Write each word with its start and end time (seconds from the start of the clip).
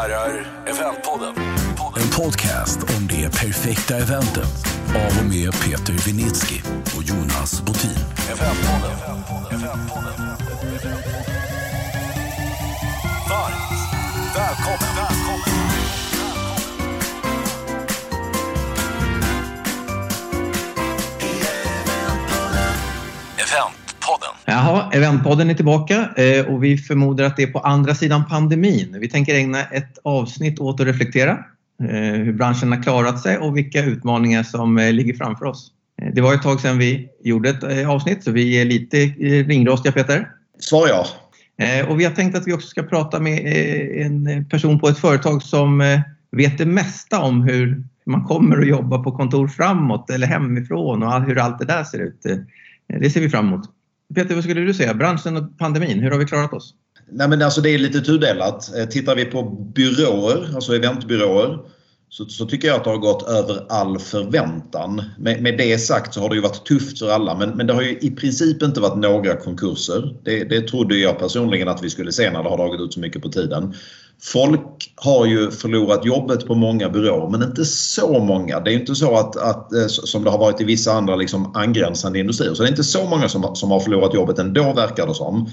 herrar, 0.00 0.46
Eventpodden. 0.66 1.34
En 1.96 2.10
podcast 2.10 2.78
om 2.82 3.06
det 3.08 3.30
perfekta 3.30 3.96
eventet 3.96 4.66
av 4.88 5.18
och 5.20 5.26
med 5.28 5.52
Peter 5.52 5.92
Vinitsky 5.92 6.60
och 6.96 7.02
Jonas 7.02 7.62
Botin. 7.62 7.90
Eventpodden. 8.32 8.96
Eventpodden. 9.50 10.26
Varmt 13.28 14.36
välkommen. 14.36 14.96
välkommen. 14.96 15.40
Eventpodden. 23.38 23.79
Jaha, 24.50 24.90
Eventpodden 24.92 25.50
är 25.50 25.54
tillbaka 25.54 26.08
eh, 26.16 26.46
och 26.46 26.64
vi 26.64 26.78
förmodar 26.78 27.24
att 27.24 27.36
det 27.36 27.42
är 27.42 27.52
på 27.52 27.58
andra 27.58 27.94
sidan 27.94 28.24
pandemin. 28.24 28.96
Vi 29.00 29.08
tänker 29.08 29.34
ägna 29.34 29.62
ett 29.62 29.98
avsnitt 30.04 30.58
åt 30.58 30.80
att 30.80 30.86
reflektera 30.86 31.30
eh, 31.82 31.88
hur 31.96 32.32
branschen 32.32 32.72
har 32.72 32.82
klarat 32.82 33.20
sig 33.20 33.38
och 33.38 33.56
vilka 33.56 33.84
utmaningar 33.84 34.42
som 34.42 34.78
eh, 34.78 34.92
ligger 34.92 35.14
framför 35.14 35.44
oss. 35.44 35.72
Det 36.12 36.20
var 36.20 36.34
ett 36.34 36.42
tag 36.42 36.60
sedan 36.60 36.78
vi 36.78 37.08
gjorde 37.22 37.50
ett 37.50 37.88
avsnitt 37.88 38.24
så 38.24 38.30
vi 38.30 38.60
är 38.60 38.64
lite 38.64 38.96
ringrostiga 39.42 39.92
Peter. 39.92 40.28
Svar 40.58 40.88
ja. 40.88 41.06
Och 41.88 42.00
vi 42.00 42.04
har 42.04 42.12
tänkt 42.12 42.36
att 42.36 42.46
vi 42.46 42.52
också 42.52 42.68
ska 42.68 42.82
prata 42.82 43.20
med 43.20 43.46
en 44.06 44.44
person 44.44 44.80
på 44.80 44.88
ett 44.88 44.98
företag 44.98 45.42
som 45.42 46.02
vet 46.30 46.58
det 46.58 46.66
mesta 46.66 47.20
om 47.20 47.42
hur 47.42 47.84
man 48.06 48.24
kommer 48.24 48.58
att 48.58 48.68
jobba 48.68 48.98
på 48.98 49.12
kontor 49.12 49.48
framåt 49.48 50.10
eller 50.10 50.26
hemifrån 50.26 51.02
och 51.02 51.22
hur 51.22 51.38
allt 51.38 51.58
det 51.58 51.64
där 51.64 51.84
ser 51.84 51.98
ut. 51.98 52.26
Det 53.00 53.10
ser 53.10 53.20
vi 53.20 53.30
fram 53.30 53.46
emot. 53.46 53.68
Peter, 54.14 54.34
vad 54.34 54.44
skulle 54.44 54.60
du 54.60 54.74
säga? 54.74 54.94
Branschen 54.94 55.36
och 55.36 55.58
pandemin, 55.58 56.00
hur 56.00 56.10
har 56.10 56.18
vi 56.18 56.24
klarat 56.24 56.52
oss? 56.52 56.74
Nej, 57.12 57.28
men 57.28 57.42
alltså 57.42 57.60
det 57.60 57.70
är 57.70 57.78
lite 57.78 58.00
tudelat. 58.00 58.76
Eh, 58.76 58.84
tittar 58.84 59.16
vi 59.16 59.24
på 59.24 59.42
byråer, 59.74 60.54
alltså 60.54 60.76
eventbyråer, 60.76 61.58
så, 62.08 62.24
så 62.24 62.46
tycker 62.46 62.68
jag 62.68 62.76
att 62.76 62.84
det 62.84 62.90
har 62.90 62.98
gått 62.98 63.28
över 63.28 63.66
all 63.68 63.98
förväntan. 63.98 65.02
Med, 65.18 65.42
med 65.42 65.58
det 65.58 65.78
sagt 65.78 66.14
så 66.14 66.20
har 66.20 66.28
det 66.28 66.34
ju 66.34 66.40
varit 66.40 66.66
tufft 66.66 66.98
för 66.98 67.10
alla 67.10 67.38
men, 67.38 67.50
men 67.50 67.66
det 67.66 67.72
har 67.72 67.82
ju 67.82 67.98
i 68.00 68.10
princip 68.10 68.62
inte 68.62 68.80
varit 68.80 68.96
några 68.96 69.36
konkurser. 69.36 70.14
Det, 70.24 70.44
det 70.44 70.68
trodde 70.68 70.96
jag 70.96 71.18
personligen 71.18 71.68
att 71.68 71.82
vi 71.82 71.90
skulle 71.90 72.12
se 72.12 72.30
när 72.30 72.42
det 72.42 72.48
har 72.48 72.56
dragit 72.56 72.80
ut 72.80 72.92
så 72.92 73.00
mycket 73.00 73.22
på 73.22 73.28
tiden. 73.28 73.74
Folk 74.22 74.92
har 74.96 75.26
ju 75.26 75.50
förlorat 75.50 76.04
jobbet 76.04 76.46
på 76.46 76.54
många 76.54 76.88
byråer 76.88 77.30
men 77.30 77.42
inte 77.42 77.64
så 77.64 78.18
många. 78.18 78.60
Det 78.60 78.70
är 78.70 78.72
ju 78.72 78.80
inte 78.80 78.94
så 78.94 79.16
att, 79.16 79.36
att 79.36 79.72
eh, 79.72 79.86
som 79.86 80.24
det 80.24 80.30
har 80.30 80.38
varit 80.38 80.60
i 80.60 80.64
vissa 80.64 80.92
andra 80.92 81.16
liksom 81.16 81.56
angränsande 81.56 82.18
industrier. 82.18 82.54
Så 82.54 82.62
det 82.62 82.68
är 82.68 82.70
inte 82.70 82.84
så 82.84 83.04
många 83.04 83.28
som, 83.28 83.56
som 83.56 83.70
har 83.70 83.80
förlorat 83.80 84.14
jobbet 84.14 84.38
ändå 84.38 84.72
verkar 84.72 85.06
det 85.06 85.14
som. 85.14 85.50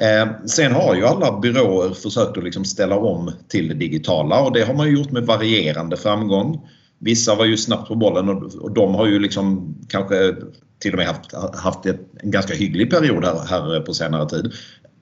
Eh, 0.00 0.46
sen 0.46 0.72
har 0.72 0.94
ju 0.94 1.06
alla 1.06 1.38
byråer 1.38 1.90
försökt 1.90 2.38
att 2.38 2.44
liksom 2.44 2.64
ställa 2.64 2.96
om 2.96 3.32
till 3.48 3.68
det 3.68 3.74
digitala 3.74 4.40
och 4.40 4.52
det 4.52 4.64
har 4.64 4.74
man 4.74 4.86
ju 4.86 4.96
gjort 4.98 5.10
med 5.10 5.26
varierande 5.26 5.96
framgång. 5.96 6.60
Vissa 6.98 7.34
var 7.34 7.44
ju 7.44 7.56
snabbt 7.56 7.88
på 7.88 7.94
bollen 7.94 8.28
och, 8.28 8.54
och 8.54 8.70
de 8.70 8.94
har 8.94 9.06
ju 9.06 9.18
liksom 9.18 9.74
kanske 9.88 10.34
till 10.78 10.92
och 10.92 10.98
med 10.98 11.06
haft, 11.06 11.34
haft 11.54 11.86
ett, 11.86 12.00
en 12.22 12.30
ganska 12.30 12.54
hygglig 12.54 12.90
period 12.90 13.24
här, 13.24 13.46
här 13.48 13.80
på 13.80 13.94
senare 13.94 14.28
tid. 14.28 14.52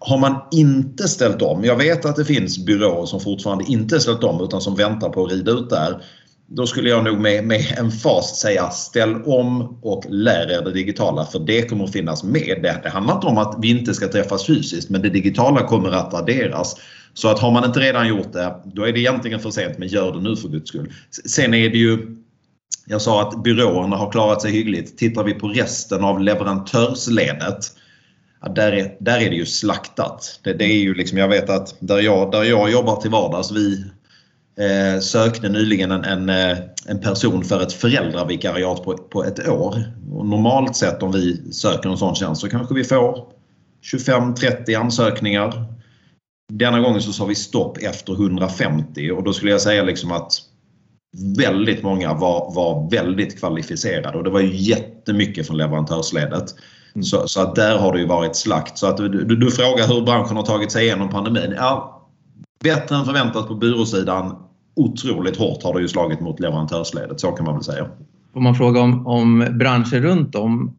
Har 0.06 0.18
man 0.18 0.40
inte 0.50 1.08
ställt 1.08 1.42
om, 1.42 1.64
jag 1.64 1.76
vet 1.76 2.04
att 2.04 2.16
det 2.16 2.24
finns 2.24 2.58
byråer 2.58 3.06
som 3.06 3.20
fortfarande 3.20 3.64
inte 3.68 4.00
ställt 4.00 4.24
om 4.24 4.44
utan 4.44 4.60
som 4.60 4.74
väntar 4.74 5.08
på 5.08 5.24
att 5.24 5.32
rida 5.32 5.52
ut 5.52 5.70
där. 5.70 6.02
Då 6.46 6.66
skulle 6.66 6.88
jag 6.88 7.04
nog 7.04 7.20
med, 7.20 7.44
med 7.44 7.60
en 7.78 7.90
fas 7.90 8.40
säga 8.40 8.70
ställ 8.70 9.22
om 9.22 9.78
och 9.82 10.04
lär 10.08 10.50
er 10.50 10.64
det 10.64 10.72
digitala 10.72 11.24
för 11.24 11.38
det 11.38 11.62
kommer 11.62 11.84
att 11.84 11.92
finnas 11.92 12.24
med. 12.24 12.58
Det, 12.62 12.80
det 12.82 12.88
handlar 12.88 13.14
inte 13.14 13.26
om 13.26 13.38
att 13.38 13.56
vi 13.62 13.70
inte 13.70 13.94
ska 13.94 14.08
träffas 14.08 14.46
fysiskt 14.46 14.90
men 14.90 15.02
det 15.02 15.08
digitala 15.10 15.66
kommer 15.66 15.90
att 15.90 16.14
adderas. 16.14 16.76
Så 17.14 17.28
att 17.28 17.38
har 17.38 17.50
man 17.50 17.64
inte 17.64 17.80
redan 17.80 18.08
gjort 18.08 18.32
det 18.32 18.54
då 18.64 18.84
är 18.84 18.92
det 18.92 19.00
egentligen 19.00 19.40
för 19.40 19.50
sent 19.50 19.78
men 19.78 19.88
gör 19.88 20.12
det 20.12 20.20
nu 20.20 20.36
för 20.36 20.48
guds 20.48 20.68
skull. 20.68 20.92
Sen 21.26 21.54
är 21.54 21.68
det 21.68 21.78
ju 21.78 22.16
jag 22.86 23.02
sa 23.02 23.22
att 23.22 23.42
byråerna 23.42 23.96
har 23.96 24.10
klarat 24.10 24.42
sig 24.42 24.52
hyggligt. 24.52 24.98
Tittar 24.98 25.24
vi 25.24 25.34
på 25.34 25.48
resten 25.48 26.04
av 26.04 26.20
leverantörsledet 26.20 27.64
Ja, 28.44 28.52
där, 28.52 28.72
är, 28.72 28.96
där 29.00 29.20
är 29.20 29.30
det 29.30 29.36
ju 29.36 29.46
slaktat. 29.46 30.40
Det, 30.42 30.52
det 30.52 30.64
är 30.64 30.78
ju 30.78 30.94
liksom, 30.94 31.18
jag 31.18 31.28
vet 31.28 31.50
att 31.50 31.76
där 31.80 31.98
jag, 31.98 32.32
där 32.32 32.42
jag 32.42 32.70
jobbar 32.70 32.96
till 32.96 33.10
vardags, 33.10 33.52
vi 33.52 33.84
eh, 34.58 35.00
sökte 35.00 35.48
nyligen 35.48 35.90
en, 35.90 36.04
en, 36.04 36.28
eh, 36.28 36.58
en 36.86 37.00
person 37.00 37.44
för 37.44 37.62
ett 37.62 37.72
föräldravikariat 37.72 38.84
på, 38.84 38.96
på 38.96 39.24
ett 39.24 39.48
år. 39.48 39.82
Och 40.12 40.26
normalt 40.26 40.76
sett 40.76 41.02
om 41.02 41.12
vi 41.12 41.52
söker 41.52 41.88
en 41.88 41.96
sån 41.96 42.14
tjänst 42.14 42.40
så 42.40 42.48
kanske 42.48 42.74
vi 42.74 42.84
får 42.84 43.26
25-30 43.92 44.80
ansökningar. 44.80 45.64
Denna 46.52 46.80
gången 46.80 47.02
så 47.02 47.12
sa 47.12 47.24
vi 47.24 47.34
stopp 47.34 47.78
efter 47.78 48.12
150 48.12 49.10
och 49.10 49.24
då 49.24 49.32
skulle 49.32 49.50
jag 49.50 49.60
säga 49.60 49.82
liksom 49.82 50.12
att 50.12 50.32
väldigt 51.36 51.82
många 51.82 52.14
var, 52.14 52.54
var 52.54 52.90
väldigt 52.90 53.38
kvalificerade 53.38 54.18
och 54.18 54.24
det 54.24 54.30
var 54.30 54.40
ju 54.40 54.56
jättemycket 54.56 55.46
från 55.46 55.56
leverantörsledet. 55.56 56.54
Mm. 56.94 57.04
Så, 57.04 57.28
så 57.28 57.40
att 57.40 57.54
där 57.54 57.78
har 57.78 57.92
det 57.92 58.00
ju 58.00 58.06
varit 58.06 58.36
slakt. 58.36 58.78
Så 58.78 58.86
att 58.86 58.96
du, 58.96 59.08
du, 59.08 59.36
du 59.36 59.50
frågar 59.50 59.88
hur 59.88 60.02
branschen 60.02 60.36
har 60.36 60.44
tagit 60.44 60.72
sig 60.72 60.84
igenom 60.84 61.08
pandemin. 61.08 61.54
Ja, 61.56 62.02
bättre 62.62 62.96
än 62.96 63.04
förväntat 63.04 63.48
på 63.48 63.54
byråsidan. 63.54 64.36
Otroligt 64.76 65.36
hårt 65.36 65.62
har 65.62 65.74
det 65.74 65.80
ju 65.80 65.88
slagit 65.88 66.20
mot 66.20 66.40
leverantörsledet, 66.40 67.20
så 67.20 67.32
kan 67.32 67.44
man 67.44 67.54
väl 67.54 67.64
säga. 67.64 67.86
Om 68.34 68.42
man 68.42 68.54
frågar 68.54 68.80
om, 68.82 69.06
om 69.06 69.46
branscher 69.50 70.00
runt 70.00 70.34
om 70.34 70.76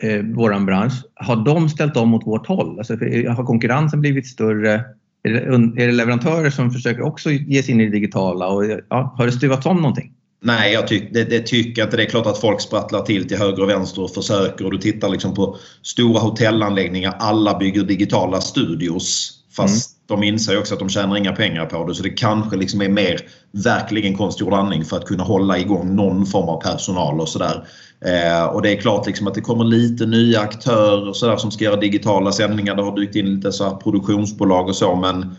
eh, 0.00 0.22
våran 0.22 0.66
bransch, 0.66 0.92
har 1.14 1.36
de 1.36 1.68
ställt 1.68 1.96
om 1.96 2.14
åt 2.14 2.26
vårt 2.26 2.46
håll? 2.46 2.78
Alltså, 2.78 2.96
för- 2.96 3.28
har 3.28 3.44
konkurrensen 3.44 4.00
blivit 4.00 4.26
större? 4.26 4.84
Är 5.22 5.30
det, 5.30 5.40
är 5.82 5.86
det 5.86 5.92
leverantörer 5.92 6.50
som 6.50 6.70
försöker 6.70 7.02
också 7.02 7.30
ge 7.30 7.62
sig 7.62 7.74
in 7.74 7.80
i 7.80 7.84
det 7.84 7.90
digitala? 7.90 8.48
Och, 8.48 8.64
ja, 8.88 9.14
har 9.18 9.26
det 9.26 9.32
stuvats 9.32 9.66
om 9.66 9.76
någonting? 9.76 10.12
Nej, 10.46 10.72
jag 10.72 10.88
tyck, 10.88 11.08
det, 11.12 11.24
det 11.24 11.40
tycker 11.40 11.82
jag 11.82 11.86
inte. 11.86 11.96
Det 11.96 12.02
är 12.02 12.10
klart 12.10 12.26
att 12.26 12.40
folk 12.40 12.60
sprattlar 12.60 13.02
till 13.02 13.28
till 13.28 13.38
höger 13.38 13.62
och 13.62 13.68
vänster 13.68 14.02
och 14.02 14.10
försöker. 14.10 14.64
Och 14.64 14.70
du 14.70 14.78
tittar 14.78 15.08
liksom 15.08 15.34
på 15.34 15.56
stora 15.82 16.20
hotellanläggningar. 16.20 17.16
Alla 17.18 17.58
bygger 17.58 17.82
digitala 17.82 18.40
studios. 18.40 19.32
Fast 19.56 19.90
de 20.06 20.22
inser 20.22 20.58
också 20.58 20.74
att 20.74 20.80
de 20.80 20.88
tjänar 20.88 21.16
inga 21.16 21.32
pengar 21.32 21.66
på 21.66 21.86
det. 21.86 21.94
Så 21.94 22.02
det 22.02 22.10
kanske 22.10 22.56
liksom 22.56 22.82
är 22.82 22.88
mer 22.88 23.20
verkligen 23.52 24.16
konstgjord 24.16 24.52
andning 24.52 24.84
för 24.84 24.96
att 24.96 25.04
kunna 25.04 25.22
hålla 25.22 25.58
igång 25.58 25.96
någon 25.96 26.26
form 26.26 26.48
av 26.48 26.60
personal 26.60 27.20
och 27.20 27.28
sådär. 27.28 27.66
Eh, 28.04 28.44
och 28.44 28.62
det 28.62 28.70
är 28.70 28.80
klart 28.80 29.06
liksom 29.06 29.26
att 29.26 29.34
det 29.34 29.40
kommer 29.40 29.64
lite 29.64 30.06
nya 30.06 30.40
aktörer 30.40 31.08
och 31.08 31.16
så 31.16 31.26
där 31.26 31.36
som 31.36 31.50
ska 31.50 31.64
göra 31.64 31.76
digitala 31.76 32.32
sändningar. 32.32 32.74
Det 32.74 32.82
har 32.82 32.96
dykt 32.96 33.16
in 33.16 33.34
lite 33.34 33.52
så 33.52 33.76
produktionsbolag 33.76 34.68
och 34.68 34.76
så 34.76 34.94
men 34.94 35.36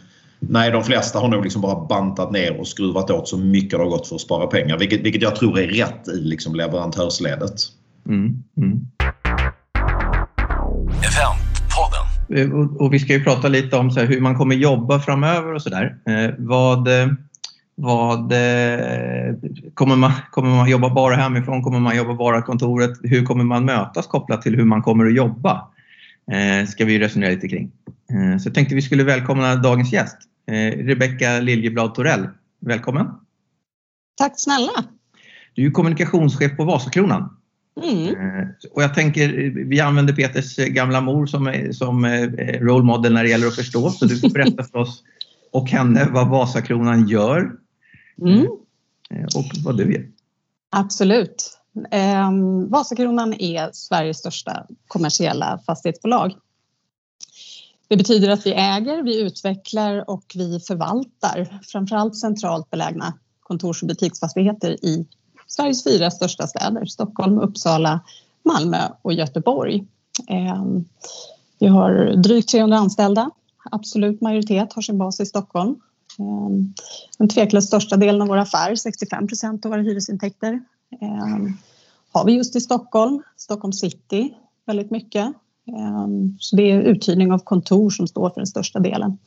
Nej, 0.50 0.72
de 0.72 0.84
flesta 0.84 1.20
har 1.20 1.28
nog 1.28 1.44
liksom 1.44 1.62
bara 1.62 1.86
bantat 1.86 2.32
ner 2.32 2.60
och 2.60 2.68
skruvat 2.68 3.12
åt 3.12 3.28
så 3.28 3.38
mycket 3.38 3.72
det 3.72 3.78
har 3.78 3.86
gått 3.86 4.08
för 4.08 4.16
att 4.16 4.22
spara 4.22 4.48
pengar. 4.48 4.78
Vilket, 4.78 5.02
vilket 5.02 5.22
jag 5.22 5.36
tror 5.36 5.60
är 5.60 5.68
rätt 5.68 6.08
i 6.08 6.18
liksom 6.18 6.56
leverantörsledet. 6.56 7.54
Mm, 8.08 8.44
mm. 8.58 8.88
Eventpodden. 10.88 12.06
Eh, 12.30 12.60
Och, 12.60 12.82
och 12.82 12.94
vi 12.94 13.00
ska 13.00 13.14
ju 13.14 13.24
prata 13.24 13.48
lite 13.48 13.76
om 13.76 13.92
så 13.92 14.00
här, 14.00 14.08
hur 14.08 14.22
man 14.22 14.36
kommer 14.36 14.56
jobba 14.56 15.00
framöver 15.00 15.54
och 15.54 15.62
sådär. 15.62 15.96
Eh, 16.06 16.34
vad 16.38 17.02
eh, 17.02 17.08
vad, 17.78 18.32
eh, 18.32 19.36
kommer, 19.74 19.96
man, 19.96 20.12
kommer 20.32 20.50
man 20.50 20.70
jobba 20.70 20.90
bara 20.90 21.16
hemifrån? 21.16 21.64
Kommer 21.64 21.80
man 21.80 21.98
jobba 21.98 22.14
bara 22.14 22.42
kontoret? 22.42 22.92
Hur 23.04 23.26
kommer 23.26 23.44
man 23.44 23.66
mötas 23.66 24.08
kopplat 24.08 24.42
till 24.42 24.56
hur 24.56 24.66
man 24.66 24.82
kommer 24.82 25.06
att 25.06 25.16
jobba? 25.16 25.68
Eh, 26.32 26.68
ska 26.68 26.86
vi 26.86 27.00
resonera 27.00 27.30
lite 27.30 27.48
kring. 27.48 27.72
Eh, 28.10 28.38
så 28.38 28.48
jag 28.48 28.54
tänkte 28.56 28.76
vi 28.76 28.82
skulle 28.82 29.04
välkomna 29.04 29.56
dagens 29.56 29.94
gäst. 29.94 30.18
Eh, 30.48 30.78
Rebecka 30.86 31.40
Liljeblad 31.40 31.96
Torell. 31.96 32.28
Välkommen! 32.60 33.08
Tack 34.18 34.34
snälla! 34.36 34.72
Du 35.54 35.68
är 35.68 35.72
kommunikationschef 35.72 36.58
på 36.58 36.64
Vasakronan. 36.64 37.38
Mm. 37.84 38.08
Eh, 38.08 38.48
Och 38.72 38.84
jag 38.84 38.94
tänker, 38.94 39.30
vi 39.66 39.80
använder 39.80 40.14
Peters 40.14 40.56
gamla 40.56 41.02
mor 41.02 41.26
som, 41.26 41.70
som 41.72 42.06
eh, 42.06 42.22
role 42.62 42.84
model 42.84 43.14
när 43.14 43.24
det 43.24 43.30
gäller 43.30 43.48
att 43.48 43.56
förstå. 43.56 43.90
Så 43.90 44.06
du 44.06 44.20
får 44.20 44.30
berätta 44.30 44.64
för 44.64 44.78
oss 44.78 45.04
och 45.52 45.70
henne 45.70 46.08
vad 46.12 46.30
Vasakronan 46.30 47.08
gör 47.08 47.52
Mm. 48.22 48.40
eh, 49.10 49.24
och 49.36 49.46
vad 49.64 49.78
du 49.78 49.84
vet. 49.86 50.06
Absolut. 50.70 51.60
Eh, 51.92 52.32
Vasakronan 52.70 53.34
är 53.34 53.70
Sveriges 53.74 54.18
största 54.18 54.66
kommersiella 54.88 55.60
fastighetsbolag. 55.66 56.34
Det 57.88 57.98
betyder 57.98 58.30
att 58.30 58.46
vi 58.46 58.54
äger, 58.54 59.04
vi 59.04 59.22
utvecklar 59.22 60.10
och 60.10 60.24
vi 60.36 60.60
förvaltar 60.60 61.60
framförallt 61.64 62.18
centralt 62.18 62.70
belägna 62.70 63.14
kontors 63.40 63.82
och 63.82 63.88
butiksfastigheter 63.88 64.86
i 64.86 65.06
Sveriges 65.48 65.84
fyra 65.84 66.12
största 66.12 66.48
städer, 66.48 66.86
Stockholm, 66.86 67.40
Uppsala, 67.40 68.00
Malmö 68.44 68.90
och 69.02 69.14
Göteborg. 69.14 69.86
Ehm, 70.28 70.86
vi 71.60 71.68
har 71.68 72.16
drygt 72.16 72.50
300 72.50 72.78
anställda. 72.78 73.32
Absolut 73.72 74.22
majoritet 74.22 74.74
har 74.74 74.82
sin 74.82 74.98
bas 74.98 75.20
i 75.20 75.26
Stockholm. 75.26 75.76
Ehm, 76.20 76.74
den 77.18 77.30
tveklöst 77.30 77.68
största 77.68 77.98
delen 77.98 78.22
av 78.22 78.28
vår 78.28 78.38
affär, 78.38 78.76
65 78.76 79.28
procent 79.28 79.66
av 79.66 79.72
våra 79.72 79.82
hyresintäkter, 79.82 80.60
ehm, 81.02 81.58
har 82.12 82.26
vi 82.26 82.32
just 82.34 82.56
i 82.56 82.62
Stockholm, 82.62 83.24
Stockholm 83.38 83.74
city 83.74 84.34
väldigt 84.66 84.92
mycket. 84.92 85.34
Eh, 85.68 86.08
Så 86.40 86.56
det 86.56 86.72
är 86.72 86.82
uthyrning 86.82 87.32
av 87.32 87.40
kontor 87.40 87.90
som 87.90 88.08
står 88.08 88.30
för 88.30 88.36
den 88.42 88.48
största 88.48 88.80
delen. 88.80 89.18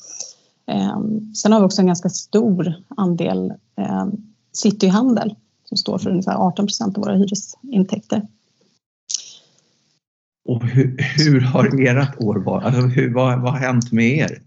Ehm, 0.67 1.35
sen 1.35 1.52
har 1.52 1.61
vi 1.61 1.67
också 1.67 1.81
en 1.81 1.87
ganska 1.87 2.08
stor 2.08 2.75
andel 2.96 3.52
ehm, 3.76 4.11
cityhandel 4.52 5.35
som 5.64 5.76
står 5.76 5.99
för 5.99 6.11
ungefär 6.11 6.35
18 6.35 6.67
procent 6.67 6.99
av 6.99 7.05
våra 7.05 7.14
hyresintäkter. 7.14 8.26
Och 10.49 10.64
hur, 10.64 10.96
hur 11.19 11.40
har 11.40 11.81
ert 11.81 12.20
år 12.20 12.37
varit? 12.37 12.64
Alltså 12.64 12.81
hur, 12.81 13.14
vad, 13.14 13.40
vad 13.43 13.52
har 13.52 13.58
hänt 13.58 13.93
med 13.93 14.19
er? 14.19 14.43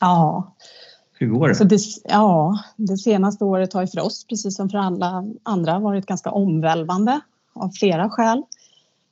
Ja, 0.00 0.54
Hur 1.12 1.26
går 1.26 1.40
det? 1.40 1.50
alltså 1.50 1.64
det, 1.64 1.80
ja, 2.04 2.58
det 2.76 2.96
senaste 2.96 3.44
året 3.44 3.72
har 3.72 3.80
ju 3.80 3.86
för 3.86 4.00
oss, 4.00 4.26
precis 4.26 4.56
som 4.56 4.68
för 4.70 4.78
alla 4.78 5.24
andra, 5.42 5.78
varit 5.78 6.06
ganska 6.06 6.30
omvälvande 6.30 7.20
av 7.52 7.70
flera 7.70 8.10
skäl. 8.10 8.42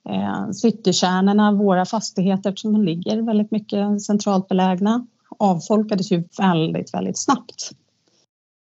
Eh, 0.08 0.50
Citykärnorna, 0.50 1.52
våra 1.52 1.84
fastigheter, 1.84 2.50
eftersom 2.50 2.72
de 2.72 2.84
ligger 2.84 3.22
väldigt 3.22 3.50
mycket 3.50 4.02
centralt 4.02 4.48
belägna, 4.48 5.06
avfolkades 5.38 6.12
ju 6.12 6.24
väldigt, 6.38 6.94
väldigt 6.94 7.18
snabbt. 7.18 7.70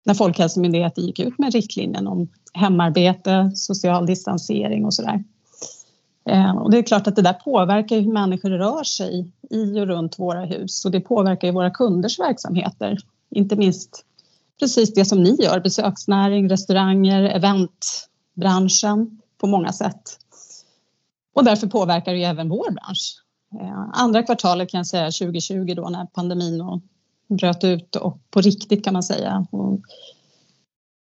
När 0.05 0.15
Folkhälsomyndigheten 0.15 1.07
gick 1.07 1.19
ut 1.19 1.39
med 1.39 1.53
riktlinjen 1.53 2.07
om 2.07 2.29
hemarbete, 2.53 3.53
social 3.55 4.07
distansering 4.07 4.85
och 4.85 4.95
sådär. 4.95 5.25
Eh, 6.29 6.57
och 6.57 6.71
det 6.71 6.79
är 6.79 6.83
klart 6.83 7.07
att 7.07 7.17
det 7.17 7.23
där 7.23 7.33
påverkar 7.33 8.01
hur 8.01 8.13
människor 8.13 8.51
rör 8.51 8.85
sig 8.85 9.33
i 9.51 9.81
och 9.81 9.87
runt 9.87 10.19
våra 10.19 10.45
hus 10.45 10.85
och 10.85 10.91
det 10.91 11.01
påverkar 11.01 11.49
ju 11.49 11.55
våra 11.55 11.71
kunders 11.71 12.19
verksamheter. 12.19 12.99
Inte 13.31 13.57
minst 13.57 14.05
precis 14.61 14.95
det 14.95 15.05
som 15.05 15.23
ni 15.23 15.37
gör, 15.43 15.61
besöksnäring, 15.61 16.49
restauranger, 16.49 17.23
eventbranschen 17.23 19.21
på 19.39 19.47
många 19.47 19.73
sätt. 19.73 20.19
Och 21.35 21.45
därför 21.45 21.67
påverkar 21.67 22.13
det 22.13 22.19
ju 22.19 22.25
även 22.25 22.49
vår 22.49 22.71
bransch. 22.71 23.17
Eh, 23.61 23.89
andra 23.93 24.23
kvartalet 24.23 24.71
kan 24.71 24.79
jag 24.79 24.87
säga 24.87 25.05
2020 25.05 25.75
då 25.77 25.89
när 25.89 26.07
pandemin 26.07 26.63
bröt 27.29 27.65
ut 27.65 27.97
och 27.97 28.19
på 28.31 28.41
riktigt 28.41 28.85
kan 28.85 28.93
man 28.93 29.03
säga. 29.03 29.47
Och 29.51 29.81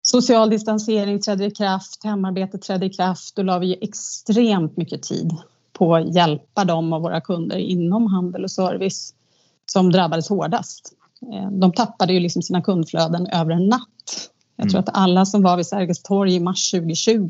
social 0.01 0.49
distansering 0.49 1.21
trädde 1.21 1.45
i 1.45 1.51
kraft, 1.51 2.03
hemarbete 2.03 2.57
trädde 2.57 2.85
i 2.85 2.89
kraft. 2.89 3.35
Då 3.35 3.41
la 3.43 3.59
vi 3.59 3.77
extremt 3.81 4.77
mycket 4.77 5.03
tid 5.03 5.31
på 5.73 5.95
att 5.95 6.15
hjälpa 6.15 6.65
dem 6.65 6.93
och 6.93 7.01
våra 7.01 7.21
kunder 7.21 7.57
inom 7.57 8.07
handel 8.07 8.43
och 8.43 8.51
service 8.51 9.13
som 9.65 9.91
drabbades 9.91 10.29
hårdast. 10.29 10.93
Eh, 11.33 11.51
De 11.51 11.71
tappade 11.73 12.13
ju 12.13 12.19
liksom 12.19 12.41
sina 12.41 12.61
kundflöden 12.61 13.27
över 13.27 13.51
en 13.51 13.67
natt. 13.67 14.29
Jag 14.55 14.69
tror 14.69 14.79
Mm. 14.79 14.89
att 14.89 14.97
alla 14.97 15.25
som 15.25 15.41
var 15.43 15.57
vid 15.57 15.65
Sergels 15.65 16.01
torg 16.03 16.35
i 16.35 16.39
mars 16.39 16.71
2020 16.71 17.27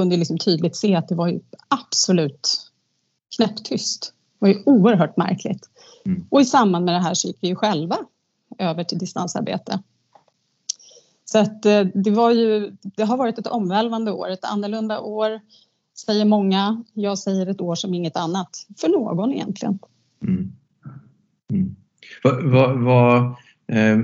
kunde 0.00 0.16
liksom 0.16 0.38
tydligt 0.38 0.76
se 0.76 0.94
att 0.94 1.08
det 1.08 1.14
var 1.14 1.28
ju 1.28 1.40
absolut 1.68 2.72
knäpptyst. 3.36 4.12
Det 4.32 4.36
var 4.38 4.48
ju 4.48 4.62
oerhört 4.66 5.16
märkligt. 5.16 5.70
Mm. 6.04 6.26
Och 6.30 6.40
i 6.40 6.44
samband 6.44 6.84
med 6.84 6.94
det 6.94 7.00
här 7.00 7.14
så 7.14 7.28
gick 7.28 7.38
vi 7.40 7.48
ju 7.48 7.54
själva 7.54 7.96
över 8.58 8.84
till 8.84 8.98
distansarbete. 8.98 9.82
Så 11.24 11.38
att 11.38 11.66
eh, 11.66 11.80
det 11.94 12.10
var 12.10 12.30
ju, 12.30 12.76
det 12.82 13.02
har 13.02 13.16
varit 13.16 13.38
ett 13.38 13.46
omvälvande 13.46 14.12
år, 14.12 14.30
ett 14.30 14.44
annorlunda 14.44 15.00
år 15.00 15.40
säger 16.06 16.24
många. 16.24 16.84
Jag 16.92 17.18
säger 17.18 17.46
ett 17.46 17.60
år 17.60 17.74
som 17.74 17.94
inget 17.94 18.16
annat 18.16 18.66
för 18.80 18.88
någon 18.88 19.32
egentligen. 19.32 19.78
Mm. 20.22 20.52
Mm. 21.50 21.76
Vad, 22.24 22.44
vad, 22.44 22.78
vad, 22.78 23.34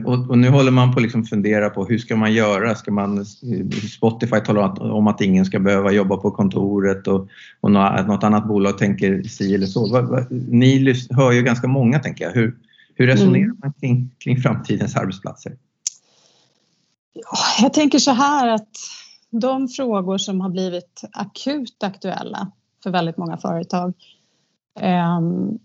och, 0.04 0.30
och 0.30 0.38
nu 0.38 0.48
håller 0.48 0.70
man 0.70 0.92
på 0.92 0.98
att 0.98 1.02
liksom 1.02 1.24
fundera 1.24 1.70
på 1.70 1.84
hur 1.84 1.98
ska 1.98 2.16
man 2.16 2.32
göra? 2.32 2.74
Ska 2.74 2.92
man, 2.92 3.26
Spotify 3.96 4.40
talar 4.40 4.82
om 4.82 5.06
att 5.06 5.20
ingen 5.20 5.44
ska 5.44 5.58
behöva 5.58 5.92
jobba 5.92 6.16
på 6.16 6.30
kontoret 6.30 7.06
och, 7.06 7.28
och 7.60 7.70
något, 7.70 8.24
annat 8.24 8.48
bolag 8.48 8.78
tänker 8.78 9.22
si 9.22 9.54
eller 9.54 9.66
så. 9.66 10.26
Ni 10.30 10.94
hör 11.10 11.32
ju 11.32 11.42
ganska 11.42 11.68
många 11.68 11.98
tänker 11.98 12.24
jag. 12.24 12.32
Hur, 12.32 12.56
hur 12.94 13.06
resonerar 13.06 13.44
Mm. 13.44 13.56
man 13.62 13.72
kring, 13.80 14.10
kring 14.18 14.40
framtidens 14.40 14.96
arbetsplatser? 14.96 15.56
Jag 17.62 17.72
tänker 17.72 17.98
så 17.98 18.10
här 18.10 18.48
att 18.48 18.70
de 19.30 19.68
frågor 19.68 20.18
som 20.18 20.40
har 20.40 20.48
blivit 20.48 21.02
akut 21.12 21.82
aktuella 21.82 22.50
för 22.82 22.90
väldigt 22.90 23.16
många 23.16 23.36
företag 23.36 23.94
ehm, 24.80 25.58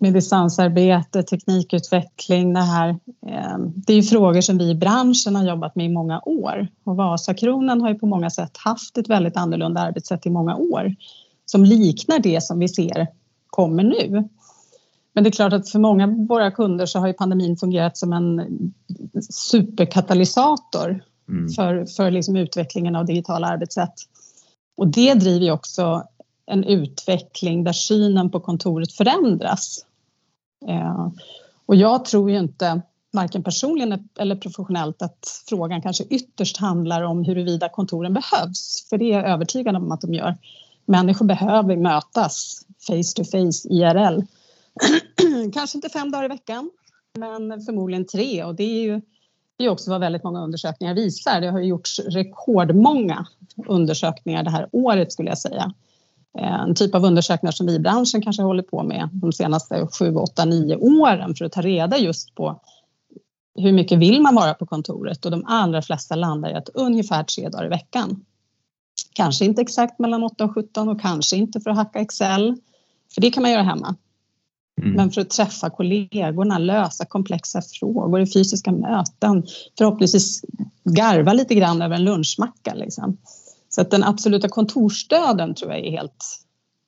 med 0.00 0.12
distansarbete, 0.12 1.22
teknikutveckling, 1.22 2.54
det 2.54 2.60
här. 2.60 2.88
ehm, 3.26 3.72
Det 3.76 3.92
är 3.92 3.96
ju 3.96 4.02
frågor 4.02 4.40
som 4.40 4.58
vi 4.58 4.70
i 4.70 4.74
branschen 4.74 5.36
har 5.36 5.44
jobbat 5.44 5.76
med 5.76 5.86
i 5.86 5.88
många 5.88 6.20
år. 6.20 6.68
Och 6.84 6.96
Vasakronan 6.96 7.80
har 7.80 7.88
ju 7.88 7.94
på 7.98 8.06
många 8.06 8.30
sätt 8.30 8.56
haft 8.56 8.98
ett 8.98 9.08
väldigt 9.08 9.36
annorlunda 9.36 9.80
arbetssätt 9.80 10.26
i 10.26 10.30
många 10.30 10.56
år 10.56 10.94
som 11.46 11.64
liknar 11.64 12.18
det 12.18 12.42
som 12.42 12.58
vi 12.58 12.68
ser 12.68 13.06
kommer 13.46 13.82
nu. 13.82 14.28
Men 15.12 15.24
det 15.24 15.30
är 15.30 15.32
klart 15.32 15.52
att 15.52 15.68
för 15.68 15.78
många 15.78 16.04
av 16.04 16.26
våra 16.26 16.50
kunder 16.50 16.86
så 16.86 16.98
har 16.98 17.06
ju 17.06 17.12
pandemin 17.12 17.56
fungerat 17.56 17.96
som 17.98 18.12
en 18.12 18.42
superkatalysator 19.30 21.02
Mm. 21.30 21.48
för, 21.48 21.86
för 21.86 22.10
liksom 22.10 22.36
utvecklingen 22.36 22.96
av 22.96 23.06
digitala 23.06 23.46
arbetssätt. 23.46 23.94
Och 24.76 24.88
det 24.88 25.14
driver 25.14 25.46
ju 25.46 25.52
också 25.52 26.02
en 26.46 26.64
utveckling 26.64 27.64
där 27.64 27.72
synen 27.72 28.30
på 28.30 28.40
kontoret 28.40 28.92
förändras. 28.92 29.84
Eh, 30.68 31.08
och 31.66 31.76
jag 31.76 32.04
tror 32.04 32.30
ju 32.30 32.38
inte, 32.38 32.82
varken 33.12 33.42
personligen 33.42 34.08
eller 34.18 34.36
professionellt, 34.36 35.02
att 35.02 35.42
frågan 35.48 35.82
kanske 35.82 36.04
ytterst 36.04 36.56
handlar 36.56 37.02
om 37.02 37.24
huruvida 37.24 37.68
kontoren 37.68 38.14
behövs. 38.14 38.86
För 38.90 38.98
det 38.98 39.12
är 39.12 39.18
jag 39.18 39.28
övertygad 39.28 39.76
om 39.76 39.92
att 39.92 40.00
de 40.00 40.14
gör. 40.14 40.36
Människor 40.84 41.26
behöver 41.26 41.76
mötas 41.76 42.60
face 42.86 43.16
to 43.16 43.24
face, 43.24 43.68
IRL. 43.68 44.22
kanske 45.52 45.78
inte 45.78 45.88
fem 45.88 46.10
dagar 46.10 46.24
i 46.24 46.28
veckan, 46.28 46.70
men 47.18 47.60
förmodligen 47.60 48.06
tre. 48.06 48.44
Och 48.44 48.54
det 48.54 48.64
är 48.64 48.82
ju 48.82 49.00
det 49.60 49.64
är 49.64 49.68
också 49.68 49.90
vad 49.90 50.00
väldigt 50.00 50.24
många 50.24 50.40
undersökningar 50.40 50.94
visar. 50.94 51.40
Det 51.40 51.50
har 51.50 51.58
ju 51.58 51.66
gjorts 51.66 52.00
rekordmånga 52.00 53.26
undersökningar 53.66 54.42
det 54.42 54.50
här 54.50 54.68
året 54.72 55.12
skulle 55.12 55.28
jag 55.28 55.38
säga. 55.38 55.72
Eh, 56.38 56.60
En 56.60 56.74
typ 56.74 56.94
av 56.94 57.04
undersökningar 57.04 57.52
som 57.52 57.66
vi 57.66 57.74
i 57.74 57.78
branschen 57.78 58.22
kanske 58.22 58.42
håller 58.42 58.62
på 58.62 58.82
med 58.82 59.08
de 59.12 59.32
senaste 59.32 59.86
sju, 59.98 60.14
åtta, 60.14 60.44
nio 60.44 60.76
åren 60.76 61.34
för 61.34 61.44
att 61.44 61.52
ta 61.52 61.60
reda 61.60 61.98
just 61.98 62.34
på 62.34 62.60
hur 63.58 63.72
mycket 63.72 63.98
vill 63.98 64.20
man 64.20 64.34
vara 64.34 64.54
på 64.54 64.66
kontoret 64.66 65.24
och 65.24 65.30
de 65.30 65.44
allra 65.46 65.82
flesta 65.82 66.14
landar 66.14 66.50
i 66.50 66.54
att 66.54 66.68
ungefär 66.68 67.22
tre 67.22 67.48
dagar 67.48 67.66
i 67.66 67.68
veckan. 67.68 68.24
Kanske 69.12 69.44
inte 69.44 69.62
exakt 69.62 69.98
mellan 69.98 70.22
8 70.22 70.44
och 70.44 70.54
17 70.54 70.88
och 70.88 71.00
kanske 71.00 71.36
inte 71.36 71.60
för 71.60 71.70
att 71.70 71.76
hacka 71.76 71.98
Excel, 71.98 72.56
för 73.14 73.20
det 73.20 73.30
kan 73.30 73.42
man 73.42 73.52
göra 73.52 73.62
hemma. 73.62 73.96
Mm. 74.82 74.94
Men 74.94 75.10
för 75.10 75.20
att 75.20 75.30
träffa 75.30 75.70
kollegorna, 75.70 76.58
lösa 76.58 77.04
komplexa 77.04 77.62
frågor 77.62 78.20
i 78.20 78.26
fysiska 78.26 78.72
möten, 78.72 79.46
förhoppningsvis 79.78 80.44
garva 80.84 81.32
lite 81.32 81.54
grann 81.54 81.82
över 81.82 81.96
en 81.96 82.04
lunchmacka. 82.04 82.74
Liksom. 82.74 83.16
Så 83.70 83.80
att 83.80 83.90
den 83.90 84.04
absoluta 84.04 84.48
kontorsdöden 84.48 85.54
tror 85.54 85.72
jag 85.72 85.86
är 85.86 85.90
helt 85.90 86.24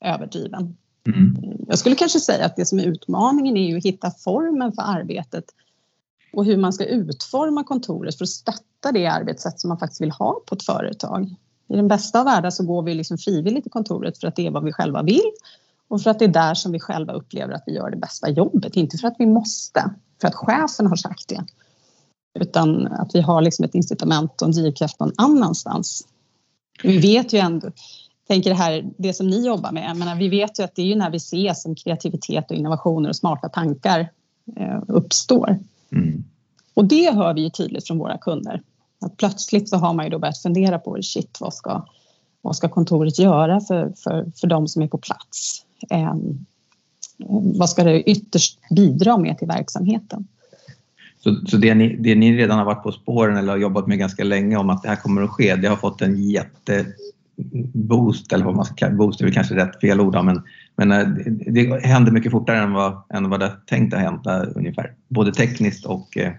överdriven. 0.05 0.77
Mm. 1.07 1.37
Jag 1.67 1.79
skulle 1.79 1.97
kanske 1.97 2.21
säga 2.21 2.47
att 2.47 2.57
det 2.57 2.67
som 2.67 2.79
är 2.79 2.85
utmaningen 2.85 3.57
är 3.57 3.69
ju 3.69 3.77
att 3.77 3.85
hitta 3.85 4.11
formen 4.11 4.73
för 4.73 4.83
arbetet 4.83 5.45
och 6.33 6.45
hur 6.45 6.57
man 6.57 6.73
ska 6.73 6.85
utforma 6.85 7.65
kontoret 7.65 8.19
för 8.19 8.25
att 8.25 8.29
stötta 8.29 8.93
det 8.93 9.07
arbetssätt 9.07 9.61
som 9.61 9.69
man 9.69 9.79
faktiskt 9.79 10.01
vill 10.01 10.11
ha 10.11 10.41
på 10.47 10.55
ett 10.55 10.63
företag. 10.63 11.35
I 11.69 11.77
den 11.77 11.89
bästa 11.89 12.19
av 12.19 12.25
världar 12.25 12.51
så 12.51 12.67
går 12.67 12.83
vi 12.83 12.95
liksom 12.95 13.19
frivilligt 13.19 13.65
till 13.65 13.73
kontoret 13.73 14.19
för 14.19 14.29
att 14.29 14.37
det 14.37 14.47
är 14.47 14.51
vad 14.51 14.65
vi 14.65 14.73
själva 14.73 15.03
vill 15.03 15.33
och 15.89 16.03
för 16.03 16.11
att 16.11 16.19
det 16.19 16.25
är 16.25 16.29
där 16.29 16.55
som 16.55 16.73
vi 16.73 16.81
själva 16.81 17.13
upplever 17.13 17.55
att 17.55 17.63
vi 17.67 17.73
gör 17.75 17.91
det 17.91 17.97
bästa 17.97 18.31
jobbet. 18.31 18.77
Inte 18.77 18.99
för 18.99 19.09
att 19.09 19.17
vi 19.19 19.27
måste, 19.27 19.95
för 20.21 20.29
att 20.29 20.35
chefen 20.35 20.87
har 20.87 20.97
sagt 20.97 21.29
det. 21.29 21.45
Utan 22.41 22.87
att 22.87 23.15
vi 23.15 23.21
har 23.21 23.43
liksom 23.43 23.65
ett 23.65 23.75
incitament 23.75 24.43
och 24.43 24.49
en 24.49 24.53
drivkraft 24.53 25.01
någon 25.01 25.13
annanstans. 25.17 26.07
Vi 26.83 26.99
vet 26.99 27.33
ju 27.33 27.39
ändå, 27.39 27.71
tänker 28.29 28.51
det 28.51 28.57
här, 28.57 28.85
det 28.99 29.15
som 29.15 29.29
ni 29.29 29.47
jobbar 29.47 29.73
med, 29.73 29.91
jag 29.91 29.97
menar, 29.97 30.17
vi 30.17 30.29
vet 30.29 30.59
ju 30.59 30.63
att 30.63 30.75
det 30.75 30.83
är 30.83 30.87
ju 30.87 30.95
när 30.95 31.11
vi 31.11 31.17
ses 31.17 31.63
som 31.63 31.75
kreativitet 31.75 32.51
och 32.51 32.57
innovationer 32.57 33.09
och 33.09 33.17
smarta 33.17 33.49
tankar 33.49 34.09
eh, 34.57 34.83
uppstår. 34.89 35.59
Mm. 35.93 36.25
Och 36.75 36.85
det 36.85 37.15
hör 37.15 37.35
vi 37.35 37.43
ju 37.43 37.51
tydligt 37.51 37.87
från 37.87 37.99
våra 37.99 38.19
kunder. 38.19 38.63
Att 39.01 39.17
plötsligt 39.17 39.69
så 39.69 39.77
har 39.77 39.95
man 39.95 40.05
ju 40.05 40.11
då 40.11 40.19
börjat 40.19 40.43
fundera 40.43 40.79
på 40.79 41.03
shit, 41.03 41.39
vad 41.41 41.55
ska, 41.55 41.87
vad 42.43 42.57
ska 42.57 42.69
kontoret 42.69 43.19
göra 43.19 43.61
för, 43.61 43.93
för, 43.97 44.33
för 44.37 44.47
de 44.47 44.69
som 44.69 44.83
är 44.83 44.89
på 44.89 44.99
plats? 44.99 45.65
Eh, 45.91 46.15
vad 47.55 47.71
ska 47.71 47.85
det 47.85 48.03
ytterst 48.03 48.59
bidra 48.71 49.19
med 49.19 49.39
till 49.39 49.49
verksamheten? 49.49 50.29
Så, 51.25 51.41
så 51.47 51.57
det, 51.57 51.75
ni, 51.75 51.97
det 51.97 52.15
ni 52.15 52.37
redan 52.37 52.59
har 52.59 52.65
varit 52.65 52.83
på 52.83 52.93
spåren 52.93 53.37
eller 53.37 53.53
har 53.53 53.59
jobbat 53.59 53.87
med 53.87 53.99
ganska 53.99 54.25
länge 54.25 54.57
om 54.57 54.71
att 54.71 54.83
det 54.83 54.89
här 54.89 54.97
kommer 54.97 55.23
att 55.23 55.31
ske, 55.31 55.57
det 55.57 55.69
har 55.69 55.77
fått 55.77 56.03
en 56.03 56.23
jätteboost, 56.23 58.33
eller 58.33 58.45
vad 58.45 58.57
man 58.57 58.65
ska 58.65 58.75
kalla 58.75 58.95
boost 58.95 59.21
är 59.21 59.25
väl 59.25 59.35
kanske 59.35 59.57
rätt 59.57 59.81
fel 59.81 60.01
ord, 60.01 60.25
men, 60.25 60.43
men 60.77 60.93
eh, 60.93 61.09
det, 61.09 61.51
det 61.51 61.87
händer 61.87 62.13
mycket 62.13 62.33
fortare 62.33 62.59
än 62.59 62.73
vad, 62.73 63.03
än 63.15 63.31
vad 63.31 63.41
det 63.41 63.47
är 63.47 63.57
tänkt 63.67 63.95
att 63.95 64.01
hända 64.01 64.45
ungefär. 64.45 64.93
Både 65.09 65.33
tekniskt 65.33 65.87
och 65.87 66.17
eh, 66.17 66.33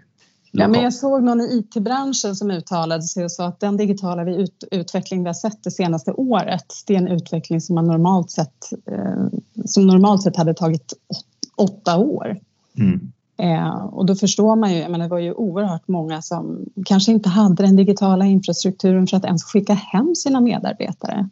Ja, 0.56 0.68
men 0.68 0.82
jag 0.82 0.94
såg 0.94 1.24
någon 1.24 1.42
i 1.42 1.44
IT-branschen 1.44 2.36
som 2.36 2.52
uttalade 2.52 3.04
sig 3.04 3.24
och 3.24 3.32
sa 3.32 3.48
att 3.48 3.60
den 3.60 3.78
digitala 3.78 4.32
ut, 4.32 4.63
utveckling 4.72 5.24
vi 5.24 5.30
har 5.30 5.34
sett 5.34 5.63
det 5.63 5.72
senaste 5.72 6.12
året, 6.12 6.66
det 6.88 6.94
är 6.94 6.98
en 6.98 7.08
utveckling 7.08 7.62
som 7.62 7.75
man 7.75 7.88
normalt 7.88 8.32
sett, 8.32 8.74
eh, 8.92 9.25
som 9.66 9.88
normalt 9.88 10.24
sett 10.24 10.38
hade 10.38 10.54
tagit 10.54 10.94
åt, 11.08 11.25
åtta 11.56 11.98
år. 11.98 12.40
Mm. 12.78 13.12
Eh, 13.44 13.86
och 13.86 14.06
då 14.06 14.16
förstår 14.16 14.56
man 14.56 14.74
ju, 14.74 14.80
jag 14.80 14.92
menar, 14.92 15.06
det 15.06 15.10
var 15.10 15.20
ju 15.20 15.34
oerhört 15.34 15.88
många 15.88 16.22
som 16.22 16.66
kanske 16.86 17.12
inte 17.12 17.30
hade 17.30 17.64
den 17.64 17.76
digitala 17.76 18.26
infrastrukturen 18.26 19.08
för 19.08 19.18
att 19.18 19.26
ens 19.26 19.44
skicka 19.44 19.74
hem 19.74 20.16
sina 20.16 20.42
medarbetare. 20.42 21.30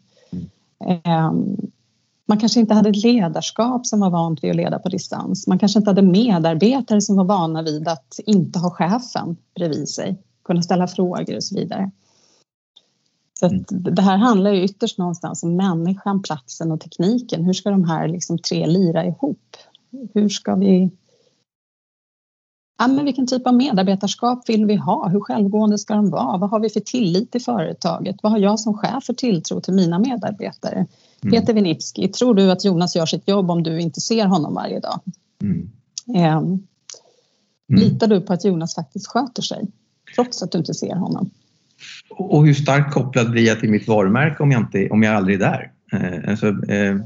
Eh, 0.86 1.32
man 2.26 2.40
kanske 2.40 2.60
inte 2.60 2.74
hade 2.74 2.90
ett 2.90 3.04
ledarskap 3.04 3.86
som 3.86 4.00
var 4.00 4.10
vant 4.10 4.44
vid 4.44 4.52
att 4.52 4.56
leda 4.58 4.80
på 4.80 4.90
distans. 4.90 5.48
Man 5.48 5.60
kanske 5.60 5.80
inte 5.80 5.90
hade 5.90 6.02
medarbetare 6.02 7.02
som 7.02 7.16
var 7.16 7.26
vana 7.26 7.62
vid 7.62 7.88
att 7.88 8.20
inte 8.26 8.60
ha 8.60 8.70
chefen 8.70 9.38
bredvid 9.56 9.90
sig, 9.90 10.18
kunna 10.44 10.62
ställa 10.62 10.88
frågor 10.88 11.36
och 11.36 11.44
så 11.44 11.56
vidare. 11.56 11.92
Så 13.40 13.46
mm. 13.46 13.64
det 13.70 14.02
här 14.02 14.18
handlar 14.18 14.52
ju 14.52 14.64
ytterst 14.64 14.98
någonstans 14.98 15.44
om 15.44 15.56
människan, 15.56 16.22
platsen 16.22 16.72
och 16.72 16.82
tekniken. 16.82 17.46
Hur 17.46 17.54
ska 17.54 17.70
de 17.70 17.84
här 17.84 18.08
liksom 18.08 18.38
tre 18.38 18.68
lira 18.68 19.06
ihop? 19.06 19.58
Hur 20.14 20.30
ska 20.30 20.56
vi... 20.56 20.90
Ja, 22.82 22.88
men 22.88 23.06
vilken 23.06 23.28
typ 23.28 23.48
av 23.48 23.54
medarbetarskap 23.54 24.50
vill 24.50 24.66
vi 24.66 24.76
ha? 24.76 25.10
Hur 25.10 25.20
självgående 25.20 25.78
ska 25.78 25.94
de 25.94 26.10
vara? 26.10 26.38
Vad 26.38 26.50
har 26.50 26.60
vi 26.60 26.70
för 26.70 26.80
tillit 26.80 27.36
i 27.36 27.40
företaget? 27.40 28.16
Vad 28.24 28.32
har 28.32 28.40
jag 28.40 28.60
som 28.60 28.78
chef 28.78 29.04
för 29.04 29.14
tilltro 29.14 29.62
till 29.62 29.74
mina 29.74 30.00
medarbetare? 30.00 30.76
Mm. 30.76 31.32
Peter 31.32 31.54
Winitski, 31.54 32.08
tror 32.08 32.36
du 32.36 32.52
att 32.52 32.66
Jonas 32.66 32.96
gör 32.96 33.06
sitt 33.06 33.28
jobb 33.28 33.52
om 33.52 33.64
du 33.64 33.82
inte 33.82 34.02
ser 34.02 34.26
honom 34.26 34.54
varje 34.54 34.80
dag? 34.80 35.00
Mm. 35.42 35.70
Eh, 36.16 36.42
litar 37.80 38.08
du 38.08 38.22
på 38.22 38.34
att 38.34 38.46
Jonas 38.46 38.76
faktiskt 38.76 39.08
sköter 39.08 39.42
sig 39.42 39.68
trots 40.16 40.44
att 40.44 40.52
du 40.52 40.58
inte 40.58 40.74
ser 40.74 40.96
honom? 40.96 41.30
Och 42.10 42.46
hur 42.46 42.54
starkt 42.54 42.94
kopplad 42.94 43.32
blir 43.32 43.48
jag 43.48 43.60
till 43.60 43.70
mitt 43.70 43.88
varumärke 43.88 44.44
om 44.44 44.52
jag, 44.52 44.62
inte, 44.62 44.90
om 44.90 45.04
jag 45.04 45.16
aldrig 45.16 45.36
är 45.36 45.40
där? 45.40 45.72
Eh, 45.94 46.30
alltså, 46.30 46.48
eh, 46.48 46.98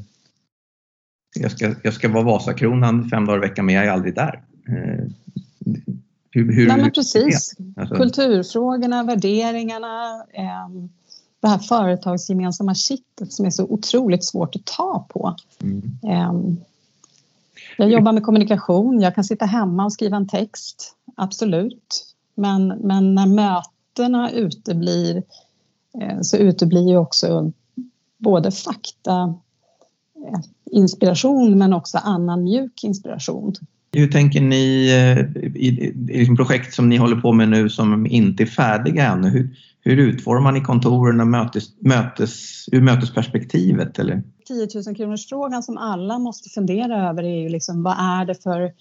jag, 1.39 1.51
ska, 1.51 1.75
jag 1.83 1.93
ska 1.93 2.09
vara 2.09 2.23
Vasakronan 2.23 3.09
fem 3.09 3.25
dagar 3.25 3.37
i 3.37 3.47
veckan 3.47 3.65
men 3.65 3.75
jag 3.75 3.85
är 3.85 3.91
aldrig 3.91 4.15
där. 4.15 4.43
Eh, 4.67 5.05
hur, 6.31 6.53
hur, 6.53 6.67
Nej, 6.67 6.77
men 6.77 6.91
precis. 6.91 7.55
Alltså... 7.77 7.95
Kulturfrågorna, 7.95 9.03
värderingarna, 9.03 10.25
eh, 10.33 10.69
det 11.39 11.47
här 11.47 11.57
företagsgemensamma 11.57 12.75
kittet 12.75 13.33
som 13.33 13.45
är 13.45 13.49
så 13.49 13.63
otroligt 13.63 14.25
svårt 14.25 14.55
att 14.55 14.65
ta 14.65 15.05
på. 15.09 15.35
Mm. 15.61 15.97
Eh, 16.03 16.55
jag 17.77 17.91
jobbar 17.91 18.11
med 18.11 18.23
kommunikation, 18.23 19.01
jag 19.01 19.15
kan 19.15 19.23
sitta 19.23 19.45
hemma 19.45 19.85
och 19.85 19.93
skriva 19.93 20.17
en 20.17 20.27
text, 20.27 20.95
absolut. 21.15 22.15
Men, 22.35 22.67
men 22.67 23.15
när 23.15 23.27
möten 23.27 23.71
mötena 23.95 24.31
uteblir 24.31 25.23
eh, 26.01 26.21
så 26.21 26.37
uteblir 26.37 26.87
ju 26.89 26.97
också 26.97 27.51
både 28.17 28.51
fakta, 28.51 29.35
eh, 30.15 30.39
inspiration 30.71 31.57
men 31.57 31.73
också 31.73 31.97
annan 31.97 32.43
mjuk 32.43 32.83
inspiration. 32.83 33.53
Hur 33.95 34.07
tänker 34.07 34.41
ni 34.41 34.89
eh, 34.89 35.43
i, 35.45 35.67
i, 35.67 35.93
i 36.09 36.17
liksom 36.17 36.35
projekt 36.35 36.73
som 36.73 36.89
ni 36.89 36.97
håller 36.97 37.15
på 37.15 37.31
med 37.31 37.49
nu 37.49 37.69
som 37.69 38.07
inte 38.07 38.43
är 38.43 38.47
färdiga 38.47 39.05
ännu? 39.07 39.29
Hur, 39.29 39.55
hur 39.81 39.97
utformar 39.97 40.51
ni 40.51 40.61
kontoren 40.61 41.21
och 41.21 41.27
mötes, 41.27 41.63
mötes, 41.79 42.65
ur 42.71 42.81
mötesperspektivet? 42.81 43.99
Eller? 43.99 44.23
10 44.47 44.67
000 44.87 44.95
kronors 44.95 45.29
frågan 45.29 45.63
som 45.63 45.77
alla 45.77 46.19
måste 46.19 46.49
fundera 46.49 47.09
över 47.09 47.23
är 47.23 47.41
ju 47.41 47.49
liksom 47.49 47.83
vad 47.83 47.95
är 47.99 48.25
det 48.25 48.43
för 48.43 48.71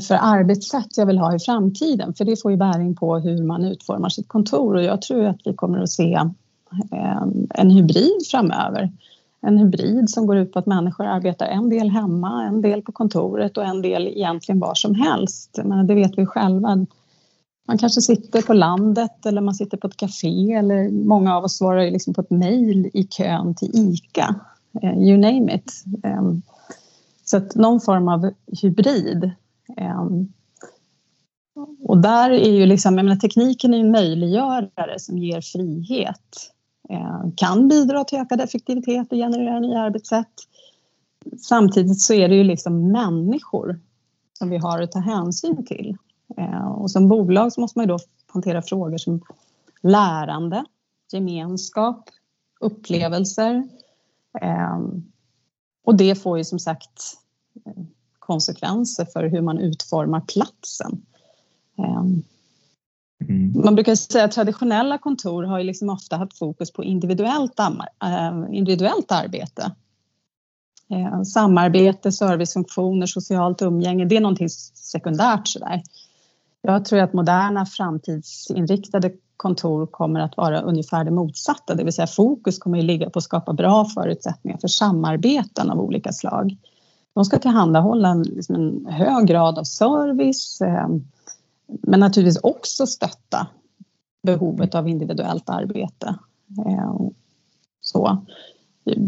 för 0.00 0.18
arbetssätt 0.20 0.96
jag 0.96 1.06
vill 1.06 1.18
ha 1.18 1.36
i 1.36 1.38
framtiden. 1.38 2.14
För 2.14 2.24
det 2.24 2.42
får 2.42 2.50
ju 2.50 2.56
bäring 2.56 2.96
på 2.96 3.18
hur 3.18 3.42
man 3.42 3.64
utformar 3.64 4.08
sitt 4.08 4.28
kontor 4.28 4.74
och 4.74 4.82
jag 4.82 5.02
tror 5.02 5.24
att 5.24 5.40
vi 5.44 5.54
kommer 5.54 5.78
att 5.78 5.90
se 5.90 6.12
eh, 6.92 7.22
en 7.54 7.70
hybrid 7.70 8.26
framöver. 8.30 8.92
En 9.46 9.58
hybrid 9.58 10.10
som 10.10 10.26
går 10.26 10.36
ut 10.36 10.52
på 10.52 10.58
att 10.58 10.66
människor 10.66 11.04
arbetar 11.04 11.46
en 11.46 11.70
del 11.70 11.90
hemma, 11.90 12.44
en 12.44 12.62
del 12.62 12.82
på 12.82 12.92
kontoret 12.92 13.56
och 13.56 13.64
en 13.64 13.82
del 13.82 14.08
egentligen 14.08 14.60
var 14.60 14.74
som 14.74 14.94
helst. 14.94 15.60
Men 15.64 15.86
det 15.86 15.94
vet 15.94 16.18
vi 16.18 16.26
själva. 16.26 16.86
Man 17.68 17.78
kanske 17.78 18.00
sitter 18.00 18.42
på 18.42 18.52
landet 18.52 19.26
eller 19.26 19.40
man 19.40 19.54
sitter 19.54 19.76
på 19.76 19.86
ett 19.86 19.96
café 19.96 20.52
eller 20.52 20.90
många 20.90 21.36
av 21.36 21.44
oss 21.44 21.56
svarar 21.56 21.82
ju 21.82 21.90
liksom 21.90 22.14
på 22.14 22.20
ett 22.20 22.30
mejl 22.30 22.90
i 22.94 23.04
kön 23.04 23.54
till 23.54 23.70
ICA. 23.74 24.34
Eh, 24.82 24.98
you 24.98 25.18
name 25.18 25.54
it. 25.54 25.84
Ehm, 26.02 26.42
så 27.24 27.36
att 27.36 27.54
någon 27.54 27.80
form 27.80 28.08
av 28.08 28.30
hybrid 28.62 29.30
ehm, 29.76 30.28
och 31.82 31.98
där 31.98 32.30
är 32.30 32.50
ju 32.50 32.66
liksom, 32.66 32.96
jag 32.96 33.04
menar, 33.04 33.16
tekniken 33.16 33.74
är 33.74 33.78
en 33.78 33.90
möjliggörare 33.90 34.98
som 34.98 35.18
ger 35.18 35.40
frihet. 35.40 36.53
Eh, 36.88 37.24
kan 37.36 37.68
bidra 37.68 38.04
till 38.04 38.18
ökad 38.18 38.40
effektivitet 38.40 39.12
och 39.12 39.18
generera 39.18 39.60
nya 39.60 39.80
arbetssätt. 39.80 40.32
Samtidigt 41.38 42.00
så 42.00 42.14
är 42.14 42.28
det 42.28 42.34
ju 42.34 42.44
liksom 42.44 42.92
människor 42.92 43.80
som 44.32 44.50
vi 44.50 44.56
har 44.56 44.82
att 44.82 44.92
ta 44.92 44.98
hänsyn 44.98 45.66
till. 45.66 45.96
Eh, 46.36 46.66
och 46.66 46.90
som 46.90 47.08
bolag 47.08 47.52
så 47.52 47.60
måste 47.60 47.78
man 47.78 47.86
ju 47.86 47.88
då 47.88 47.98
hantera 48.26 48.62
frågor 48.62 48.98
som 48.98 49.20
lärande, 49.80 50.64
gemenskap, 51.12 52.10
upplevelser. 52.60 53.68
Eh, 54.40 54.78
och 55.84 55.96
det 55.96 56.14
får 56.14 56.38
ju 56.38 56.44
som 56.44 56.58
sagt 56.58 57.18
konsekvenser 58.18 59.04
för 59.04 59.24
hur 59.24 59.40
man 59.40 59.58
utformar 59.58 60.20
platsen. 60.20 61.02
Mm. 63.20 63.52
Man 63.64 63.74
brukar 63.74 63.94
säga 63.94 64.24
att 64.24 64.32
traditionella 64.32 64.98
kontor 64.98 65.42
har 65.42 65.58
ju 65.58 65.64
liksom 65.64 65.90
ofta 65.90 66.16
haft 66.16 66.38
fokus 66.38 66.72
på 66.72 66.84
individuellt, 66.84 67.58
äh, 67.58 67.68
individuellt 68.52 69.12
arbete. 69.12 69.72
Äh, 70.90 71.22
samarbete, 71.22 72.12
servicefunktioner, 72.12 73.06
socialt 73.06 73.62
umgänge, 73.62 74.04
det 74.04 74.16
är 74.16 74.20
någonting 74.20 74.48
sekundärt 74.74 75.48
sådär. 75.48 75.82
Jag 76.62 76.84
tror 76.84 76.98
att 76.98 77.12
moderna 77.12 77.66
framtidsinriktade 77.66 79.12
kontor 79.36 79.86
kommer 79.86 80.20
att 80.20 80.36
vara 80.36 80.60
ungefär 80.60 81.04
det 81.04 81.10
motsatta, 81.10 81.74
det 81.74 81.84
vill 81.84 81.92
säga 81.92 82.06
fokus 82.06 82.58
kommer 82.58 82.78
att 82.78 82.84
ligga 82.84 83.10
på 83.10 83.18
att 83.18 83.24
skapa 83.24 83.52
bra 83.52 83.84
förutsättningar 83.84 84.58
för 84.58 84.68
samarbeten 84.68 85.70
av 85.70 85.80
olika 85.80 86.12
slag. 86.12 86.56
De 87.14 87.24
ska 87.24 87.38
tillhandahålla 87.38 88.08
en, 88.08 88.22
liksom 88.22 88.54
en 88.54 88.86
hög 88.86 89.26
grad 89.26 89.58
av 89.58 89.64
service 89.64 90.60
eh, 90.60 90.88
men 91.66 92.00
naturligtvis 92.00 92.42
också 92.42 92.86
stötta 92.86 93.46
behovet 94.22 94.74
av 94.74 94.88
individuellt 94.88 95.48
arbete. 95.48 96.18
Eh, 96.66 96.96
så. 97.80 98.24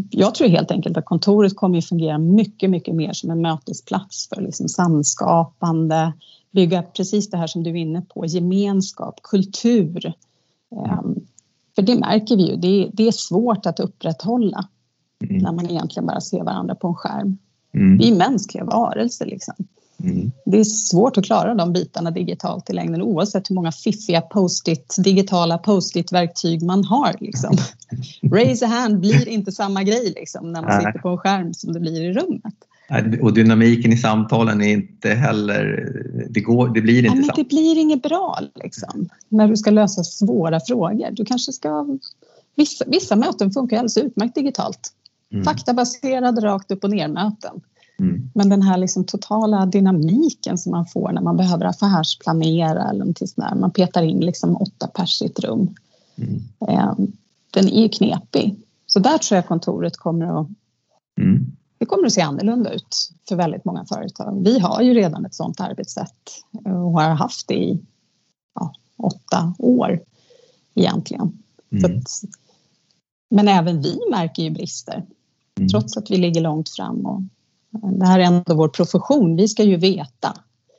Jag 0.09 0.35
tror 0.35 0.47
helt 0.47 0.71
enkelt 0.71 0.97
att 0.97 1.05
kontoret 1.05 1.55
kommer 1.55 1.77
att 1.77 1.85
fungera 1.85 2.17
mycket, 2.17 2.69
mycket 2.69 2.95
mer 2.95 3.13
som 3.13 3.31
en 3.31 3.41
mötesplats 3.41 4.29
för 4.29 4.41
liksom 4.41 4.69
samskapande, 4.69 6.13
bygga 6.51 6.83
precis 6.83 7.29
det 7.29 7.37
här 7.37 7.47
som 7.47 7.63
du 7.63 7.69
är 7.69 7.75
inne 7.75 8.01
på, 8.01 8.25
gemenskap, 8.25 9.19
kultur. 9.23 10.05
Eh, 10.75 11.01
för 11.75 11.81
det 11.81 11.99
märker 11.99 12.37
vi 12.37 12.49
ju, 12.49 12.55
det 12.93 13.07
är, 13.07 13.11
svårt 13.11 13.65
att 13.65 13.79
upprätthålla 13.79 14.67
mm. 15.23 15.37
när 15.37 15.51
man 15.51 15.69
egentligen 15.69 16.07
bara 16.07 16.21
ser 16.21 16.43
varandra 16.43 16.75
på 16.75 16.87
en 16.87 16.95
skärm. 16.95 17.37
Mm. 17.73 17.97
Vi 17.97 18.11
är 18.11 18.15
mänskliga 18.15 18.63
varelser. 18.63 19.25
Liksom. 19.25 19.55
Mm. 20.03 20.31
Det 20.45 20.59
är 20.59 20.63
svårt 20.63 21.17
att 21.17 21.25
klara 21.25 21.55
de 21.55 21.73
bitarna 21.73 22.11
digitalt 22.11 22.69
i 22.69 22.73
längden 22.73 23.01
oavsett 23.01 23.49
hur 23.49 23.55
många 23.55 23.71
fiffiga 23.71 24.21
post-it, 24.21 24.95
digitala 24.97 25.57
post-it-verktyg 25.57 26.63
man 26.63 26.83
har. 26.83 27.15
Liksom. 27.19 27.57
Raise 28.31 28.65
a 28.65 28.67
hand 28.67 28.99
blir 28.99 29.27
inte 29.27 29.51
samma 29.51 29.83
grej 29.83 30.13
liksom, 30.15 30.51
när 30.51 30.61
man 30.61 30.81
sitter 30.81 30.99
på 30.99 31.09
en 31.09 31.17
skärm 31.17 31.53
som 31.53 31.73
det 31.73 31.79
blir 31.79 32.01
i 32.01 32.13
rummet. 32.13 32.53
Och 33.21 33.33
dynamiken 33.33 33.93
i 33.93 33.97
samtalen 33.97 34.61
är 34.61 34.73
inte 34.73 35.09
heller... 35.09 35.91
Det, 36.29 36.41
går, 36.41 36.67
det 36.73 36.81
blir 36.81 36.97
inte 36.97 37.09
Nej, 37.09 37.25
men 37.27 37.35
Det 37.35 37.49
blir 37.49 37.77
inget 37.77 38.01
bra 38.01 38.39
liksom, 38.55 39.09
när 39.29 39.47
du 39.47 39.57
ska 39.57 39.71
lösa 39.71 40.03
svåra 40.03 40.59
frågor. 40.59 41.11
Du 41.11 41.25
kanske 41.25 41.53
ska... 41.53 41.85
Vissa, 42.55 42.85
vissa 42.87 43.15
möten 43.15 43.51
funkar 43.51 43.77
alldeles 43.77 43.97
utmärkt 43.97 44.35
digitalt. 44.35 44.93
Mm. 45.31 45.43
Faktabaserade 45.45 46.41
rakt 46.41 46.71
upp 46.71 46.83
och 46.83 46.89
ner 46.89 47.07
möten. 47.07 47.61
Mm. 47.99 48.29
Men 48.33 48.49
den 48.49 48.61
här 48.61 48.77
liksom 48.77 49.03
totala 49.03 49.65
dynamiken 49.65 50.57
som 50.57 50.71
man 50.71 50.85
får 50.85 51.11
när 51.11 51.21
man 51.21 51.37
behöver 51.37 51.65
affärsplanera 51.65 52.89
eller 52.89 52.99
någonting 52.99 53.27
sånt 53.27 53.47
där. 53.49 53.55
Man 53.55 53.71
petar 53.71 54.03
in 54.03 54.19
liksom 54.19 54.57
åtta 54.57 54.87
pers 54.87 55.21
i 55.21 55.25
ett 55.25 55.39
rum. 55.39 55.75
Mm. 56.15 56.41
Eh, 56.67 56.93
den 57.51 57.67
är 57.67 57.81
ju 57.81 57.89
knepig. 57.89 58.55
Så 58.85 58.99
där 58.99 59.17
tror 59.17 59.35
jag 59.35 59.47
kontoret 59.47 59.97
kommer 59.97 60.41
att 60.41 60.47
mm. 61.21 61.45
det 61.77 61.85
kommer 61.85 62.05
att 62.05 62.13
se 62.13 62.21
annorlunda 62.21 62.73
ut 62.73 63.09
för 63.27 63.35
väldigt 63.35 63.65
många 63.65 63.85
företag. 63.85 64.43
Vi 64.43 64.59
har 64.59 64.81
ju 64.81 64.93
redan 64.93 65.25
ett 65.25 65.33
sådant 65.33 65.59
arbetssätt 65.59 66.43
och 66.63 66.91
har 66.91 67.09
haft 67.09 67.47
det 67.47 67.63
i 67.63 67.79
ja, 68.55 68.73
åtta 68.97 69.53
år 69.59 69.99
egentligen. 70.75 71.43
Mm. 71.71 71.85
Att, 71.85 72.07
men 73.29 73.47
även 73.47 73.81
vi 73.81 73.99
märker 74.11 74.43
ju 74.43 74.49
brister. 74.49 75.05
Mm. 75.57 75.69
Trots 75.69 75.97
att 75.97 76.11
vi 76.11 76.17
ligger 76.17 76.41
långt 76.41 76.69
fram. 76.69 77.05
Och 77.05 77.21
det 77.71 78.05
här 78.05 78.19
är 78.19 78.23
ändå 78.23 78.55
vår 78.55 78.67
profession. 78.67 79.35
Vi 79.35 79.47
ska 79.47 79.63
ju 79.63 79.77
veta 79.77 80.33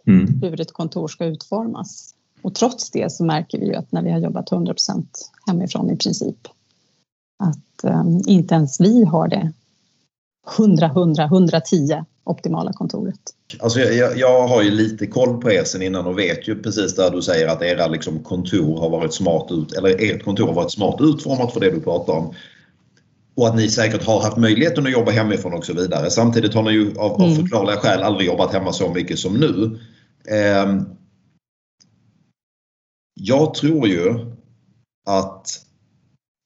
mm. 0.07 0.41
hur 0.43 0.61
ett 0.61 0.73
kontor 0.73 1.09
ska 1.09 1.25
utformas. 1.25 2.15
Och 2.43 2.55
trots 2.55 2.91
det 2.91 3.13
så 3.13 3.25
märker 3.25 3.59
vi 3.59 3.67
ju 3.67 3.75
att 3.75 3.93
när 3.93 4.03
vi 4.03 4.11
har 4.11 4.19
jobbat 4.19 4.51
100% 4.51 5.05
hemifrån 5.47 5.91
i 5.91 5.97
princip 5.97 6.49
att 7.39 7.85
um, 7.85 8.23
inte 8.27 8.55
ens 8.55 8.81
vi 8.81 9.05
har 9.05 9.29
det 9.29 9.53
100, 10.59 10.87
100, 10.87 11.25
110 11.25 12.05
optimala 12.25 12.73
kontoret. 12.73 13.21
Alltså 13.61 13.81
jag, 13.81 14.19
jag, 14.19 14.49
har 14.49 14.63
ju 14.63 14.71
lite 14.71 15.07
koll 15.07 15.41
på 15.41 15.53
er 15.53 15.65
sen 15.65 15.83
innan 15.83 16.07
och 16.07 16.19
vet 16.19 16.49
ju 16.49 16.63
precis 16.63 16.97
där 16.97 17.11
du 17.11 17.23
säger 17.23 17.49
att 17.49 17.63
era 17.63 17.87
liksom 17.87 18.19
kontor 18.19 18.81
har 18.81 18.91
varit 18.91 19.15
smart 19.15 19.47
ut, 19.51 19.73
eller 19.73 20.03
ert 20.03 20.25
kontor 20.25 20.47
har 20.47 20.55
varit 20.55 20.73
smart 20.73 21.01
utformat 21.01 21.53
för 21.53 21.61
det 21.61 21.71
du 21.71 21.81
pratar 21.81 22.13
om. 22.13 22.35
Och 23.39 23.49
att 23.49 23.57
ni 23.57 23.69
säkert 23.69 24.05
har 24.05 24.23
haft 24.23 24.37
möjligheten 24.37 24.87
att 24.87 24.93
jobba 24.93 25.11
hemifrån 25.11 25.53
och 25.53 25.65
så 25.65 25.73
vidare. 25.73 26.11
Samtidigt 26.11 26.55
har 26.55 26.63
ni 26.63 26.71
ju 26.71 26.91
av, 26.99 27.13
av 27.13 27.23
mm. 27.23 27.37
förklarliga 27.37 27.77
skäl 27.77 28.03
aldrig 28.03 28.27
jobbat 28.27 28.53
hemma 28.53 28.73
så 28.73 28.93
mycket 28.93 29.19
som 29.19 29.35
nu. 29.35 29.79
Eh, 30.29 30.83
jag 33.15 33.55
tror 33.55 33.89
ju 33.89 34.15
att 35.07 35.61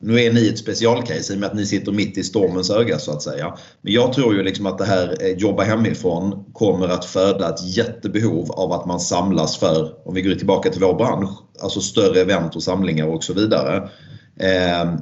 nu 0.04 0.20
är 0.20 0.32
ni 0.32 0.48
ett 0.48 0.58
specialcase 0.58 1.32
i 1.32 1.36
och 1.36 1.40
med 1.40 1.48
att 1.48 1.56
ni 1.56 1.66
sitter 1.66 1.92
mitt 1.92 2.18
i 2.18 2.22
stormens 2.22 2.70
öga 2.70 2.98
så 2.98 3.12
att 3.12 3.22
säga. 3.22 3.54
Men 3.82 3.92
jag 3.92 4.12
tror 4.12 4.34
ju 4.34 4.42
liksom 4.42 4.66
att 4.66 4.78
det 4.78 4.84
här 4.84 5.16
eh, 5.20 5.36
jobba 5.36 5.62
hemifrån 5.62 6.44
kommer 6.52 6.88
att 6.88 7.04
föda 7.04 7.48
ett 7.48 7.76
jättebehov 7.76 8.52
av 8.52 8.72
att 8.72 8.86
man 8.86 9.00
samlas 9.00 9.56
för, 9.56 10.08
om 10.08 10.14
vi 10.14 10.22
går 10.22 10.34
tillbaka 10.34 10.70
till 10.70 10.80
vår 10.80 10.94
bransch, 10.94 11.30
alltså 11.60 11.80
större 11.80 12.20
event 12.20 12.56
och 12.56 12.62
samlingar 12.62 13.06
och 13.06 13.24
så 13.24 13.32
vidare. 13.32 13.76
Eh, 14.36 14.94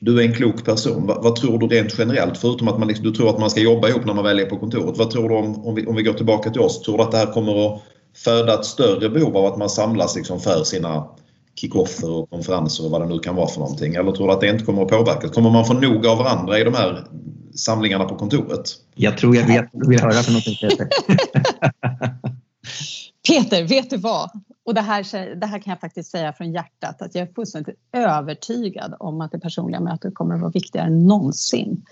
du 0.00 0.20
är 0.20 0.26
en 0.26 0.34
klok 0.34 0.64
person. 0.64 1.06
Vad, 1.06 1.22
vad, 1.22 1.36
tror 1.36 1.58
du 1.58 1.66
rent 1.66 1.94
generellt? 1.98 2.38
Förutom 2.38 2.68
att 2.68 2.78
man 2.78 2.88
liksom, 2.88 3.06
du 3.06 3.12
tror 3.12 3.30
att 3.30 3.38
man 3.38 3.50
ska 3.50 3.60
jobba 3.60 3.88
ihop 3.88 4.04
när 4.04 4.14
man 4.14 4.24
väl 4.24 4.38
är 4.38 4.46
på 4.46 4.58
kontoret. 4.58 4.98
Vad 4.98 5.10
tror 5.10 5.28
du 5.28 5.34
om, 5.34 5.66
om 5.66 5.74
vi, 5.74 5.86
om 5.86 5.96
vi 5.96 6.02
går 6.02 6.12
tillbaka 6.12 6.50
till 6.50 6.60
oss? 6.60 6.82
Tror 6.82 6.96
du 6.96 7.02
att 7.02 7.10
det 7.10 7.18
här 7.18 7.32
kommer 7.32 7.66
att 7.66 7.82
föda 8.16 8.54
ett 8.54 8.64
större 8.64 9.10
behov 9.10 9.36
av 9.36 9.46
att 9.46 9.58
man 9.58 9.70
samlas 9.70 10.16
liksom 10.16 10.40
för 10.40 10.64
sina 10.64 11.06
kickoffer 11.54 12.10
och 12.10 12.30
konferenser 12.30 12.84
och 12.84 12.90
vad 12.90 13.00
det 13.00 13.06
nu 13.06 13.18
kan 13.18 13.36
vara 13.36 13.48
för 13.48 13.60
någonting? 13.60 13.94
Eller 13.94 14.12
tror 14.12 14.26
du 14.26 14.32
att 14.32 14.40
det 14.40 14.48
inte 14.48 14.64
kommer 14.64 14.82
att 14.82 14.88
påverkas? 14.88 15.30
Kommer 15.30 15.50
man 15.50 15.64
få 15.64 15.72
nog 15.72 16.06
av 16.06 16.18
varandra 16.18 16.58
i 16.58 16.64
de 16.64 16.74
här 16.74 17.04
samlingarna 17.54 18.04
på 18.04 18.16
kontoret? 18.16 18.70
Jag 18.94 19.18
tror 19.18 19.36
jag 19.36 19.46
vet 19.46 19.68
vad 19.72 19.82
du 19.82 19.88
vill 19.88 20.00
höra 20.00 20.12
för 20.12 20.32
någonting 20.32 20.56
Peter. 20.60 20.88
Peter, 23.28 23.64
vet 23.64 23.90
du 23.90 23.96
vad? 23.96 24.30
Och 24.64 24.74
det 24.74 24.80
här, 24.80 25.34
det 25.34 25.46
här 25.46 25.58
kan 25.58 25.70
jag 25.70 25.80
faktiskt 25.80 26.10
säga 26.10 26.32
från 26.32 26.52
hjärtat 26.52 27.02
att 27.02 27.14
jag 27.14 27.28
är 27.28 27.32
fullständigt 27.32 27.76
övertygad 27.92 28.94
om 28.98 29.20
att 29.20 29.32
det 29.32 29.38
personliga 29.38 29.80
mötet 29.80 30.14
kommer 30.14 30.34
att 30.34 30.40
vara 30.40 30.50
viktigare 30.50 30.86
än 30.86 31.06
någonsin 31.06 31.84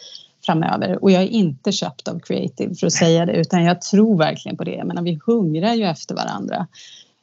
framöver. 0.46 1.02
Och 1.02 1.10
jag 1.10 1.22
är 1.22 1.26
inte 1.26 1.72
köpt 1.72 2.08
av 2.08 2.20
Creative 2.20 2.74
för 2.74 2.86
att 2.86 2.92
säga 2.92 3.26
det 3.26 3.32
utan 3.32 3.64
jag 3.64 3.80
tror 3.80 4.18
verkligen 4.18 4.56
på 4.56 4.64
det. 4.64 4.74
Jag 4.74 4.86
menar, 4.86 5.02
vi 5.02 5.20
hungrar 5.26 5.74
ju 5.74 5.84
efter 5.84 6.14
varandra. 6.14 6.66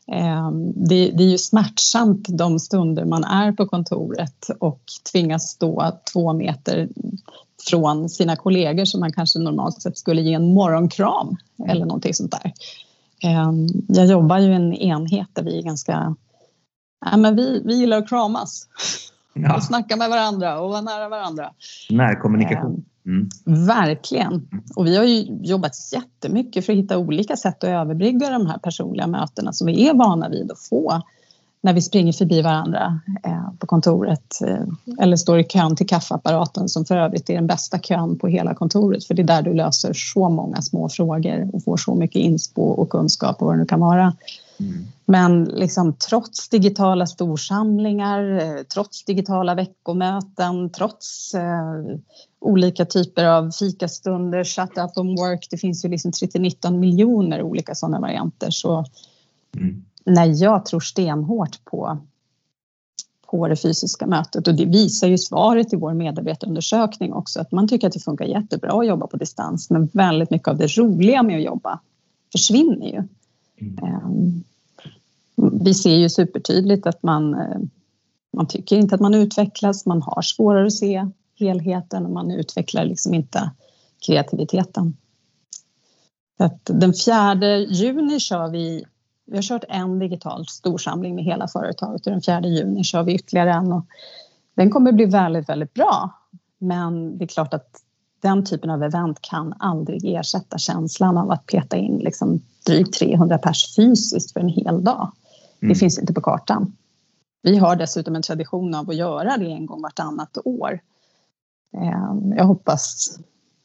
Ehm, 0.08 0.74
det, 0.88 1.12
det, 1.12 1.24
är 1.24 1.30
ju 1.30 1.38
smärtsamt 1.38 2.25
de 2.30 2.60
stunder 2.60 3.06
man 3.06 3.24
är 3.24 3.52
på 3.52 3.66
kontoret 3.66 4.50
och 4.60 4.82
tvingas 5.12 5.50
stå 5.50 5.92
två 6.14 6.34
meter 6.34 6.90
från 7.70 8.10
sina 8.10 8.36
kollegor 8.36 8.86
som 8.86 9.00
man 9.00 9.14
kanske 9.14 9.40
normalt 9.40 9.82
sett 9.82 9.98
skulle 9.98 10.22
ge 10.22 10.34
en 10.34 10.54
morgonkram 10.54 11.38
eller 11.68 11.86
någonting 11.86 12.14
sånt 12.14 12.32
där. 12.32 12.54
Ehm, 13.24 13.68
jag 13.88 14.06
jobbar 14.06 14.40
ju 14.40 14.52
i 14.52 14.56
en 14.56 14.74
enhet 14.74 15.30
där 15.34 15.44
vi 15.44 15.58
är 15.58 15.64
ganska... 15.64 16.16
Ja, 17.06 17.18
men 17.18 17.36
vi, 17.36 17.62
vi 17.66 17.76
gillar 17.76 17.98
att 17.98 18.10
kramas 18.10 18.68
ja. 19.34 19.56
och 19.56 19.64
snacka 19.64 19.96
med 19.96 20.10
varandra 20.10 20.60
och 20.60 20.70
vara 20.70 20.82
nära 20.82 21.10
varandra. 21.10 21.52
Närkommunikation. 21.90 22.74
Ehm, 22.74 22.84
Mm. 23.08 23.30
Verkligen. 23.46 24.48
Och 24.76 24.86
vi 24.86 24.98
har 24.98 25.04
ju 25.04 25.38
jobbat 25.42 25.74
jättemycket 25.94 26.66
för 26.66 26.74
att 26.74 26.80
hitta 26.80 26.98
olika 26.98 27.36
sätt 27.36 27.64
att 27.64 27.70
överbrygga 27.70 28.30
de 28.30 28.48
här 28.48 28.58
personliga 28.58 29.08
mötena 29.08 29.54
som 29.54 29.68
vi 29.68 29.90
är 29.90 29.94
vana 29.94 30.30
vid 30.30 30.52
att 30.52 30.60
få 30.60 31.02
när 31.66 31.74
vi 31.74 31.82
springer 31.82 32.14
förbi 32.14 32.42
varandra 32.42 33.00
eh, 33.24 33.50
på 33.60 33.68
kontoret 33.68 34.42
eh, 34.48 35.04
eller 35.04 35.16
står 35.16 35.40
i 35.40 35.44
kön 35.44 35.76
till 35.76 35.88
kaffeapparaten 35.88 36.70
som 36.70 36.86
för 36.86 36.98
övrigt 36.98 37.30
är 37.30 37.34
den 37.34 37.48
bästa 37.48 37.80
kön 37.80 38.20
på 38.20 38.28
hela 38.28 38.56
kontoret 38.56 39.06
för 39.06 39.14
det 39.14 39.22
är 39.22 39.28
där 39.28 39.42
du 39.42 39.54
löser 39.54 39.94
så 39.94 40.30
många 40.30 40.62
små 40.62 40.90
frågor 40.90 41.50
och 41.54 41.64
får 41.64 41.78
så 41.78 41.96
mycket 41.96 42.16
inspo 42.16 42.62
och 42.62 42.90
kunskap 42.90 43.42
och 43.42 43.48
vad 43.48 43.56
det 43.56 43.60
nu 43.60 43.66
kan 43.66 43.80
vara. 43.80 44.14
Mm. 44.60 44.86
Men 45.06 45.44
liksom, 45.44 45.94
trots 45.94 46.50
digitala 46.50 47.08
storsamlingar, 47.08 48.40
eh, 48.42 48.64
trots 48.74 49.06
digitala 49.06 49.56
veckomöten, 49.56 50.70
trots 50.70 51.34
eh, 51.34 51.98
olika 52.40 52.86
typer 52.86 53.25
av 53.25 53.51
fikastunder, 53.51 54.44
shut 54.44 54.78
up 54.78 54.98
and 54.98 55.20
work, 55.20 55.48
det 55.50 55.58
finns 55.58 55.86
ju 55.86 55.90
liksom 55.90 56.12
30-19 56.12 56.78
miljoner 56.78 57.42
olika 57.42 57.75
sådana 57.75 58.00
varianter. 58.00 58.50
Så 58.51 58.86
mm. 59.58 59.86
Nej, 60.05 60.31
jag 60.31 60.65
tror 60.65 60.79
stenhårt 60.79 61.65
på, 61.65 61.98
på 63.27 63.48
det 63.48 63.55
fysiska 63.55 64.07
mötet 64.07 64.48
och 64.48 64.55
det 64.55 64.65
visar 64.65 65.07
ju 65.07 65.18
svaret 65.18 65.74
i 65.74 65.75
vår 65.75 65.94
medarbetarundersökning 65.94 67.13
också 67.13 67.39
att 67.39 67.51
man 67.51 67.68
tycker 67.68 67.87
att 67.87 67.94
det 67.94 68.00
funkar 68.00 68.25
jättebra 68.25 68.79
att 68.79 68.87
jobba 68.87 69.07
på 69.07 69.18
distans 69.18 69.70
men 69.70 69.89
väldigt 69.94 70.31
mycket 70.31 70.48
av 70.48 70.57
det 70.57 70.77
roliga 70.77 71.24
med 71.24 71.37
att 71.37 71.44
jobba 71.44 71.79
försvinner 72.31 72.87
ju. 72.87 73.03
Mm. 73.61 73.83
Ehm, 73.83 74.44
vi 75.63 75.74
ser 75.74 75.96
ju 75.96 76.09
supertydligt 76.09 76.87
att 76.87 77.03
man, 77.03 77.35
man 78.33 78.48
tycker 78.48 78.75
inte 78.75 78.96
att 78.96 79.01
man 79.01 79.15
utvecklas, 79.15 79.85
man 79.85 80.01
har 80.01 80.22
svårare 80.22 80.68
att 80.68 80.74
se 80.74 81.07
helheten 81.39 82.05
och 82.05 82.11
man 82.11 82.31
utvecklar 82.31 82.85
liksom 82.85 83.13
inte 83.13 83.51
kreativiteten. 84.05 84.98
Att 86.37 86.59
den 86.63 86.94
4 87.05 87.57
juni 87.57 88.20
kör 88.20 88.50
vi, 88.50 88.85
vi 89.25 89.38
har 89.38 89.42
kört 89.42 89.64
en 89.70 90.00
digital 90.00 90.48
storsamling 90.48 91.16
med 91.16 91.24
hela 91.24 91.48
företaget 91.48 92.07
och 92.07 92.11
den 92.11 92.22
4 92.22 92.42
juni 92.42 92.83
kör 92.83 93.03
vi 93.03 93.16
ytterligare 93.16 93.53
en 93.53 93.72
och 93.72 93.85
den 94.55 94.70
kommer 94.70 94.92
bli 94.92 95.05
väldigt, 95.05 95.50
väldigt 95.50 95.74
bra. 95.74 96.14
Men 96.57 97.18
det 97.18 97.25
är 97.25 97.27
klart 97.27 97.53
att 97.53 97.81
den 98.22 98.46
typen 98.46 98.70
av 98.70 98.83
event 98.83 99.22
kan 99.22 99.53
aldrig 99.59 100.05
ersätta 100.05 100.57
känslan 100.57 101.18
av 101.18 101.31
att 101.31 101.46
peta 101.46 101.77
in 101.77 101.98
liksom 101.98 102.42
drygt 102.66 102.94
300 102.94 103.38
pers 103.38 103.75
fysiskt 103.75 104.33
för 104.33 104.40
en 104.40 104.50
hel 104.50 104.83
dag. 104.83 105.11
Det 105.59 105.66
mm. 105.66 105.75
finns 105.75 106.00
inte 106.00 106.14
på 106.14 106.22
kartan. 106.22 106.75
Vi 107.42 107.57
har 107.57 107.75
dessutom 107.75 108.16
en 108.16 108.22
tradition 108.22 108.75
av 108.75 108.90
att 108.90 108.96
göra 108.96 109.38
det 109.38 109.46
en 109.46 109.66
gång 109.66 109.81
vartannat 109.81 110.38
år. 110.46 110.79
Ehm, 111.74 112.33
jag 112.38 112.46
hoppas 112.46 113.18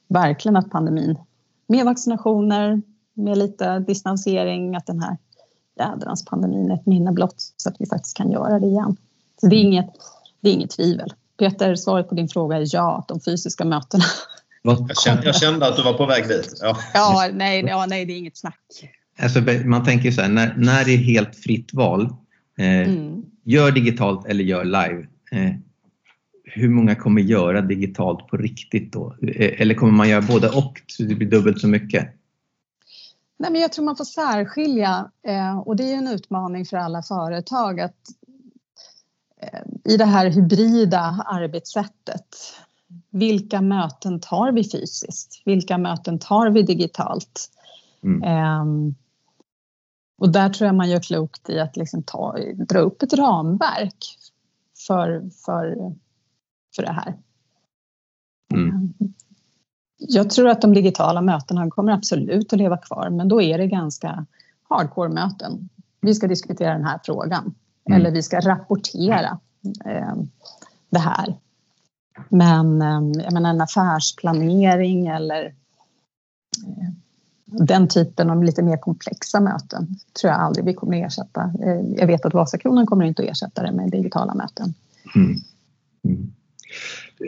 verkligen 0.09 0.57
att 0.57 0.71
pandemin 0.71 1.19
med 1.67 1.85
vaccinationer, 1.85 2.83
med 3.15 3.39
lite 3.39 3.79
distansering, 3.79 4.77
att 4.77 4.87
den 4.87 5.03
här 5.03 5.17
jädrans 5.81 6.25
pandemin 6.25 6.71
ett 6.71 6.87
minne 6.87 7.13
blott 7.13 7.53
så 7.57 7.69
att 7.69 7.77
vi 7.79 7.87
faktiskt 7.87 8.17
kan 8.17 8.31
göra 8.31 8.59
det 8.59 8.67
igen. 8.67 8.97
Så 9.41 9.47
det 9.47 9.57
är 9.57 9.61
inget, 9.61 9.91
det 10.41 10.51
är 10.51 10.53
inget 10.53 10.71
tvivel. 10.71 11.13
Peter, 11.39 11.75
svaret 11.75 12.09
på 12.09 12.15
din 12.15 12.29
fråga 12.29 12.57
är 12.57 12.67
ja, 12.67 13.05
de 13.09 13.21
fysiska 13.21 13.65
mötena. 13.65 14.05
Jag 14.63 14.97
kände, 14.97 15.27
jag 15.27 15.37
kände 15.37 15.67
att 15.67 15.77
du 15.77 15.83
var 15.83 15.93
på 15.93 16.07
väg 16.07 16.29
dit. 16.29 16.59
Ja, 16.63 16.77
ja, 16.95 17.29
nej, 17.33 17.65
ja 17.67 17.87
nej, 17.89 18.07
det 18.07 18.13
är 18.13 18.17
inget 18.19 18.37
snack. 18.37 18.61
Alltså, 19.19 19.41
man 19.65 19.85
tänker 19.85 20.11
så 20.11 20.21
här, 20.21 20.29
när, 20.29 20.55
när 20.57 20.85
det 20.85 20.91
är 20.91 20.99
helt 20.99 21.37
fritt 21.37 21.75
val, 21.75 22.03
eh, 22.59 22.67
mm. 22.67 23.23
gör 23.45 23.73
digitalt 23.73 24.27
eller 24.27 24.45
gör 24.45 24.65
live. 24.65 25.07
Eh, 25.33 25.55
hur 26.45 26.69
många 26.69 26.95
kommer 26.95 27.23
göra 27.23 27.61
digitalt 27.61 28.27
på 28.27 28.37
riktigt 28.37 28.93
då? 28.93 29.15
Eh, 29.23 29.61
eller 29.61 29.75
kommer 29.75 29.93
man 29.93 30.09
göra 30.09 30.23
både 30.23 30.49
och 30.49 30.83
så 30.87 31.03
det 31.03 31.15
blir 31.15 31.31
dubbelt 31.31 31.61
så 31.61 31.69
mycket? 31.69 32.09
Nej, 33.41 33.53
men 33.53 33.61
jag 33.61 33.73
tror 33.73 33.85
man 33.85 33.97
får 33.97 34.05
särskilja 34.05 35.11
eh, 35.23 35.59
och 35.59 35.77
det 35.77 35.93
är 35.93 35.97
en 35.97 36.09
utmaning 36.09 36.65
för 36.67 36.77
alla 36.77 37.03
företag 37.03 37.81
att 37.81 38.09
eh, 39.37 39.61
i 39.93 39.97
det 39.97 40.05
här 40.05 40.31
hybrida 40.31 41.25
arbetssättet 41.27 42.37
vilka 43.11 43.61
möten 43.61 44.21
tar 44.21 44.53
vi 44.53 44.65
fysiskt? 44.65 45.43
Vilka 45.45 45.79
möten 45.79 46.19
tar 46.19 46.51
vi 46.51 46.63
digitalt? 46.63 47.51
Mm. 48.03 48.61
Um, 48.63 48.95
och 50.19 50.33
där 50.33 50.49
tror 50.49 50.67
jag 50.67 50.75
man 50.75 50.91
gör 50.91 51.01
klokt 51.01 51.51
i 51.51 51.61
att 51.61 51.77
liksom 51.77 52.03
ta, 52.03 52.37
dra 52.69 52.79
upp 52.79 53.03
ett 53.03 53.13
ramverk 53.13 54.19
för, 54.87 55.31
för 55.45 55.95
för 56.77 56.83
det 56.83 56.93
här. 56.93 57.19
Mm. 58.55 58.90
Jag 60.09 60.31
tror 60.31 60.49
att 60.49 60.61
de 60.61 60.75
digitala 60.75 61.21
mötena 61.23 61.71
kommer 61.71 61.93
absolut 61.93 62.53
att 62.53 62.59
leva 62.59 62.77
kvar 62.77 63.11
men 63.11 63.29
då 63.29 63.43
är 63.43 63.59
det 63.59 63.67
ganska 63.67 64.27
hardcore-möten. 64.69 65.69
Vi 66.01 66.15
ska 66.15 66.27
diskutera 66.27 66.73
den 66.73 66.85
här 66.85 67.01
frågan 67.05 67.55
mm. 67.89 68.01
eller 68.01 68.11
vi 68.11 68.23
ska 68.23 68.41
rapportera 68.41 69.39
eh, 69.85 70.15
det 70.91 70.99
här. 70.99 71.37
Men 72.29 72.83
eh, 72.83 73.23
jag 73.25 73.33
menar 73.33 73.51
en 73.51 73.61
affärsplanering 73.61 75.07
eller 75.07 75.45
eh, 76.67 76.91
den 77.47 77.89
typen 77.89 78.31
av 78.31 78.45
lite 78.45 78.63
mer 78.63 78.77
komplexa 78.77 79.41
möten 79.41 79.97
tror 80.21 80.33
jag 80.33 80.41
aldrig 80.41 80.65
vi 80.65 80.75
kommer 80.75 81.01
att 81.01 81.07
ersätta. 81.07 81.53
Eh, 81.63 81.81
jag 81.97 82.07
vet 82.07 82.25
att 82.25 82.35
Vasakronan 82.35 82.87
kommer 82.87 83.05
inte 83.05 83.23
att 83.23 83.29
ersätta 83.29 83.63
det 83.63 83.73
med 83.73 83.91
digitala 83.91 84.35
möten. 84.35 84.75
Mm. 85.15 85.37
Mm. 86.05 86.33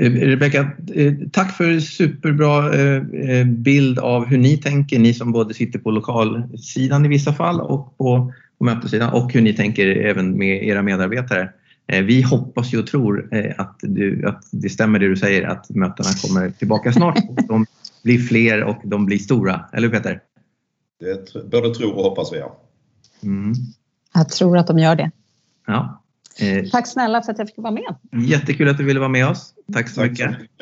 Eh, 0.00 0.10
Rebecka, 0.10 0.70
eh, 0.94 1.14
tack 1.32 1.56
för 1.56 1.80
superbra 1.80 2.74
eh, 2.74 3.44
bild 3.44 3.98
av 3.98 4.26
hur 4.26 4.38
ni 4.38 4.56
tänker, 4.56 4.98
ni 4.98 5.14
som 5.14 5.32
både 5.32 5.54
sitter 5.54 5.78
på 5.78 5.90
lokalsidan 5.90 7.04
i 7.04 7.08
vissa 7.08 7.32
fall 7.32 7.60
och 7.60 7.98
på, 7.98 8.32
på 8.58 8.64
mötessidan 8.64 9.12
och 9.12 9.32
hur 9.32 9.40
ni 9.40 9.54
tänker 9.54 9.86
även 9.86 10.38
med 10.38 10.64
era 10.64 10.82
medarbetare. 10.82 11.50
Vi 11.86 12.22
hoppas 12.22 12.74
ju 12.74 12.78
och 12.78 12.86
tror 12.86 13.28
att, 13.58 13.76
du, 13.82 14.26
att 14.26 14.44
det 14.50 14.68
stämmer 14.68 14.98
det 14.98 15.08
du 15.08 15.16
säger 15.16 15.42
att 15.42 15.70
mötena 15.70 16.08
kommer 16.22 16.50
tillbaka 16.50 16.92
snart. 16.92 17.18
De 17.48 17.66
blir 18.04 18.18
fler 18.18 18.64
och 18.64 18.80
de 18.84 19.06
blir 19.06 19.18
stora. 19.18 19.64
Eller 19.72 19.88
hur 19.88 19.94
Peter? 19.94 20.20
Det 21.00 21.50
både 21.50 21.74
tror 21.74 21.96
och 21.96 22.04
hoppas 22.04 22.32
vi 22.32 22.38
ja. 22.38 22.60
Mm. 23.22 23.54
Jag 24.14 24.28
tror 24.28 24.58
att 24.58 24.66
de 24.66 24.78
gör 24.78 24.96
det. 24.96 25.10
Ja. 25.66 26.01
Eh, 26.38 26.70
Tack 26.70 26.86
snälla 26.86 27.22
för 27.22 27.32
att 27.32 27.38
jag 27.38 27.48
fick 27.48 27.58
vara 27.58 27.72
med. 27.72 27.96
Jättekul 28.28 28.68
att 28.68 28.78
du 28.78 28.84
ville 28.84 29.00
vara 29.00 29.08
med 29.08 29.28
oss. 29.28 29.54
Tack 29.72 29.88
så 29.88 30.00
Tack 30.00 30.10
mycket. 30.10 30.30
Så 30.30 30.36
mycket. 30.36 30.58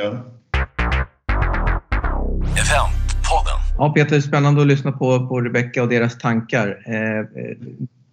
Ja, 3.79 3.93
Peter, 3.93 4.21
spännande 4.21 4.61
att 4.61 4.67
lyssna 4.67 4.93
på, 4.93 5.29
på 5.29 5.41
Rebecka 5.41 5.83
och 5.83 5.89
deras 5.89 6.19
tankar. 6.19 6.83
Eh, 6.87 7.27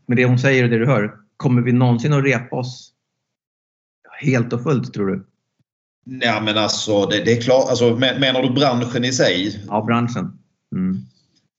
med 0.06 0.18
det 0.18 0.26
hon 0.26 0.40
säger 0.40 0.64
och 0.64 0.70
det 0.70 0.80
du 0.80 0.86
hör, 0.86 1.14
kommer 1.38 1.62
vi 1.62 1.72
någonsin 1.72 2.14
att 2.14 2.24
repa 2.24 2.56
oss 2.56 2.92
helt 4.22 4.54
och 4.54 4.64
fullt 4.64 4.94
tror 4.94 5.08
du? 5.08 5.26
Nej 6.06 6.42
men 6.42 6.58
alltså 6.58 7.06
det, 7.06 7.24
det 7.24 7.38
är 7.38 7.42
klart, 7.42 7.70
alltså, 7.70 7.96
menar 7.96 8.44
du 8.44 8.50
branschen 8.50 9.06
i 9.06 9.14
sig? 9.14 9.64
Ja, 9.68 9.84
branschen. 9.86 10.40
Mm. 10.76 10.98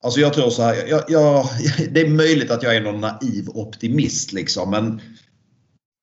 Alltså 0.02 0.20
jag 0.20 0.34
tror 0.34 0.50
så 0.50 0.62
här, 0.62 0.76
jag, 0.88 1.02
jag, 1.08 1.44
det 1.90 2.00
är 2.00 2.08
möjligt 2.08 2.50
att 2.50 2.62
jag 2.62 2.76
är 2.76 2.80
någon 2.80 3.00
naiv 3.00 3.48
optimist 3.48 4.32
liksom 4.32 4.70
men 4.70 5.00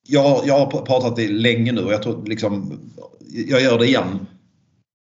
jag, 0.08 0.42
jag 0.46 0.60
har 0.60 0.66
pratat 0.66 1.16
det 1.16 1.28
länge 1.28 1.72
nu 1.72 1.84
och 1.86 1.94
jag 1.94 2.04
tror 2.04 2.26
liksom, 2.26 2.80
jag 3.48 3.62
gör 3.62 3.80
det 3.80 3.88
igen 3.88 4.26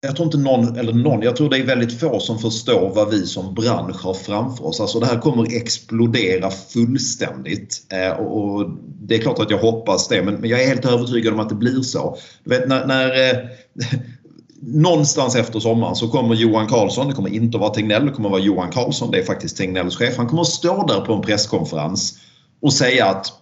jag 0.05 0.17
tror 0.17 0.27
inte 0.27 0.39
någon, 0.39 0.79
eller 0.79 0.93
någon, 0.93 1.23
jag 1.23 1.37
tror 1.37 1.51
det 1.51 1.59
är 1.59 1.65
väldigt 1.65 2.01
få 2.01 2.21
som 2.21 2.39
förstår 2.39 2.93
vad 2.95 3.11
vi 3.11 3.27
som 3.27 3.55
bransch 3.55 4.05
har 4.05 4.15
framför 4.15 4.67
oss. 4.67 4.81
Alltså 4.81 5.01
det 5.01 5.07
här 5.07 5.19
kommer 5.19 5.57
explodera 5.57 6.51
fullständigt. 6.51 7.87
Eh, 7.93 8.11
och, 8.11 8.71
det 9.01 9.15
är 9.15 9.19
klart 9.19 9.39
att 9.39 9.51
jag 9.51 9.59
hoppas 9.59 10.09
det, 10.09 10.23
men, 10.23 10.49
jag 10.49 10.63
är 10.63 10.67
helt 10.67 10.85
övertygad 10.85 11.35
om 11.35 11.41
att 11.41 11.49
det 11.49 11.55
blir 11.55 11.83
så. 11.83 12.17
Du 12.45 12.51
vet, 12.51 12.69
när, 12.69 12.87
när 12.87 13.31
eh, 13.31 13.39
någonstans 14.61 15.37
efter 15.37 15.61
sommaren 15.61 15.97
så 15.97 16.09
kommer 16.09 16.35
Johan 16.35 16.67
Karlsson, 16.67 17.09
det 17.09 17.15
kommer 17.15 17.35
inte 17.35 17.57
att 17.57 17.61
vara 17.61 17.75
Tegnell, 17.75 18.07
det 18.07 18.13
kommer 18.13 18.29
att 18.29 18.33
vara 18.33 18.43
Johan 18.43 18.71
Karlsson, 18.71 19.11
det 19.11 19.19
är 19.19 19.25
faktiskt 19.25 19.57
Tegnells 19.57 19.97
chef. 19.97 20.17
Han 20.17 20.27
kommer 20.27 20.43
att 20.43 20.49
stå 20.49 20.87
där 20.87 21.01
på 21.01 21.13
en 21.15 21.23
presskonferens 21.23 22.19
och 22.63 22.73
säga 22.73 23.07
att 23.07 23.33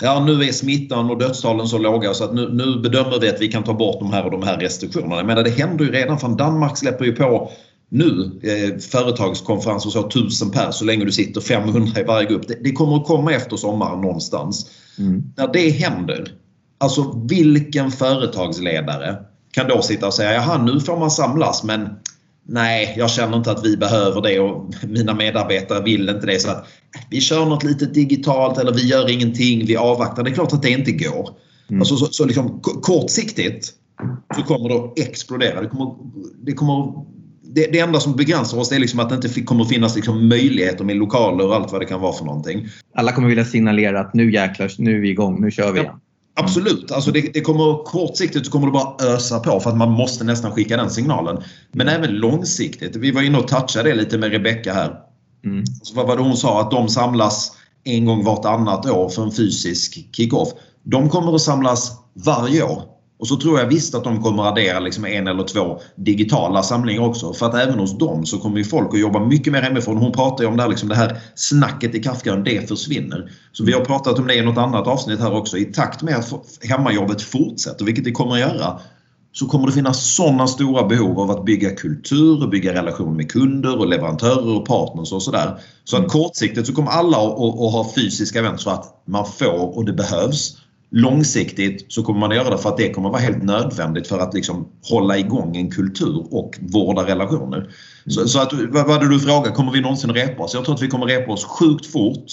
ja, 0.00 0.24
nu 0.24 0.42
är 0.42 0.52
smittan 0.52 1.10
och 1.10 1.18
dödstalen 1.18 1.66
så 1.66 1.78
låga 1.78 2.14
så 2.14 2.24
att 2.24 2.34
nu, 2.34 2.48
nu, 2.52 2.80
bedömer 2.80 3.20
vi 3.20 3.28
att 3.28 3.40
vi 3.40 3.48
kan 3.48 3.64
ta 3.64 3.74
bort 3.74 4.00
de 4.00 4.12
här 4.12 4.24
och 4.24 4.30
de 4.30 4.42
här 4.42 4.58
restriktionerna. 4.58 5.16
Jag 5.16 5.26
menar, 5.26 5.42
det 5.42 5.50
händer 5.50 5.84
ju 5.84 5.92
redan. 5.92 6.18
För 6.18 6.28
Danmark 6.28 6.78
släpper 6.78 7.04
ju 7.04 7.12
på 7.12 7.50
nu 7.88 8.40
eh, 8.42 8.78
företagskonferenser 8.78 9.90
så 9.90 10.02
tusen 10.02 10.50
per 10.50 10.70
så 10.70 10.84
länge 10.84 11.04
du 11.04 11.12
sitter 11.12 11.40
500 11.40 12.00
i 12.00 12.04
varje 12.04 12.28
grupp. 12.28 12.48
Det, 12.48 12.64
det 12.64 12.72
kommer 12.72 12.96
att 12.96 13.06
komma 13.06 13.32
efter 13.32 13.56
sommaren 13.56 14.00
någonstans. 14.00 14.70
Mm. 14.98 15.22
När 15.36 15.52
det 15.52 15.70
händer, 15.70 16.32
alltså 16.78 17.26
vilken 17.28 17.90
företagsledare 17.90 19.16
kan 19.50 19.68
då 19.68 19.82
sitta 19.82 20.06
och 20.06 20.14
säga 20.14 20.32
jaha 20.32 20.62
nu 20.62 20.80
får 20.80 20.98
man 20.98 21.10
samlas 21.10 21.64
men 21.64 21.88
nej, 22.48 22.94
jag 22.96 23.10
känner 23.10 23.36
inte 23.36 23.50
att 23.50 23.64
vi 23.64 23.76
behöver 23.76 24.22
det 24.22 24.40
och 24.40 24.74
mina 24.88 25.14
medarbetare 25.14 25.84
vill 25.84 26.08
inte 26.08 26.26
det. 26.26 26.40
Så 26.40 26.50
att 26.50 26.66
vi 27.10 27.20
kör 27.20 27.46
något 27.46 27.64
litet 27.64 27.94
digitalt 27.94 28.58
eller 28.58 28.72
vi 28.72 28.86
gör 28.86 29.10
ingenting, 29.10 29.66
vi 29.66 29.76
avvaktar. 29.76 30.22
Det 30.22 30.30
är 30.30 30.34
klart 30.34 30.52
att 30.52 30.62
det 30.62 30.70
inte 30.70 30.92
går. 30.92 31.30
Mm. 31.68 31.80
Alltså, 31.80 31.96
så, 31.96 32.06
så 32.06 32.24
liksom, 32.24 32.60
kortsiktigt 32.60 33.72
så 34.36 34.42
kommer 34.42 34.68
det 34.68 34.74
att 34.74 34.98
explodera. 34.98 35.60
Det, 35.60 35.68
kommer, 35.68 35.94
det, 36.44 36.52
kommer, 36.52 37.04
det, 37.42 37.72
det 37.72 37.78
enda 37.78 38.00
som 38.00 38.16
begränsar 38.16 38.58
oss 38.58 38.72
är 38.72 38.78
liksom 38.78 39.00
att 39.00 39.08
det 39.08 39.14
inte 39.14 39.40
kommer 39.40 39.62
att 39.62 39.68
finnas 39.68 39.96
liksom 39.96 40.28
möjligheter 40.28 40.84
med 40.84 40.96
lokaler 40.96 41.46
och 41.46 41.54
allt 41.54 41.72
vad 41.72 41.80
det 41.80 41.86
kan 41.86 42.00
vara 42.00 42.12
för 42.12 42.24
någonting. 42.24 42.68
Alla 42.94 43.12
kommer 43.12 43.28
vilja 43.28 43.44
signalera 43.44 44.00
att 44.00 44.14
nu 44.14 44.32
jäklar, 44.32 44.70
nu 44.78 44.96
är 44.96 45.00
vi 45.00 45.10
igång, 45.10 45.40
nu 45.40 45.50
kör 45.50 45.72
vi 45.72 45.80
igen. 45.80 45.94
Absolut. 46.38 46.92
Alltså 46.92 47.10
det, 47.10 47.34
det, 47.34 47.40
kommer, 47.40 47.84
kortsiktigt 47.84 48.50
kommer 48.50 48.66
det 48.66 48.72
bara 48.72 49.14
ösa 49.14 49.40
på 49.40 49.60
för 49.60 49.70
att 49.70 49.76
man 49.76 49.90
måste 49.90 50.24
nästan 50.24 50.52
skicka 50.52 50.76
den 50.76 50.90
signalen. 50.90 51.42
Men 51.72 51.88
även 51.88 52.10
långsiktigt. 52.10 52.96
Vi 52.96 53.10
var 53.10 53.22
inne 53.22 53.38
och 53.38 53.48
touchade 53.48 53.88
det 53.88 53.94
lite 53.94 54.18
med 54.18 54.32
Rebecka 54.32 54.72
här. 54.72 54.94
Mm. 55.44 55.64
Så 55.82 55.94
vad 55.94 56.06
var 56.06 56.16
det 56.16 56.22
hon 56.22 56.36
sa? 56.36 56.60
Att 56.60 56.70
de 56.70 56.88
samlas 56.88 57.52
en 57.84 58.04
gång 58.04 58.24
vartannat 58.24 58.86
år 58.86 59.08
för 59.08 59.22
en 59.22 59.32
fysisk 59.32 60.16
kick-off. 60.16 60.48
De 60.82 61.08
kommer 61.08 61.34
att 61.34 61.40
samlas 61.40 61.92
varje 62.14 62.62
år. 62.62 62.97
Och 63.18 63.28
så 63.28 63.36
tror 63.36 63.58
jag 63.58 63.66
visst 63.66 63.94
att 63.94 64.04
de 64.04 64.22
kommer 64.22 64.48
addera 64.48 64.80
liksom 64.80 65.04
en 65.04 65.26
eller 65.26 65.44
två 65.44 65.80
digitala 65.96 66.62
samlingar 66.62 67.02
också. 67.02 67.32
För 67.32 67.46
att 67.46 67.54
även 67.54 67.78
hos 67.78 67.98
dem 67.98 68.26
så 68.26 68.38
kommer 68.38 68.58
ju 68.58 68.64
folk 68.64 68.94
att 68.94 69.00
jobba 69.00 69.26
mycket 69.26 69.52
mer 69.52 69.62
hemifrån. 69.62 69.96
Hon 69.96 70.12
pratar 70.12 70.44
ju 70.44 70.50
om 70.50 70.56
det 70.56 70.62
här, 70.62 70.70
liksom 70.70 70.88
det 70.88 70.94
här 70.94 71.20
snacket 71.34 71.94
i 71.94 72.02
Kafkaön, 72.02 72.44
det 72.44 72.68
försvinner. 72.68 73.30
Så 73.52 73.64
vi 73.64 73.72
har 73.72 73.84
pratat 73.84 74.18
om 74.18 74.26
det 74.26 74.34
i 74.34 74.42
något 74.42 74.58
annat 74.58 74.86
avsnitt 74.86 75.20
här 75.20 75.34
också. 75.34 75.58
I 75.58 75.64
takt 75.64 76.02
med 76.02 76.16
att 76.16 76.32
hemmajobbet 76.62 77.22
fortsätter, 77.22 77.84
vilket 77.84 78.04
det 78.04 78.12
kommer 78.12 78.32
att 78.32 78.40
göra, 78.40 78.80
så 79.32 79.46
kommer 79.46 79.66
det 79.66 79.72
finnas 79.72 80.14
sådana 80.14 80.46
stora 80.46 80.84
behov 80.86 81.20
av 81.20 81.30
att 81.30 81.44
bygga 81.44 81.70
kultur 81.70 82.42
och 82.42 82.50
bygga 82.50 82.74
relation 82.74 83.16
med 83.16 83.30
kunder 83.30 83.78
och 83.78 83.88
leverantörer 83.88 84.56
och 84.56 84.66
partners 84.66 85.12
och 85.12 85.22
sådär. 85.22 85.60
Så 85.84 85.96
att 85.96 86.08
kortsiktigt 86.08 86.66
så 86.66 86.74
kommer 86.74 86.90
alla 86.90 87.16
att, 87.16 87.38
att 87.38 87.72
ha 87.72 87.92
fysiska 87.94 88.38
event 88.38 88.60
så 88.60 88.70
att 88.70 89.02
man 89.06 89.26
får 89.26 89.76
och 89.76 89.84
det 89.84 89.92
behövs. 89.92 90.56
Långsiktigt 90.90 91.92
så 91.92 92.02
kommer 92.02 92.20
man 92.20 92.30
att 92.30 92.36
göra 92.36 92.50
det 92.50 92.58
för 92.58 92.68
att 92.68 92.76
det 92.76 92.92
kommer 92.92 93.08
att 93.08 93.12
vara 93.12 93.22
helt 93.22 93.42
nödvändigt 93.42 94.06
för 94.06 94.18
att 94.18 94.34
liksom 94.34 94.68
hålla 94.90 95.18
igång 95.18 95.56
en 95.56 95.70
kultur 95.70 96.26
och 96.30 96.58
vårda 96.60 97.06
relationer. 97.06 97.58
Mm. 97.58 97.70
Så, 98.06 98.28
så, 98.28 98.40
att, 98.40 98.52
vad 98.52 98.86
var 98.86 99.00
det 99.00 99.08
du 99.08 99.20
frågade, 99.20 99.54
kommer 99.54 99.72
vi 99.72 99.80
någonsin 99.80 100.14
repa 100.14 100.42
oss? 100.42 100.54
Jag 100.54 100.64
tror 100.64 100.74
att 100.74 100.82
vi 100.82 100.88
kommer 100.88 101.06
repa 101.06 101.32
oss 101.32 101.44
sjukt 101.44 101.86
fort 101.86 102.24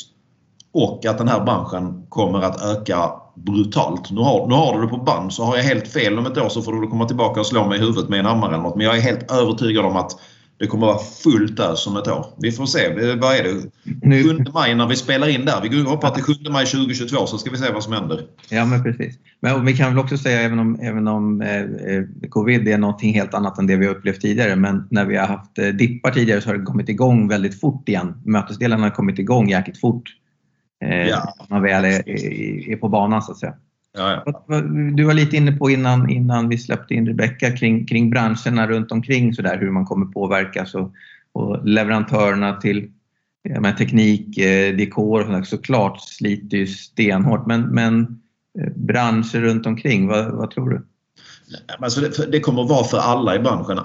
och 0.74 1.06
att 1.06 1.18
den 1.18 1.28
här 1.28 1.44
branschen 1.44 2.06
kommer 2.10 2.41
att 2.41 2.63
öka 2.63 3.12
brutalt. 3.36 4.12
Nu 4.12 4.22
har, 4.22 4.48
nu 4.48 4.56
har 4.56 4.76
du 4.76 4.82
det 4.82 4.88
på 4.88 4.98
band 4.98 5.34
så 5.34 5.44
har 5.44 5.56
jag 5.56 5.63
helt 5.63 5.88
fel 5.88 6.20
om 6.20 6.26
ett 6.26 6.38
år 6.38 6.50
så 6.50 6.62
får 6.62 6.74
du 6.74 6.88
komma 6.88 7.06
tillbaka 7.06 7.39
och 7.39 7.46
slå 7.46 7.68
mig 7.68 7.78
i 7.78 7.82
huvudet 7.82 8.10
med 8.10 8.20
en 8.20 8.26
hammare 8.26 8.54
eller 8.54 8.63
något. 8.63 8.76
Men 8.76 8.86
jag 8.86 8.98
är 8.98 9.02
helt 9.02 9.32
övertygad 9.32 9.86
om 9.86 9.96
att 9.96 10.12
det 10.58 10.68
kommer 10.68 10.88
vara 10.88 11.00
fullt 11.00 11.60
ös 11.60 11.88
om 11.88 11.98
ett 11.98 12.08
år. 12.08 12.26
Vi 12.38 12.52
får 12.52 12.65
se. 12.65 13.15
Vad 13.15 13.36
är 13.36 13.44
det? 13.44 14.24
7 14.24 14.46
maj 14.54 14.76
när 14.76 14.88
vi 14.88 14.96
spelar 14.96 15.28
in 15.28 15.46
där. 15.46 15.62
Vi 15.70 15.82
hoppar 15.82 16.10
till 16.10 16.24
7 16.24 16.34
maj 16.50 16.65
2022 16.65 17.28
så 17.28 17.38
ska 17.38 17.52
vi 17.52 17.58
se 17.58 17.72
vad 17.72 17.84
som 17.84 17.94
händer. 17.94 18.22
Ja 18.50 18.65
men 18.65 18.84
precis. 18.84 19.20
Men 19.39 19.65
vi 19.65 19.78
kan 19.78 19.89
väl 19.89 20.04
också 20.04 20.18
säga 20.18 20.41
även 20.41 20.60
om, 20.60 20.80
även 20.82 21.08
om 21.08 21.41
eh, 21.41 21.62
eh, 21.62 22.04
covid 22.30 22.68
är 22.68 22.78
någonting 22.78 23.13
helt 23.13 23.34
annat 23.34 23.58
än 23.58 23.68
det 23.68 23.76
vi 23.76 23.86
har 23.86 23.96
upplevt 23.96 24.22
tidigare. 24.22 24.56
Men 24.56 24.88
när 24.91 25.06
vi 25.06 25.18
har 25.18 25.28
haft 25.28 25.58
eh, 25.58 25.68
dippar 25.68 26.12
tidigare 26.12 26.41
så 26.41 26.50
har 26.50 26.58
det 26.58 26.63
kommit 26.63 26.89
igång 26.89 27.28
väldigt 27.28 27.60
fort 27.60 27.89
igen. 27.89 28.22
Mötesdelarna 28.26 28.84
har 28.84 28.89
kommit 28.89 29.20
igång 29.20 29.50
jäkligt 29.50 29.80
fort. 29.80 30.10
Eh, 30.84 31.08
ja. 31.08 31.34
Man 31.50 31.62
väl 31.62 31.86
är, 31.86 32.10
är, 32.10 32.70
är 32.70 32.76
på 32.76 32.89
banan 32.89 33.22
så 33.22 33.32
att 33.32 33.38
säga. 33.38 33.54
Ja, 33.96 34.24
ja. 34.26 34.62
Du 34.96 35.04
var 35.04 35.14
lite 35.14 35.36
inne 35.36 35.52
på 35.52 35.70
innan, 35.70 36.10
innan 36.10 36.50
vi 36.50 36.58
släppte 36.58 36.94
in 36.94 37.08
Rebecka 37.08 37.52
kring, 37.52 37.86
kring 37.86 38.10
branscherna 38.10 38.68
runt 38.68 38.92
omkring 38.92 39.34
så 39.34 39.42
där, 39.42 39.58
hur 39.58 39.72
man 39.72 39.86
kommer 39.86 40.06
påverkas 40.06 40.76
och, 40.76 40.92
och 41.34 41.68
leverantörerna 41.68 42.54
till 42.54 42.92
med 43.60 43.78
teknik, 43.78 44.38
eh, 44.38 44.76
dekor 44.76 45.22
och 45.22 45.28
sånt 45.28 45.48
såklart 45.48 46.02
sliter 46.02 46.58
ju 46.58 46.68
stenhårt 46.68 47.46
men, 47.48 47.62
men 47.62 48.20
eh, 48.60 48.72
branscher 48.76 49.42
runt 49.42 49.66
omkring, 49.66 50.08
vad, 50.08 50.32
vad 50.32 50.52
tror 50.52 50.70
du? 50.70 50.86
Alltså 51.80 52.02
det, 52.02 52.32
det, 52.32 52.40
kommer 52.40 52.64
vara 52.64 52.84
för 52.84 52.98
alla 52.98 53.36
i 53.36 53.40
branschen. 53.40 53.80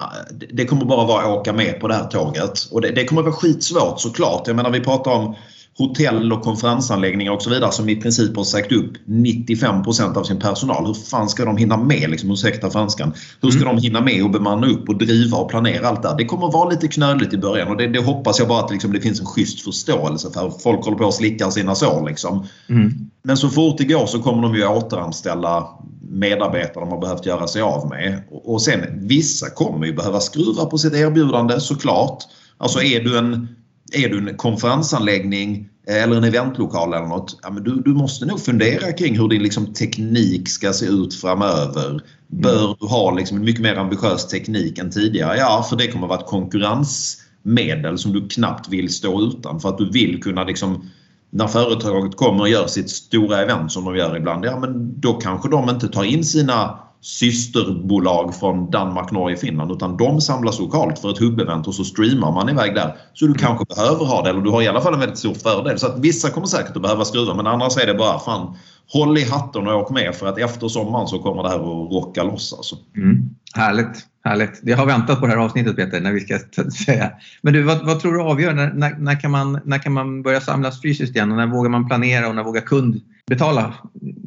Det 0.53 0.65
kommer 0.65 0.85
bara 0.85 1.07
vara 1.07 1.21
att 1.21 1.39
åka 1.39 1.53
med 1.53 1.79
på 1.79 1.87
det 1.87 1.93
här 1.93 2.07
tåget. 2.07 2.67
Och 2.71 2.81
det, 2.81 2.91
det 2.91 3.05
kommer 3.05 3.21
vara 3.21 3.33
skitsvårt 3.33 3.99
såklart. 3.99 4.47
Jag 4.47 4.55
menar 4.55 4.71
vi 4.71 4.79
pratar 4.79 5.11
om 5.11 5.35
hotell 5.77 6.33
och 6.33 6.41
konferensanläggningar 6.41 7.31
och 7.31 7.41
så 7.41 7.49
vidare 7.49 7.71
som 7.71 7.89
i 7.89 7.95
princip 7.95 8.35
har 8.35 8.43
sagt 8.43 8.71
upp 8.71 8.91
95% 9.05 10.17
av 10.17 10.23
sin 10.23 10.39
personal. 10.39 10.85
Hur 10.85 10.93
fan 10.93 11.29
ska 11.29 11.45
de 11.45 11.57
hinna 11.57 11.77
med, 11.77 12.09
liksom, 12.09 12.31
ursäkta 12.31 12.69
franskan, 12.69 13.13
hur 13.41 13.51
ska 13.51 13.61
mm. 13.61 13.75
de 13.75 13.81
hinna 13.81 14.01
med 14.01 14.23
att 14.23 14.31
bemanna 14.31 14.67
upp 14.67 14.89
och 14.89 14.97
driva 14.97 15.37
och 15.37 15.49
planera 15.49 15.87
allt 15.87 16.01
det 16.01 16.15
Det 16.17 16.25
kommer 16.25 16.47
att 16.47 16.53
vara 16.53 16.69
lite 16.69 16.87
knöligt 16.87 17.33
i 17.33 17.37
början 17.37 17.67
och 17.67 17.77
det, 17.77 17.87
det 17.87 17.99
hoppas 17.99 18.39
jag 18.39 18.47
bara 18.47 18.63
att 18.63 18.71
liksom, 18.71 18.93
det 18.93 19.01
finns 19.01 19.19
en 19.19 19.25
schysst 19.25 19.61
förståelse 19.61 20.31
för. 20.33 20.49
Folk 20.49 20.85
håller 20.85 20.97
på 20.97 21.07
att 21.07 21.13
slicka 21.13 21.51
sina 21.51 21.75
sår 21.75 22.07
liksom. 22.07 22.45
Mm. 22.69 22.91
Men 23.23 23.37
så 23.37 23.49
fort 23.49 23.77
det 23.77 23.83
går 23.83 24.05
så 24.05 24.21
kommer 24.21 24.41
de 24.41 24.55
ju 24.55 24.67
återanställa 24.67 25.67
medarbetare 26.11 26.83
de 26.83 26.89
har 26.89 27.01
behövt 27.01 27.25
göra 27.25 27.47
sig 27.47 27.61
av 27.61 27.89
med. 27.89 28.23
Och 28.29 28.61
sen 28.61 29.07
vissa 29.07 29.49
kommer 29.49 29.85
ju 29.85 29.93
behöva 29.93 30.19
skruva 30.19 30.65
på 30.65 30.77
sitt 30.77 30.93
erbjudande 30.93 31.59
såklart. 31.59 32.23
Alltså 32.57 32.81
är 32.81 33.03
du 33.03 33.17
en 33.17 33.47
är 33.91 34.09
du 34.09 34.17
en 34.17 34.37
konferensanläggning 34.37 35.69
eller 35.87 36.15
en 36.15 36.23
eventlokal 36.23 36.93
eller 36.93 37.07
något, 37.07 37.39
ja, 37.43 37.51
men 37.51 37.63
du, 37.63 37.81
du 37.81 37.93
måste 37.93 38.25
nog 38.25 38.39
fundera 38.39 38.91
kring 38.91 39.19
hur 39.19 39.27
din 39.27 39.43
liksom, 39.43 39.73
teknik 39.73 40.49
ska 40.49 40.73
se 40.73 40.85
ut 40.85 41.13
framöver. 41.13 42.01
Bör 42.27 42.75
du 42.79 42.87
ha 42.87 43.11
liksom, 43.11 43.37
en 43.37 43.43
mycket 43.43 43.61
mer 43.61 43.75
ambitiös 43.75 44.27
teknik 44.27 44.77
än 44.77 44.91
tidigare? 44.91 45.37
Ja, 45.37 45.65
för 45.69 45.75
det 45.75 45.87
kommer 45.87 46.05
att 46.05 46.09
vara 46.09 46.19
ett 46.19 46.27
konkurrensmedel 46.27 47.97
som 47.97 48.13
du 48.13 48.27
knappt 48.27 48.69
vill 48.69 48.89
stå 48.89 49.21
utan 49.21 49.59
för 49.59 49.69
att 49.69 49.77
du 49.77 49.91
vill 49.91 50.23
kunna 50.23 50.43
liksom, 50.43 50.89
när 51.29 51.47
företaget 51.47 52.15
kommer 52.15 52.41
och 52.41 52.49
gör 52.49 52.67
sitt 52.67 52.89
stora 52.89 53.41
event 53.41 53.71
som 53.71 53.85
de 53.85 53.95
gör 53.95 54.17
ibland, 54.17 54.45
ja 54.45 54.59
men 54.59 54.99
då 55.01 55.13
kanske 55.13 55.49
de 55.49 55.69
inte 55.69 55.87
tar 55.87 56.03
in 56.03 56.23
sina 56.23 56.79
systerbolag 57.01 58.35
från 58.35 58.71
Danmark, 58.71 59.11
Norge, 59.11 59.37
Finland 59.37 59.71
utan 59.71 59.97
de 59.97 60.21
samlas 60.21 60.59
lokalt 60.59 60.99
för 60.99 61.11
ett 61.11 61.17
hubbevent 61.17 61.67
och 61.67 61.75
så 61.75 61.83
streamar 61.83 62.31
man 62.31 62.49
iväg 62.49 62.75
där. 62.75 62.95
Så 63.13 63.25
du 63.27 63.33
kanske 63.33 63.65
behöver 63.75 64.05
ha 64.05 64.23
det 64.23 64.29
eller 64.29 64.41
du 64.41 64.49
har 64.49 64.61
i 64.61 64.67
alla 64.67 64.81
fall 64.81 64.93
en 64.93 64.99
väldigt 64.99 65.17
stor 65.17 65.33
fördel. 65.33 65.79
Så 65.79 65.87
att 65.87 65.99
vissa 65.99 66.29
kommer 66.29 66.47
säkert 66.47 66.75
att 66.75 66.81
behöva 66.81 67.05
skruva 67.05 67.33
men 67.33 67.47
annars 67.47 67.77
är 67.77 67.87
det 67.87 67.93
bara 67.93 68.19
fan 68.19 68.57
håll 68.93 69.17
i 69.17 69.23
hatten 69.23 69.67
och 69.67 69.81
åk 69.81 69.89
med 69.89 70.15
för 70.15 70.27
att 70.27 70.37
efter 70.37 70.67
sommaren 70.67 71.07
så 71.07 71.19
kommer 71.19 71.43
det 71.43 71.49
här 71.49 71.59
att 71.59 71.91
rocka 71.91 72.23
loss. 72.23 72.53
Alltså. 72.53 72.75
Mm. 72.95 73.29
Härligt, 73.55 74.07
härligt. 74.23 74.59
Jag 74.63 74.77
har 74.77 74.85
väntat 74.85 75.19
på 75.19 75.25
det 75.27 75.31
här 75.31 75.39
avsnittet 75.39 75.75
Peter, 75.75 76.01
när 76.01 76.11
vi 76.11 76.19
ska 76.19 76.39
säga. 76.85 77.11
Men 77.41 77.53
du, 77.53 77.63
vad, 77.63 77.85
vad 77.85 77.99
tror 77.99 78.13
du 78.13 78.21
avgör? 78.21 78.53
När, 78.53 78.73
när, 78.73 78.95
när, 78.97 79.21
kan 79.21 79.31
man, 79.31 79.59
när 79.65 79.77
kan 79.77 79.93
man 79.93 80.23
börja 80.23 80.41
samlas 80.41 80.81
fysiskt 80.81 81.15
igen? 81.15 81.31
Och 81.31 81.37
när 81.37 81.47
vågar 81.47 81.69
man 81.69 81.87
planera 81.87 82.27
och 82.27 82.35
när 82.35 82.43
vågar 82.43 82.61
kund 82.61 83.01
betala? 83.27 83.73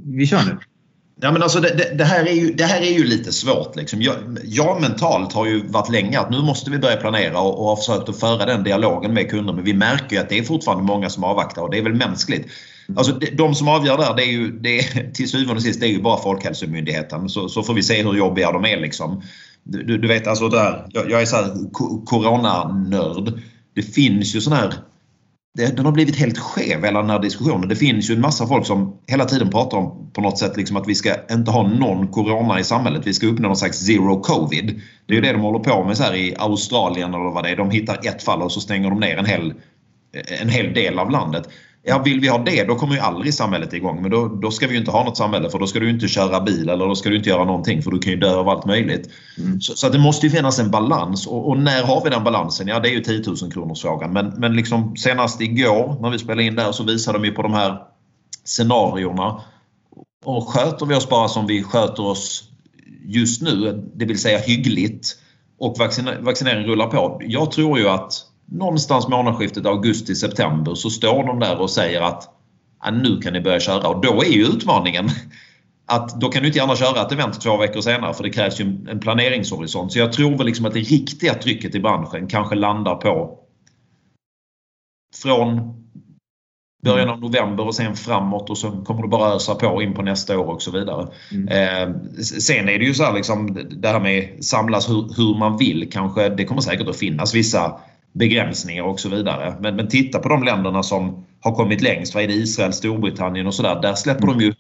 Vi 0.05 0.27
kör 0.27 0.45
nu. 0.47 0.59
Ja, 1.25 1.33
men 1.33 1.43
alltså 1.43 1.61
det, 1.61 1.75
det, 1.75 1.95
det, 1.95 2.05
här 2.05 2.27
är 2.27 2.33
ju, 2.33 2.53
det 2.53 2.65
här 2.65 2.81
är 2.81 2.93
ju 2.93 3.05
lite 3.05 3.33
svårt. 3.33 3.77
Liksom. 3.77 4.03
Jag, 4.03 4.15
jag, 4.45 4.81
mentalt 4.81 5.33
har 5.33 5.47
ju 5.47 5.67
varit 5.67 5.91
länge 5.91 6.21
att 6.21 6.31
nu 6.31 6.43
måste 6.43 6.71
vi 6.71 6.79
börja 6.79 6.97
planera 6.97 7.41
och, 7.41 7.59
och 7.59 7.67
har 7.67 7.77
försökt 7.77 8.09
att 8.09 8.21
föra 8.21 8.47
den 8.47 8.65
dialogen 8.65 9.15
med 9.15 9.31
kunder. 9.31 9.53
Men 9.53 9.65
vi 9.65 9.75
märker 9.75 10.17
ju 10.17 10.23
att 10.23 10.29
det 10.29 10.39
är 10.39 10.43
fortfarande 10.43 10.85
många 10.85 11.11
som 11.11 11.25
avvaktar 11.25 11.63
och 11.63 11.71
det 11.71 11.79
är 11.79 11.83
väl 11.83 11.95
mänskligt. 11.95 12.47
Alltså, 12.97 13.13
de 13.33 13.55
som 13.55 13.69
avgör 13.69 13.97
där, 13.97 14.15
det 14.17 14.23
är 14.23 14.31
ju, 14.31 14.53
det 14.53 14.79
är, 14.79 15.11
till 15.15 15.31
syvende 15.31 15.55
och 15.55 15.63
sist, 15.63 15.81
det 15.81 15.87
är 15.87 15.91
ju 15.91 16.03
bara 16.03 16.23
Folkhälsomyndigheten. 16.23 17.29
Så, 17.29 17.49
så 17.49 17.63
får 17.63 17.75
vi 17.75 17.83
se 17.83 18.03
hur 18.03 18.15
jobbiga 18.15 18.53
de 18.53 18.65
är. 18.65 18.81
Liksom. 18.81 19.23
Du, 19.63 19.99
du 19.99 20.09
vet, 20.09 20.27
alltså 20.27 20.49
där, 20.49 20.87
jag, 20.89 21.11
jag 21.11 21.23
är 21.23 21.27
så 21.27 21.37
här 21.37 21.55
coronanörd. 22.05 23.33
Det 23.75 23.83
finns 23.83 24.35
ju 24.35 24.41
sån 24.41 24.53
här 24.53 24.75
den 25.55 25.85
har 25.85 25.93
blivit 25.93 26.17
helt 26.17 26.39
skev 26.39 26.85
hela 26.85 27.01
den 27.01 27.11
här 27.11 27.19
diskussionen. 27.19 27.69
Det 27.69 27.77
finns 27.77 28.11
ju 28.11 28.15
en 28.15 28.21
massa 28.21 28.47
folk 28.47 28.67
som 28.67 28.99
hela 29.07 29.25
tiden 29.25 29.51
pratar 29.51 29.77
om 29.79 30.11
på 30.13 30.21
något 30.21 30.39
sätt 30.39 30.57
liksom 30.57 30.77
att 30.77 30.89
vi 30.89 30.95
ska 30.95 31.15
inte 31.31 31.51
ha 31.51 31.69
någon 31.69 32.09
corona 32.09 32.61
i 32.61 32.65
samhället. 32.65 33.07
Vi 33.07 33.15
ska 33.15 33.27
uppnå 33.27 33.49
någon 33.49 33.57
slags 33.57 33.79
zero 33.79 34.21
covid. 34.21 34.81
Det 35.07 35.13
är 35.13 35.15
ju 35.15 35.21
det 35.21 35.33
de 35.33 35.41
håller 35.41 35.59
på 35.59 35.85
med 35.85 35.97
så 35.97 36.03
här 36.03 36.15
i 36.15 36.35
Australien 36.39 37.15
eller 37.15 37.35
vad 37.35 37.45
det 37.45 37.51
är. 37.51 37.57
De 37.57 37.71
hittar 37.71 38.09
ett 38.09 38.23
fall 38.23 38.43
och 38.43 38.53
så 38.53 38.61
stänger 38.61 38.91
de 38.91 39.01
ner 39.01 39.17
en 39.17 39.27
hel, 39.27 39.55
en 40.41 40.49
hel 40.49 40.75
del 40.75 40.99
av 40.99 41.11
landet. 41.11 41.49
Ja, 41.87 42.03
vill 42.05 42.21
vi 42.21 42.29
ha 42.29 42.39
det 42.39 42.65
då 42.65 42.75
kommer 42.75 42.95
ju 42.95 43.01
aldrig 43.01 43.35
samhället 43.35 43.73
igång. 43.73 44.03
Men 44.03 44.11
då, 44.11 44.29
då 44.29 44.51
ska 44.51 44.67
vi 44.67 44.73
ju 44.73 44.79
inte 44.79 44.91
ha 44.91 45.05
något 45.05 45.17
samhälle 45.17 45.51
för 45.51 45.59
då 45.59 45.67
ska 45.67 45.81
du 45.81 45.91
inte 45.91 46.09
köra 46.09 46.41
bil 46.41 46.69
eller 46.69 46.87
då 46.87 46.95
ska 46.95 47.09
du 47.09 47.17
inte 47.17 47.29
göra 47.29 47.45
någonting 47.45 47.83
för 47.83 47.91
du 47.91 47.99
kan 47.99 48.13
ju 48.13 48.19
dö 48.19 48.35
av 48.37 48.49
allt 48.49 48.65
möjligt. 48.65 49.11
Mm. 49.39 49.61
Så, 49.61 49.77
så 49.77 49.89
det 49.89 49.99
måste 49.99 50.27
ju 50.27 50.33
finnas 50.33 50.59
en 50.59 50.71
balans 50.71 51.27
och, 51.27 51.49
och, 51.49 51.59
när 51.59 51.83
har 51.83 52.05
vi 52.05 52.11
den 52.11 52.25
balansen? 52.25 52.69
Ja 52.69 52.81
det 52.81 52.89
är 52.89 52.93
ju 52.93 53.01
10 53.01 53.23
000 53.27 53.53
kronors 53.53 53.83
frågan. 53.83 54.13
Men, 54.13 54.27
men 54.29 54.57
liksom 54.57 54.97
senast 54.97 55.41
igår 55.41 55.97
när 56.01 56.11
vi 56.11 56.19
spelade 56.19 56.43
in 56.43 56.55
där 56.55 56.73
så 56.73 56.85
visade 56.85 57.19
de 57.19 57.25
ju 57.25 57.33
på 57.33 57.43
de 57.43 57.53
här 57.53 57.79
scenarierna. 58.45 59.41
Och 60.25 60.49
sköter 60.49 60.87
vi 60.87 60.95
oss 60.95 61.09
bara 61.09 61.29
som 61.29 61.47
vi 61.47 61.63
sköter 61.63 62.07
oss 62.07 62.45
just 63.07 63.43
nu, 63.43 63.85
det 63.95 64.05
vill 64.05 64.19
säga 64.19 64.39
hyggligt 64.39 65.17
och 65.59 65.77
vaccineringen 66.21 66.67
rullar 66.67 66.87
på. 66.87 67.21
Jag 67.25 67.51
tror 67.51 67.79
ju 67.79 67.89
att 67.89 68.13
någonstans 68.55 69.09
månadsskiftet 69.09 69.67
augusti-september 69.67 70.75
så 70.75 70.91
står 70.91 71.27
de 71.27 71.39
där 71.39 71.61
och 71.61 71.71
säger 71.71 72.01
att 72.01 72.29
ja, 72.83 72.91
nu 72.91 73.21
kan 73.21 73.33
ni 73.33 73.41
börja 73.41 73.61
köra 73.61 73.89
och 73.89 74.01
då 74.01 74.23
är 74.23 74.33
ju 74.33 74.47
utmaningen 74.47 75.09
att 75.87 76.21
då 76.21 76.29
kan 76.29 76.43
du 76.43 76.47
inte 76.47 76.59
gärna 76.59 76.77
köra 76.77 77.07
ett 77.07 77.13
event 77.13 77.41
två 77.41 77.57
veckor 77.57 77.81
senare 77.81 78.15
för 78.15 78.23
det 78.23 78.31
krävs 78.31 78.61
ju 78.61 78.65
en 78.91 79.01
planeringshorisont. 79.01 79.93
Så 79.93 79.99
jag 79.99 80.13
tror 80.13 80.39
väl 80.39 80.47
liksom 80.47 80.67
att 80.67 80.75
det 80.75 80.81
riktiga 80.81 81.35
trycket 81.35 81.75
i 81.75 81.81
branschen 81.81 82.27
kanske 82.27 82.55
landar 82.55 82.95
på 82.95 83.39
från 85.23 85.75
början 86.85 87.09
av 87.09 87.21
november 87.21 87.67
och 87.67 87.75
sen 87.75 87.97
framåt 87.97 88.51
och 88.51 88.59
så 88.59 88.71
kommer 88.71 89.03
det 89.03 89.09
bara 89.09 89.35
ösa 89.35 89.55
på 89.55 89.83
in 89.83 89.95
på 89.95 90.03
nästa 90.03 90.39
år 90.39 90.55
och 90.55 90.63
så 90.63 90.71
vidare. 90.71 91.09
Mm. 91.33 91.49
Eh, 91.49 91.95
sen 92.23 92.69
är 92.69 92.79
det 92.79 92.85
ju 92.85 92.95
så 92.95 93.05
här 93.05 93.13
liksom 93.13 93.59
det 93.71 93.89
här 93.89 94.01
med 94.01 94.45
samlas 94.45 94.91
hur, 94.91 95.17
hur 95.17 95.39
man 95.39 95.57
vill 95.57 95.89
kanske. 95.93 96.29
Det 96.29 96.45
kommer 96.45 96.61
säkert 96.61 96.89
att 96.89 96.97
finnas 96.97 97.35
vissa 97.35 97.81
begränsningar 98.15 98.83
och 98.83 99.01
så 99.01 99.09
vidare. 99.09 99.55
Men, 99.61 99.77
men 99.77 99.89
titta 99.89 100.19
på 100.19 100.29
de 100.29 100.43
länderna 100.43 100.83
som 100.83 101.27
har 101.41 101.55
kommit 101.55 101.83
längst. 101.83 102.15
Vad 102.15 102.23
är 102.23 102.29
det? 102.29 102.35
Israel, 102.35 102.73
Storbritannien 102.73 103.47
och 103.47 103.55
sådär. 103.55 103.83
Där 103.83 103.95
släpper 103.95 104.25
mm. 104.25 104.39
de 104.39 104.45
ju 104.45 104.55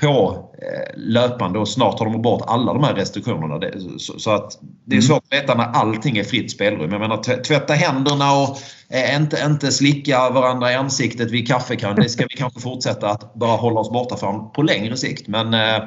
på 0.00 0.48
eh, 0.62 1.00
löpande 1.00 1.58
och 1.58 1.68
snart 1.68 1.98
tar 1.98 2.04
de 2.04 2.22
bort 2.22 2.42
alla 2.46 2.72
de 2.72 2.84
här 2.84 2.94
restriktionerna. 2.94 3.60
Så, 3.98 4.30
att 4.30 4.58
det 4.84 4.94
är 4.94 4.98
mm. 4.98 5.02
svårt 5.02 5.22
att 5.30 5.38
veta 5.38 5.54
när 5.54 5.64
allting 5.64 6.18
är 6.18 6.24
fritt 6.24 6.50
spelrum. 6.50 6.92
Jag 6.92 7.00
menar 7.00 7.42
tvätta 7.42 7.72
händerna 7.72 8.32
och 8.32 8.58
eh, 8.88 9.16
inte, 9.16 9.42
inte 9.46 9.72
slicka 9.72 10.30
varandra 10.30 10.72
i 10.72 10.74
ansiktet 10.74 11.30
vid 11.30 11.48
kaffekann. 11.48 11.96
Det 11.96 12.08
ska 12.08 12.26
vi 12.28 12.36
kanske 12.38 12.60
fortsätta 12.60 13.10
att 13.10 13.34
bara 13.34 13.56
hålla 13.56 13.80
oss 13.80 13.90
borta 13.90 14.16
från 14.16 14.52
på 14.52 14.62
längre 14.62 14.96
sikt. 14.96 15.28
Men, 15.28 15.54
eh, 15.54 15.82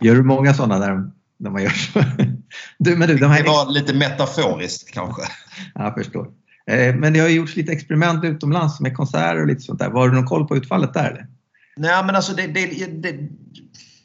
Gör 0.00 0.14
du 0.14 0.22
många 0.22 0.54
sådana 0.54 0.78
där 0.78 1.10
när 1.38 1.50
man 1.50 1.62
gör 1.62 1.70
så? 1.70 2.00
Du, 2.78 2.96
men 2.96 3.08
du, 3.08 3.18
de 3.18 3.30
här... 3.30 3.42
Det 3.42 3.48
var 3.48 3.72
lite 3.72 3.94
metaforiskt 3.94 4.94
kanske. 4.94 5.22
Jag 5.74 5.94
förstår. 5.94 6.28
Eh, 6.66 6.94
men 6.94 7.12
det 7.12 7.20
har 7.20 7.28
ju 7.28 7.34
gjorts 7.34 7.56
lite 7.56 7.72
experiment 7.72 8.24
utomlands 8.24 8.80
med 8.80 8.96
konserter 8.96 9.40
och 9.40 9.46
lite 9.46 9.60
sånt 9.60 9.78
där. 9.78 9.90
Har 9.90 10.08
du 10.08 10.14
någon 10.14 10.26
koll 10.26 10.48
på 10.48 10.56
utfallet 10.56 10.94
där? 10.94 11.10
Eller? 11.10 11.26
Nej 11.76 12.04
men 12.04 12.16
alltså 12.16 12.32
det, 12.32 12.46
det, 12.46 12.66
det, 13.02 13.14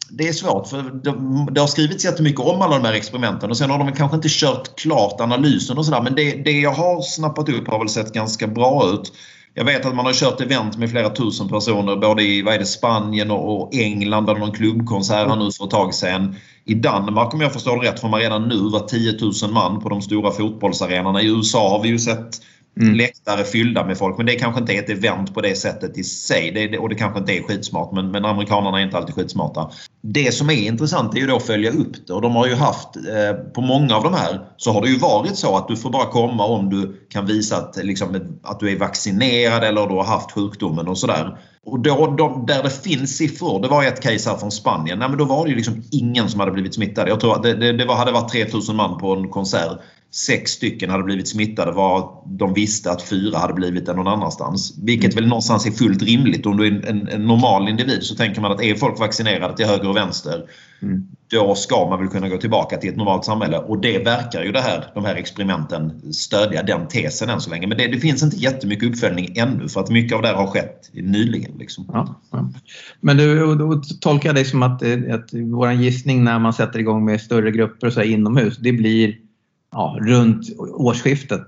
det 0.10 0.28
är 0.28 0.34
svårt 0.34 0.68
för 0.68 0.82
det, 0.84 1.54
det 1.54 1.60
har 1.62 1.68
skrivits 1.68 2.06
jättemycket 2.06 2.40
om 2.40 2.62
alla 2.62 2.78
de 2.78 2.86
här 2.86 2.94
experimenten 2.94 3.50
och 3.50 3.58
sen 3.58 3.70
har 3.70 3.78
de 3.78 3.92
kanske 3.92 4.16
inte 4.16 4.30
kört 4.32 4.80
klart 4.80 5.22
analysen 5.22 5.78
och 5.78 5.86
sådär 5.86 6.02
men 6.02 6.16
det, 6.16 6.32
det 6.32 6.52
jag 6.52 6.74
har 6.74 7.02
snappat 7.02 7.50
upp 7.50 7.68
har 7.68 7.80
väl 7.80 7.90
sett 7.90 8.14
ganska 8.14 8.48
bra 8.48 8.92
ut. 8.94 9.14
Jag 9.58 9.66
vet 9.66 9.86
att 9.86 9.96
man 9.96 10.06
har 10.06 10.14
kört 10.14 10.42
event 10.42 10.78
med 10.78 10.90
flera 10.90 11.10
tusen 11.10 11.48
personer 11.50 11.96
både 11.96 12.24
i 12.24 12.42
vad 12.42 12.60
det, 12.60 12.66
Spanien 12.66 13.32
och 13.32 13.76
England 13.76 14.26
där 14.26 14.36
någon 14.36 14.52
klubbkonsert 14.52 15.38
nu 15.38 15.52
för 15.52 15.66
ett 15.66 15.72
tag 15.72 15.94
sedan. 15.94 16.36
I 16.66 16.74
Danmark 16.74 17.34
om 17.34 17.42
jag 17.42 17.54
förstår 17.54 17.82
det 17.82 17.90
rätt 17.90 18.00
får 18.00 18.10
man 18.10 18.20
redan 18.20 18.48
nu 18.48 18.70
vara 18.70 18.84
10 18.84 19.18
000 19.44 19.52
man 19.52 19.80
på 19.80 19.90
de 19.90 20.02
stora 20.02 20.32
fotbollsarenorna. 20.32 21.22
I 21.22 21.28
USA 21.28 21.70
har 21.70 21.84
vi 21.84 21.90
ju 21.90 22.00
sett 22.00 22.42
mm. 22.80 22.96
läktare 22.96 23.44
fyllda 23.44 23.86
med 23.86 23.98
folk 23.98 24.18
men 24.18 24.26
det 24.26 24.36
kanske 24.36 24.62
inte 24.62 24.74
är 24.74 24.80
ett 24.80 24.90
event 24.90 25.34
på 25.34 25.42
det 25.42 25.56
sättet 25.56 25.98
i 25.98 26.04
sig. 26.04 26.52
Det, 26.52 26.78
och 26.78 26.90
det 26.90 26.96
kanske 26.96 27.20
inte 27.20 27.38
är 27.38 27.44
skitsmart 27.44 27.92
men, 27.92 28.12
men 28.12 28.26
amerikanerna 28.26 28.80
är 28.80 28.84
inte 28.84 28.98
alltid 28.98 29.16
skitsmarta. 29.16 29.72
Det 30.02 30.34
som 30.34 30.50
är 30.50 30.68
intressant 30.68 31.16
är 31.16 31.20
ju 31.20 31.28
då 31.28 31.36
att 31.36 31.44
följa 31.44 31.72
upp 31.72 32.08
det 32.08 32.14
och 32.14 32.22
de 32.22 32.36
har 32.36 32.48
ju 32.48 32.56
haft 32.56 32.96
eh, 32.96 33.34
på 33.54 33.62
många 33.62 33.96
av 33.96 34.04
de 34.04 34.14
här 34.14 34.40
så 34.58 34.72
har 34.72 34.82
det 34.82 34.90
ju 34.90 34.98
varit 34.98 35.38
så 35.38 35.58
att 35.58 35.68
du 35.68 35.76
får 35.76 35.90
bara 35.90 36.06
komma 36.06 36.46
om 36.46 36.70
du 36.70 37.08
kan 37.10 37.26
visa 37.26 37.58
att, 37.58 37.78
liksom, 37.84 38.40
att 38.44 38.60
du 38.60 38.72
är 38.72 38.80
vaccinerad 38.80 39.64
eller 39.64 39.88
du 39.88 39.96
har 39.96 40.04
haft 40.04 40.32
sjukdomen 40.32 40.88
och 40.88 40.98
sådär. 40.98 41.40
Och 41.66 41.80
då, 41.80 42.16
de, 42.18 42.46
där 42.46 42.64
det 42.64 42.70
finns 42.70 43.18
siffror, 43.18 43.62
det 43.62 43.68
var 43.68 43.84
ett 43.84 44.02
case 44.02 44.30
här 44.30 44.38
från 44.38 44.52
Spanien, 44.52 45.00
nej, 45.00 45.10
men 45.10 45.18
då 45.18 45.26
var 45.26 45.44
det 45.44 45.50
ju 45.50 45.56
liksom 45.56 45.84
ingen 45.92 46.30
som 46.30 46.40
hade 46.40 46.52
blivit 46.52 46.76
smittad. 46.76 47.10
Jag 47.10 47.20
tror 47.20 47.36
att 47.36 47.44
det, 47.44 47.54
det, 47.54 47.74
det 47.78 47.86
var, 47.86 47.96
hade 47.96 48.12
varit 48.12 48.32
3000 48.32 48.76
man 48.76 48.98
på 48.98 49.14
en 49.14 49.30
konsert 49.30 49.80
sex 50.12 50.52
stycken 50.52 50.90
hade 50.90 51.04
blivit 51.04 51.28
smittade 51.28 51.72
var 51.72 52.24
de 52.26 52.54
visste 52.54 52.92
att 52.92 53.02
fyra 53.02 53.38
hade 53.38 53.54
blivit 53.54 53.86
det 53.86 53.94
någon 53.94 54.08
annanstans. 54.08 54.74
Vilket 54.84 55.18
väl 55.18 55.28
någonstans 55.28 55.66
är 55.66 55.72
fullt 55.72 56.02
rimligt. 56.02 56.46
Om 56.46 56.58
du 56.58 56.68
är 56.68 56.90
en, 56.90 57.08
en 57.08 57.28
normal 57.28 57.70
individ 57.70 58.04
så 58.04 58.16
tänker 58.16 58.42
man 58.42 58.52
att 58.52 58.62
är 58.62 58.76
folk 58.76 59.00
vaccinerade 59.00 59.58
till 59.58 59.66
höger 59.66 59.90
och 59.90 59.96
vänster 59.96 60.44
mm. 60.82 61.08
då 61.32 61.56
ska 61.56 61.90
man 61.90 62.00
väl 62.00 62.08
kunna 62.08 62.30
gå 62.30 62.38
tillbaka 62.38 62.78
till 62.78 62.90
ett 62.90 62.96
normalt 62.96 63.26
samhälle. 63.26 63.58
Och 63.58 63.82
det 63.82 64.06
verkar 64.06 64.44
ju 64.44 64.52
det 64.52 64.62
här, 64.62 64.92
de 64.94 65.06
här 65.06 65.16
experimenten 65.16 66.14
stödja 66.14 66.64
den 66.64 66.88
tesen 66.88 67.30
än 67.30 67.42
så 67.42 67.50
länge. 67.50 67.68
Men 67.68 67.78
det, 67.78 67.88
det 67.88 68.00
finns 68.00 68.24
inte 68.24 68.38
jättemycket 68.38 68.90
uppföljning 68.90 69.38
ännu 69.38 69.70
för 69.70 69.82
att 69.82 69.90
mycket 69.90 70.16
av 70.16 70.22
det 70.22 70.28
här 70.28 70.36
har 70.36 70.48
skett 70.48 70.90
nyligen. 70.94 71.52
Liksom. 71.60 71.86
Ja, 71.94 72.16
ja. 72.32 72.50
Men 73.02 73.18
du, 73.18 73.56
då 73.56 73.82
tolkar 74.00 74.30
jag 74.30 74.36
dig 74.36 74.46
som 74.46 74.64
att, 74.64 74.84
att 75.12 75.30
vår 75.34 75.72
gissning 75.72 76.24
när 76.24 76.40
man 76.40 76.54
sätter 76.54 76.80
igång 76.80 77.06
med 77.06 77.22
större 77.22 77.52
grupper 77.52 77.88
och 77.88 77.94
så 77.94 78.02
inomhus, 78.02 78.58
det 78.58 78.72
blir 78.72 79.27
ja, 79.72 79.98
runt 80.02 80.60
årsskiftet. 80.60 81.46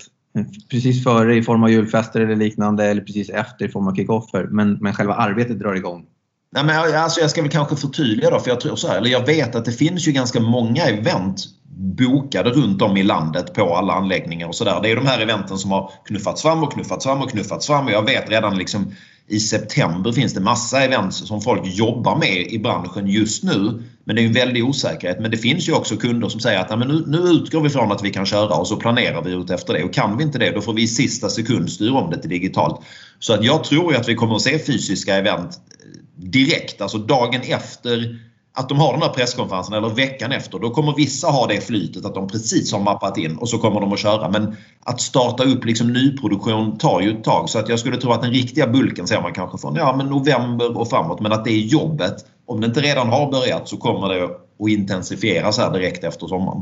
Precis 0.71 1.03
före 1.03 1.35
i 1.35 1.43
form 1.43 1.63
av 1.63 1.69
julfester 1.69 2.21
eller 2.21 2.35
liknande 2.35 2.85
eller 2.85 3.01
precis 3.01 3.29
efter 3.29 3.65
i 3.65 3.69
form 3.69 3.87
av 3.87 3.95
kickoffer. 3.95 4.47
Men, 4.51 4.73
men 4.73 4.93
själva 4.93 5.13
arbetet 5.13 5.59
drar 5.59 5.75
igång. 5.75 6.05
Nej, 6.51 6.63
men 6.63 6.95
alltså 6.95 7.21
jag 7.21 7.29
ska 7.29 7.41
väl 7.41 7.51
kanske 7.51 7.75
förtydliga 7.75 8.29
då, 8.29 8.39
för 8.39 8.49
jag 8.49 8.59
tror 8.59 8.75
så 8.75 8.87
här, 8.87 8.97
eller 8.97 9.09
jag 9.09 9.25
vet 9.25 9.55
att 9.55 9.65
det 9.65 9.71
finns 9.71 10.07
ju 10.07 10.11
ganska 10.11 10.39
många 10.39 10.83
event 10.83 11.45
bokade 11.79 12.49
runt 12.49 12.81
om 12.81 12.97
i 12.97 13.03
landet 13.03 13.53
på 13.53 13.75
alla 13.75 13.93
anläggningar 13.93 14.47
och 14.47 14.55
sådär. 14.55 14.79
Det 14.81 14.91
är 14.91 14.95
de 14.95 15.05
här 15.05 15.19
eventen 15.19 15.57
som 15.57 15.71
har 15.71 15.91
knuffats 16.05 16.41
fram 16.41 16.63
och 16.63 16.73
knuffats 16.73 17.05
fram 17.05 17.21
och 17.21 17.29
knuffats 17.29 17.67
fram. 17.67 17.85
Och 17.85 17.91
jag 17.91 18.05
vet 18.05 18.29
redan 18.29 18.57
liksom 18.57 18.91
i 19.27 19.39
september 19.39 20.11
finns 20.11 20.33
det 20.33 20.41
massa 20.41 20.83
event 20.83 21.13
som 21.13 21.41
folk 21.41 21.61
jobbar 21.65 22.15
med 22.15 22.47
i 22.47 22.59
branschen 22.59 23.07
just 23.07 23.43
nu. 23.43 23.83
Men 24.09 24.15
det 24.15 24.21
är 24.21 24.25
en 24.25 24.33
väldig 24.33 24.65
osäkerhet. 24.65 25.19
Men 25.19 25.31
det 25.31 25.37
finns 25.37 25.69
ju 25.69 25.73
också 25.73 25.97
kunder 25.97 26.29
som 26.29 26.39
säger 26.39 26.59
att 26.59 26.79
nu, 26.79 27.03
nu 27.07 27.17
utgår 27.17 27.61
vi 27.61 27.69
från 27.69 27.91
att 27.91 28.03
vi 28.03 28.09
kan 28.09 28.25
köra 28.25 28.55
och 28.55 28.67
så 28.67 28.75
planerar 28.75 29.21
vi 29.21 29.31
ut 29.31 29.49
efter 29.49 29.73
det. 29.73 29.83
Och 29.83 29.93
kan 29.93 30.17
vi 30.17 30.23
inte 30.23 30.39
det 30.39 30.51
då 30.51 30.61
får 30.61 30.73
vi 30.73 30.81
i 30.81 30.87
sista 30.87 31.29
sekund 31.29 31.71
styra 31.71 31.93
om 31.93 32.09
det 32.09 32.17
till 32.17 32.29
digitalt. 32.29 32.81
Så 33.19 33.33
att 33.33 33.43
jag 33.43 33.63
tror 33.63 33.93
ju 33.93 33.99
att 33.99 34.09
vi 34.09 34.15
kommer 34.15 34.35
att 34.35 34.41
se 34.41 34.59
fysiska 34.59 35.15
event 35.15 35.49
eh, 35.49 36.29
direkt, 36.29 36.81
alltså 36.81 36.97
dagen 36.97 37.41
efter 37.41 38.19
att 38.53 38.69
de 38.69 38.79
har 38.79 38.93
den 38.93 39.01
här 39.01 39.09
presskonferensen 39.09 39.73
eller 39.73 39.89
veckan 39.89 40.31
efter, 40.31 40.59
då 40.59 40.69
kommer 40.69 40.95
vissa 40.95 41.27
ha 41.27 41.47
det 41.47 41.61
flytet 41.61 42.05
att 42.05 42.15
de 42.15 42.27
precis 42.27 42.71
har 42.71 42.79
mappat 42.79 43.17
in 43.17 43.37
och 43.37 43.49
så 43.49 43.57
kommer 43.57 43.81
de 43.81 43.93
att 43.93 43.99
köra. 43.99 44.29
Men 44.29 44.55
att 44.83 45.01
starta 45.01 45.43
upp 45.43 45.65
liksom 45.65 45.93
nyproduktion 45.93 46.77
tar 46.77 47.01
ju 47.01 47.11
ett 47.11 47.23
tag 47.23 47.49
så 47.49 47.59
att 47.59 47.69
jag 47.69 47.79
skulle 47.79 47.97
tro 47.97 48.11
att 48.11 48.21
den 48.21 48.31
riktiga 48.31 48.67
bulken 48.67 49.07
ser 49.07 49.21
man 49.21 49.33
kanske 49.33 49.57
från 49.57 49.75
ja, 49.75 49.95
men 49.97 50.05
november 50.05 50.77
och 50.77 50.89
framåt. 50.89 51.19
Men 51.19 51.31
att 51.31 51.45
det 51.45 51.51
är 51.51 51.59
jobbet, 51.59 52.25
om 52.49 52.61
det 52.61 52.67
inte 52.67 52.81
redan 52.81 53.07
har 53.07 53.31
börjat 53.31 53.67
så 53.67 53.77
kommer 53.77 54.09
det 54.09 54.29
och 54.57 54.69
intensifieras 54.69 55.57
här 55.57 55.73
direkt 55.73 56.03
efter 56.03 56.27
sommaren. 56.27 56.61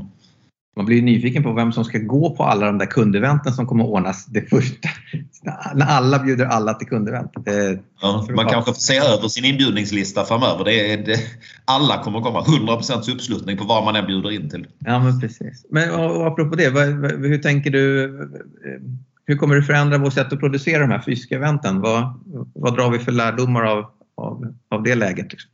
Man 0.75 0.85
blir 0.85 1.01
nyfiken 1.01 1.43
på 1.43 1.53
vem 1.53 1.71
som 1.71 1.85
ska 1.85 1.97
gå 1.97 2.35
på 2.35 2.43
alla 2.43 2.65
de 2.65 2.77
där 2.77 2.85
kundeventen 2.85 3.53
som 3.53 3.67
kommer 3.67 3.85
ordnas 3.85 4.25
det 4.25 4.41
första. 4.41 4.89
När 5.75 5.85
alla 5.85 6.19
bjuder 6.19 6.45
alla 6.45 6.73
till 6.73 6.87
kundevent. 6.87 7.31
Ja, 8.01 8.27
man 8.35 8.45
kanske 8.45 8.73
får 8.73 8.79
se 8.79 8.97
över 8.97 9.27
sin 9.27 9.45
inbjudningslista 9.45 10.25
framöver. 10.25 10.65
Det 10.65 10.93
är, 10.93 10.97
det, 10.97 11.19
alla 11.65 12.03
kommer 12.03 12.21
komma. 12.21 12.41
100% 12.41 13.13
uppslutning 13.13 13.57
på 13.57 13.63
vad 13.63 13.85
man 13.85 13.95
än 13.95 14.05
bjuder 14.05 14.31
in 14.31 14.49
till. 14.49 14.67
Ja, 14.79 14.99
men 14.99 15.19
precis. 15.19 15.65
Men 15.69 15.91
och 15.91 16.27
apropå 16.27 16.55
det, 16.55 16.69
vad, 16.69 16.85
hur 17.11 17.37
tänker 17.37 17.71
du? 17.71 18.11
Hur 19.25 19.37
kommer 19.37 19.55
du 19.55 19.63
förändra 19.63 19.97
vårt 19.97 20.13
sätt 20.13 20.33
att 20.33 20.39
producera 20.39 20.81
de 20.81 20.91
här 20.91 21.01
fysiska 21.01 21.35
eventen? 21.35 21.81
Vad, 21.81 22.19
vad 22.55 22.75
drar 22.75 22.91
vi 22.91 22.99
för 22.99 23.11
lärdomar 23.11 23.63
av, 23.63 23.85
av, 24.17 24.53
av 24.69 24.83
det 24.83 24.95
läget? 24.95 25.31
Liksom? 25.31 25.51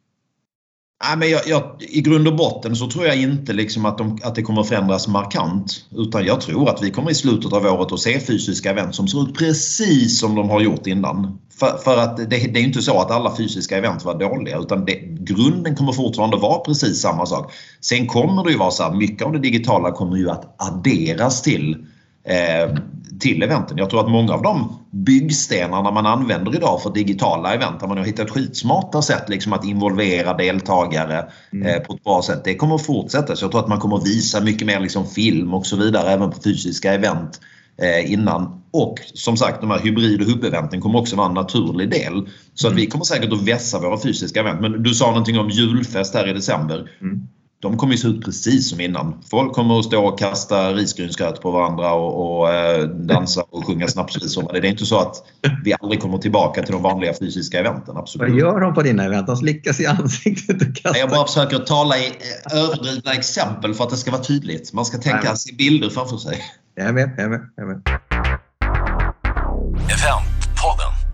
Nej, 1.03 1.17
men 1.17 1.29
jag, 1.29 1.41
jag, 1.47 1.63
I 1.79 2.01
grund 2.01 2.27
och 2.27 2.35
botten 2.35 2.75
så 2.75 2.89
tror 2.89 3.05
jag 3.05 3.15
inte 3.15 3.53
liksom 3.53 3.85
att, 3.85 3.97
de, 3.97 4.19
att 4.23 4.35
det 4.35 4.41
kommer 4.41 4.61
att 4.61 4.67
förändras 4.67 5.07
markant. 5.07 5.85
Utan 5.91 6.25
jag 6.25 6.41
tror 6.41 6.69
att 6.69 6.83
vi 6.83 6.91
kommer 6.91 7.11
i 7.11 7.15
slutet 7.15 7.53
av 7.53 7.65
året 7.65 7.91
att 7.91 7.99
se 7.99 8.19
fysiska 8.19 8.69
event 8.69 8.95
som 8.95 9.07
ser 9.07 9.23
ut 9.23 9.37
precis 9.37 10.19
som 10.19 10.35
de 10.35 10.49
har 10.49 10.61
gjort 10.61 10.87
innan. 10.87 11.39
För, 11.59 11.77
för 11.77 11.97
att 11.97 12.17
det, 12.17 12.25
det, 12.25 12.59
är 12.59 12.63
inte 12.63 12.81
så 12.81 12.99
att 12.99 13.11
alla 13.11 13.35
fysiska 13.35 13.77
event 13.77 14.05
var 14.05 14.19
dåliga 14.19 14.59
utan 14.59 14.85
det, 14.85 14.93
grunden 15.19 15.75
kommer 15.75 15.91
fortfarande 15.91 16.37
vara 16.37 16.59
precis 16.59 17.01
samma 17.01 17.25
sak. 17.25 17.53
Sen 17.81 18.07
kommer 18.07 18.43
det 18.43 18.51
ju 18.51 18.57
vara 18.57 18.71
så 18.71 18.83
här, 18.83 18.93
mycket 18.93 19.25
av 19.25 19.33
det 19.33 19.39
digitala 19.39 19.91
kommer 19.91 20.17
ju 20.17 20.29
att 20.29 20.55
adderas 20.57 21.41
till 21.41 21.85
eh, 22.23 22.77
till 23.19 23.43
eventen. 23.43 23.77
Jag 23.77 23.89
tror 23.89 23.99
att 23.99 24.11
många 24.11 24.33
av 24.33 24.41
de 24.41 24.79
byggstenarna 24.91 25.91
man 25.91 26.05
använder 26.05 26.55
idag 26.55 26.81
för 26.81 26.89
digitala 26.89 27.53
event, 27.53 27.79
där 27.79 27.87
man 27.87 27.97
har 27.97 28.05
hittat 28.05 28.29
skitsmarta 28.29 29.01
sätt 29.01 29.29
liksom 29.29 29.53
att 29.53 29.65
involvera 29.65 30.33
deltagare 30.33 31.25
mm. 31.53 31.67
eh, 31.67 31.79
på 31.79 31.93
ett 31.93 32.03
bra 32.03 32.21
sätt, 32.21 32.41
det 32.43 32.55
kommer 32.55 32.75
att 32.75 32.85
fortsätta. 32.85 33.35
Så 33.35 33.45
jag 33.45 33.51
tror 33.51 33.61
att 33.61 33.67
man 33.67 33.79
kommer 33.79 33.97
att 33.97 34.07
visa 34.07 34.41
mycket 34.41 34.67
mer 34.67 34.79
liksom 34.79 35.07
film 35.07 35.53
och 35.53 35.65
så 35.65 35.75
vidare 35.75 36.09
även 36.09 36.31
på 36.31 36.41
fysiska 36.43 36.93
event 36.93 37.41
eh, 37.81 38.11
innan. 38.11 38.59
Och 38.71 38.99
som 39.13 39.37
sagt, 39.37 39.61
de 39.61 39.71
här 39.71 39.79
hybrid 39.79 40.21
och 40.21 40.27
hubb-eventen 40.27 40.81
kommer 40.81 40.99
också 40.99 41.15
vara 41.15 41.27
en 41.27 41.33
naturlig 41.33 41.89
del. 41.89 42.27
Så 42.53 42.67
mm. 42.67 42.75
att 42.75 42.83
vi 42.83 42.87
kommer 42.87 43.05
säkert 43.05 43.33
att 43.33 43.47
vässa 43.47 43.79
våra 43.79 43.99
fysiska 43.99 44.39
event. 44.39 44.61
Men 44.61 44.83
du 44.83 44.93
sa 44.93 45.07
någonting 45.07 45.39
om 45.39 45.49
julfest 45.49 46.13
här 46.13 46.29
i 46.29 46.33
december. 46.33 46.89
Mm 47.01 47.27
de 47.63 47.77
kommer 47.77 47.93
ju 47.93 47.97
se 47.97 48.07
ut 48.07 48.25
precis 48.25 48.69
som 48.69 48.79
innan. 48.79 49.23
Folk 49.29 49.53
kommer 49.53 49.79
att 49.79 49.85
stå 49.85 50.07
och 50.07 50.19
kasta 50.19 50.73
risgrynsgröt 50.73 51.41
på 51.41 51.51
varandra 51.51 51.93
och, 51.93 52.39
och 52.39 52.53
eh, 52.53 52.83
dansa 52.83 53.43
och 53.49 53.65
sjunga 53.65 53.87
snapsvisor. 53.87 54.53
Det 54.53 54.57
är 54.57 54.65
inte 54.65 54.85
så 54.85 54.99
att 54.99 55.15
vi 55.63 55.73
aldrig 55.79 56.01
kommer 56.01 56.17
tillbaka 56.17 56.63
till 56.63 56.73
de 56.73 56.81
vanliga 56.81 57.13
fysiska 57.19 57.59
eventen. 57.59 57.97
Absolut. 57.97 58.29
Vad 58.29 58.39
gör 58.39 58.59
de 58.59 58.73
på 58.73 58.81
dina 58.81 59.03
event? 59.03 59.27
De 59.27 59.37
slickas 59.37 59.79
i 59.79 59.85
ansiktet 59.85 60.61
och 60.61 60.75
kastar... 60.75 60.99
Jag 60.99 61.09
bara 61.09 61.27
försöker 61.27 61.59
tala 61.59 61.97
i 61.97 62.05
eh, 62.05 62.59
överdrivna 62.63 63.13
exempel 63.13 63.73
för 63.73 63.83
att 63.83 63.89
det 63.89 63.97
ska 63.97 64.11
vara 64.11 64.23
tydligt. 64.23 64.73
Man 64.73 64.85
ska 64.85 64.97
tänka 64.97 65.35
sig 65.35 65.55
bilder 65.55 65.89
framför 65.89 66.17
sig. 66.17 66.41
Jag 66.75 66.87
är 66.87 66.93
med. 66.93 67.11
Jag 67.17 67.25
är 67.25 67.29
med. 67.29 67.49
Jag 67.55 67.63
är 67.63 67.67
med. 67.67 67.81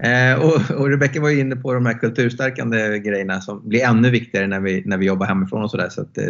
Eh, 0.04 0.40
och, 0.40 0.80
och 0.80 0.90
Rebecka 0.90 1.22
var 1.22 1.40
inne 1.40 1.56
på 1.56 1.74
de 1.74 1.86
här 1.86 1.94
kulturstärkande 1.94 3.00
grejerna 3.00 3.42
som 3.42 3.70
blir 3.70 3.84
ännu 3.84 4.10
viktigare 4.10 4.48
när 4.48 4.60
vi, 4.60 4.84
när 4.86 4.98
vi 4.98 5.06
jobbar 5.06 5.26
hemifrån 5.26 5.64
och 5.64 5.72
sådär. 5.72 5.90
Så 5.90 6.02
att, 6.02 6.18
eh, 6.18 6.28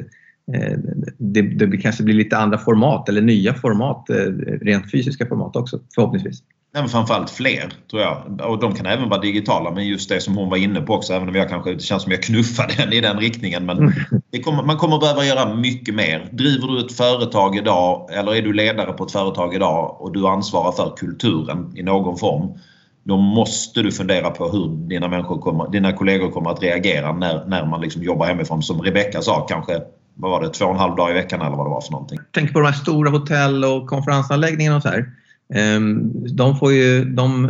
det, 1.17 1.41
det 1.41 1.77
kanske 1.77 2.03
blir 2.03 2.15
lite 2.15 2.37
andra 2.37 2.57
format 2.57 3.09
eller 3.09 3.21
nya 3.21 3.53
format, 3.53 4.09
eh, 4.09 4.15
rent 4.61 4.91
fysiska 4.91 5.25
format 5.25 5.55
också 5.55 5.79
förhoppningsvis. 5.95 6.43
Nej, 6.73 6.83
men 6.83 6.89
framförallt 6.89 7.29
fler 7.29 7.73
tror 7.89 8.01
jag. 8.01 8.41
Och 8.49 8.59
de 8.59 8.75
kan 8.75 8.85
även 8.85 9.09
vara 9.09 9.21
digitala 9.21 9.71
men 9.71 9.87
just 9.87 10.09
det 10.09 10.21
som 10.21 10.37
hon 10.37 10.49
var 10.49 10.57
inne 10.57 10.81
på 10.81 10.93
också 10.93 11.13
även 11.13 11.29
om 11.29 11.35
jag 11.35 11.49
kanske, 11.49 11.73
det 11.73 11.79
känns 11.79 12.03
som 12.03 12.11
jag 12.11 12.23
knuffade 12.23 12.73
henne 12.77 12.95
i 12.95 13.01
den 13.01 13.19
riktningen. 13.19 13.65
Men 13.65 13.77
mm. 13.77 14.43
kommer, 14.43 14.63
man 14.63 14.77
kommer 14.77 14.99
behöva 14.99 15.25
göra 15.25 15.55
mycket 15.55 15.95
mer. 15.95 16.29
Driver 16.31 16.67
du 16.67 16.85
ett 16.85 16.91
företag 16.91 17.55
idag 17.55 18.09
eller 18.13 18.35
är 18.35 18.41
du 18.41 18.53
ledare 18.53 18.93
på 18.93 19.03
ett 19.03 19.11
företag 19.11 19.55
idag 19.55 20.01
och 20.01 20.13
du 20.13 20.27
ansvarar 20.27 20.71
för 20.71 20.95
kulturen 20.97 21.73
i 21.75 21.83
någon 21.83 22.17
form 22.17 22.59
då 23.09 23.17
måste 23.17 23.81
du 23.81 23.91
fundera 23.91 24.29
på 24.29 24.49
hur 24.49 24.87
dina, 24.87 25.07
människor 25.07 25.41
kommer, 25.41 25.71
dina 25.71 25.93
kollegor 25.93 26.31
kommer 26.31 26.49
att 26.49 26.63
reagera 26.63 27.13
när, 27.13 27.45
när 27.45 27.65
man 27.65 27.81
liksom 27.81 28.03
jobbar 28.03 28.25
hemifrån. 28.25 28.63
Som 28.63 28.81
Rebecka 28.81 29.21
sa, 29.21 29.45
kanske 29.49 29.81
vad 30.15 30.31
var 30.31 30.41
det, 30.41 30.49
två 30.49 30.65
och 30.65 30.71
en 30.71 30.77
halv 30.77 30.95
dag 30.95 31.11
i 31.11 31.13
veckan 31.13 31.41
eller 31.41 31.57
vad 31.57 31.65
det 31.65 31.69
var 31.69 31.81
för 31.81 31.91
någonting. 31.91 32.19
Tänk 32.31 32.53
på 32.53 32.59
de 32.59 32.65
här 32.65 32.73
stora 32.73 33.09
hotell 33.09 33.65
och 33.65 33.87
konferensanläggningarna 33.87 34.77
och 34.77 34.81
så 34.81 34.89
här. 34.89 35.11
Ehm, 35.53 36.11
de 36.35 36.57
får 36.57 36.73
ju, 36.73 37.05
de, 37.05 37.45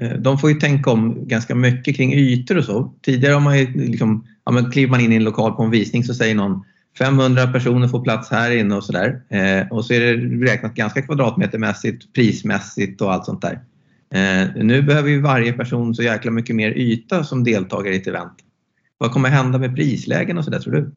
eh, 0.00 0.10
de 0.10 0.38
får 0.38 0.50
ju 0.50 0.56
tänka 0.56 0.90
om 0.90 1.28
ganska 1.28 1.54
mycket 1.54 1.96
kring 1.96 2.14
ytor 2.14 2.58
och 2.58 2.64
så. 2.64 2.92
Tidigare 3.02 3.34
har 3.34 3.40
man 3.40 3.58
ju 3.58 3.72
liksom, 3.74 4.26
ja, 4.44 4.52
men 4.52 4.70
kliver 4.70 4.90
man 4.90 5.00
in 5.00 5.12
i 5.12 5.16
en 5.16 5.24
lokal 5.24 5.52
på 5.52 5.62
en 5.62 5.70
visning 5.70 6.04
så 6.04 6.14
säger 6.14 6.34
någon 6.34 6.64
500 6.98 7.46
personer 7.46 7.88
får 7.88 8.00
plats 8.04 8.30
här 8.30 8.50
inne 8.50 8.74
och 8.74 8.84
sådär. 8.84 9.20
Eh, 9.28 9.68
och 9.70 9.84
så 9.84 9.92
är 9.92 10.00
det 10.00 10.46
räknat 10.52 10.74
ganska 10.74 11.02
kvadratmetermässigt, 11.02 12.12
prismässigt 12.14 13.00
och 13.00 13.12
allt 13.12 13.24
sånt 13.24 13.42
där. 13.42 13.60
Eh, 14.10 14.64
nu 14.64 14.82
behöver 14.82 15.08
ju 15.08 15.20
varje 15.20 15.52
person 15.52 15.94
så 15.94 16.02
jäkla 16.02 16.30
mycket 16.30 16.56
mer 16.56 16.70
yta 16.70 17.24
som 17.24 17.44
deltagare 17.44 17.94
i 17.94 17.96
ett 17.96 18.06
event. 18.06 18.34
Vad 18.98 19.12
kommer 19.12 19.28
hända 19.28 19.58
med 19.58 19.76
prislägen 19.76 20.38
och 20.38 20.44
sådär 20.44 20.58
tror 20.58 20.72
du? 20.72 20.92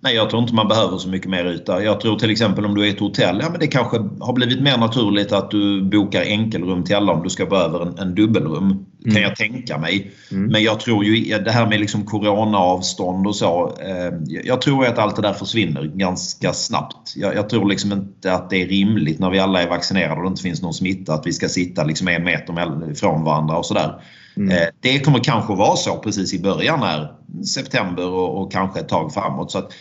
Nej, 0.00 0.14
jag 0.14 0.30
tror 0.30 0.42
inte 0.42 0.54
man 0.54 0.68
behöver 0.68 0.98
så 0.98 1.08
mycket 1.08 1.30
mer 1.30 1.44
yta. 1.44 1.82
Jag 1.82 2.00
tror 2.00 2.18
till 2.18 2.30
exempel 2.30 2.64
om 2.64 2.74
du 2.74 2.86
är 2.86 2.90
ett 2.90 3.00
hotell, 3.00 3.38
ja 3.42 3.50
men 3.50 3.60
det 3.60 3.66
kanske 3.66 3.96
har 4.20 4.32
blivit 4.32 4.60
mer 4.60 4.78
naturligt 4.78 5.32
att 5.32 5.50
du 5.50 5.82
bokar 5.82 6.22
enkelrum 6.22 6.84
till 6.84 6.96
alla 6.96 7.12
om 7.12 7.22
du 7.22 7.30
ska 7.30 7.44
gå 7.44 7.56
över 7.56 7.82
en, 7.82 7.98
en 7.98 8.14
dubbelrum. 8.14 8.84
Mm. 9.04 9.14
Kan 9.14 9.22
jag 9.22 9.36
tänka 9.36 9.78
mig. 9.78 10.10
Mm. 10.30 10.52
Men 10.52 10.62
jag 10.62 10.80
tror 10.80 11.04
ju 11.04 11.38
det 11.38 11.50
här 11.50 11.66
med 11.66 11.80
liksom 11.80 12.04
coronaavstånd 12.04 13.26
och 13.26 13.36
så. 13.36 13.76
Eh, 13.80 14.40
jag 14.44 14.62
tror 14.62 14.86
att 14.86 14.98
allt 14.98 15.16
det 15.16 15.22
där 15.22 15.32
försvinner 15.32 15.84
ganska 15.84 16.52
snabbt. 16.52 17.12
Jag, 17.16 17.34
jag, 17.34 17.48
tror 17.48 17.68
liksom 17.68 17.92
inte 17.92 18.32
att 18.32 18.50
det 18.50 18.62
är 18.62 18.66
rimligt 18.66 19.18
när 19.18 19.30
vi 19.30 19.38
alla 19.38 19.62
är 19.62 19.68
vaccinerade 19.68 20.14
och 20.14 20.22
det 20.22 20.28
inte 20.28 20.42
finns 20.42 20.62
någon 20.62 20.74
smitta 20.74 21.14
att 21.14 21.26
vi 21.26 21.32
ska 21.32 21.48
sitta 21.48 21.84
liksom 21.84 22.08
en 22.08 22.24
meter 22.24 22.90
ifrån 22.90 23.24
varandra 23.24 23.56
och 23.56 23.66
sådär. 23.66 24.02
Mm. 24.38 24.50
Eh, 24.50 24.68
det 24.80 25.00
kommer 25.00 25.18
kanske 25.18 25.54
vara 25.54 25.76
så 25.76 25.98
precis 25.98 26.34
i 26.34 26.42
början 26.42 26.82
här, 26.82 27.12
september 27.54 28.08
och, 28.08 28.42
och, 28.42 28.52
kanske 28.52 28.80
ett 28.80 28.88
tag 28.88 29.14
framåt. 29.14 29.50
Så 29.50 29.58
att, 29.58 29.72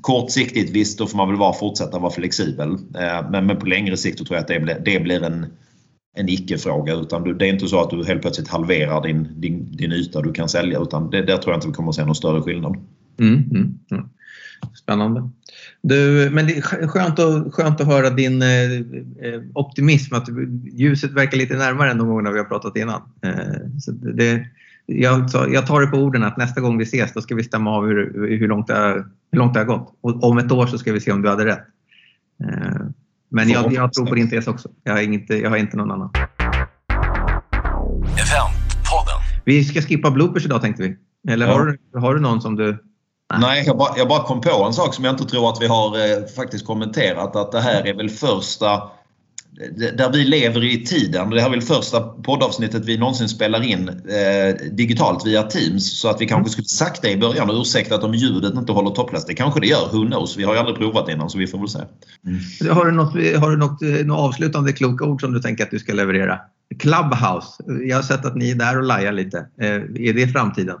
kortsiktigt 0.00 0.70
visst, 0.70 0.98
då 0.98 1.06
får 1.06 1.16
man 1.16 1.28
väl 1.28 1.38
vara, 1.38 1.52
fortsätta 1.52 1.98
vara 1.98 2.12
flexibel. 2.12 2.70
Eh, 2.72 3.30
men, 3.30 3.46
men 3.46 3.56
på 3.56 3.66
längre 3.66 3.96
sikt 3.96 4.18
tror 4.18 4.36
jag 4.36 4.40
att 4.42 4.48
det 4.48 4.60
blir, 4.60 4.82
det 4.84 5.00
blir 5.00 5.22
en, 5.22 5.46
en 6.16 6.28
icke-fråga. 6.28 6.94
Utan 6.94 7.24
du, 7.24 7.34
det 7.34 7.46
är 7.46 7.52
inte 7.52 7.68
så 7.68 7.80
att 7.80 7.90
du 7.90 8.04
helt 8.04 8.22
plötsligt 8.22 8.48
halverar 8.48 9.02
din, 9.02 9.40
din, 9.40 9.76
din 9.76 9.92
yta 9.92 10.22
du 10.22 10.32
kan 10.32 10.48
sälja 10.48 10.80
utan 10.80 11.10
det, 11.10 11.22
där 11.22 11.36
tror 11.36 11.52
jag 11.52 11.56
inte 11.56 11.68
vi 11.68 11.74
kommer 11.74 11.88
att 11.88 11.94
se 11.94 12.04
någon 12.04 12.14
större 12.14 12.42
skillnad. 12.42 12.76
Mm, 13.18 13.34
mm, 13.34 13.78
mm. 13.90 14.08
Spännande. 14.74 15.30
Du, 15.82 16.30
men 16.32 16.46
det 16.46 16.56
är 16.56 16.86
skönt 16.86 17.18
att, 17.18 17.54
skönt 17.54 17.80
att 17.80 17.86
höra 17.86 18.10
din 18.10 18.42
eh, 18.42 18.72
eh 19.22 19.40
optimism, 19.54 20.14
att 20.14 20.28
ljuset 20.72 21.12
verkar 21.12 21.38
lite 21.38 21.54
närmare 21.54 21.90
än 21.90 21.98
de 21.98 22.08
gångerna 22.08 22.32
vi 22.32 22.38
har 22.38 22.44
pratat 22.44 22.76
innan. 22.76 23.02
Eh, 23.22 23.78
så 23.80 23.90
det, 23.92 24.46
jag, 24.86 25.30
jag, 25.48 25.66
tar 25.66 25.80
det 25.80 25.86
på 25.86 25.96
orden 25.96 26.24
att 26.24 26.36
nästa 26.36 26.60
gång 26.60 26.78
vi 26.78 26.84
ses 26.84 27.12
då 27.12 27.20
ska 27.20 27.34
vi 27.34 27.44
stämma 27.44 27.70
av 27.70 27.86
hur, 27.86 28.28
hur, 28.38 28.48
långt, 28.48 28.66
det 28.66 28.74
har, 28.74 29.06
hur 29.32 29.38
långt 29.38 29.54
det 29.54 29.60
har 29.60 29.64
gått. 29.64 29.98
Och 30.00 30.24
om 30.24 30.38
ett 30.38 30.52
år 30.52 30.66
så 30.66 30.78
ska 30.78 30.92
vi 30.92 31.00
se 31.00 31.12
om 31.12 31.22
du 31.22 31.28
hade 31.28 31.46
rätt. 31.46 31.64
Eh, 32.44 32.80
men 33.28 33.48
jag, 33.48 33.72
jag, 33.72 33.92
tror 33.92 34.06
på 34.06 34.14
din 34.14 34.30
tes 34.30 34.46
också. 34.46 34.68
Jag 34.82 34.92
har, 34.92 35.00
inget, 35.00 35.30
jag 35.30 35.50
har 35.50 35.56
inte 35.56 35.76
någon 35.76 35.90
annan. 35.90 36.10
Vi 39.44 39.64
ska 39.64 39.80
skippa 39.80 40.10
bloopers 40.10 40.44
idag 40.44 40.62
tänkte 40.62 40.82
vi. 40.82 40.96
Eller 41.32 41.46
ja. 41.46 41.52
har, 41.52 41.66
du, 41.66 41.98
har 41.98 42.14
du 42.14 42.20
någon 42.20 42.40
som 42.40 42.56
du 42.56 42.78
Nej, 43.38 43.64
jag 43.66 43.78
bara, 43.78 43.98
jag 43.98 44.08
bara 44.08 44.22
kom 44.22 44.40
på 44.40 44.64
en 44.66 44.72
sak 44.72 44.94
som 44.94 45.04
jag 45.04 45.12
inte 45.12 45.24
tror 45.24 45.48
att 45.48 45.62
vi 45.62 45.66
har 45.66 45.96
eh, 45.96 46.26
faktiskt 46.36 46.66
kommenterat. 46.66 47.36
Att 47.36 47.52
det 47.52 47.60
här 47.60 47.86
är 47.86 47.94
väl 47.94 48.10
första 48.10 48.82
där 49.96 50.12
vi 50.12 50.24
lever 50.24 50.64
i 50.64 50.84
tiden. 50.84 51.30
Det 51.30 51.40
här 51.40 51.48
är 51.48 51.50
väl 51.50 51.62
första 51.62 52.00
poddavsnittet 52.00 52.84
vi 52.84 52.98
någonsin 52.98 53.28
spelar 53.28 53.62
in 53.62 53.88
eh, 53.88 54.72
digitalt 54.72 55.26
via 55.26 55.42
Teams. 55.42 56.00
Så 56.00 56.08
att 56.08 56.20
vi 56.20 56.26
kanske 56.26 56.52
skulle 56.52 56.64
sagt 56.64 57.02
det 57.02 57.10
i 57.10 57.16
början 57.16 57.50
och 57.50 57.60
ursäktat 57.60 58.04
om 58.04 58.14
ljudet 58.14 58.54
inte 58.54 58.72
håller 58.72 58.90
toppläst. 58.90 59.26
Det 59.26 59.34
kanske 59.34 59.60
det 59.60 59.66
gör, 59.66 59.88
who 59.92 60.06
knows? 60.06 60.36
Vi 60.36 60.44
har 60.44 60.52
ju 60.52 60.58
aldrig 60.58 60.76
provat 60.76 61.08
innan 61.08 61.30
så 61.30 61.38
vi 61.38 61.46
får 61.46 61.58
väl 61.58 61.68
se. 61.68 61.78
Mm. 61.78 62.76
Har 62.76 62.84
du, 62.84 62.92
något, 62.92 63.40
har 63.40 63.50
du 63.50 63.56
något, 63.56 63.82
eh, 63.82 64.06
något 64.06 64.18
avslutande 64.18 64.72
kloka 64.72 65.04
ord 65.04 65.20
som 65.20 65.32
du 65.32 65.40
tänker 65.40 65.64
att 65.64 65.70
du 65.70 65.78
ska 65.78 65.92
leverera? 65.92 66.40
Clubhouse. 66.78 67.62
Jag 67.88 67.96
har 67.96 68.02
sett 68.02 68.24
att 68.24 68.36
ni 68.36 68.50
är 68.50 68.54
där 68.54 68.78
och 68.78 68.84
lajar 68.84 69.12
lite. 69.12 69.38
Eh, 69.60 69.68
är 70.08 70.12
det 70.12 70.28
framtiden? 70.28 70.76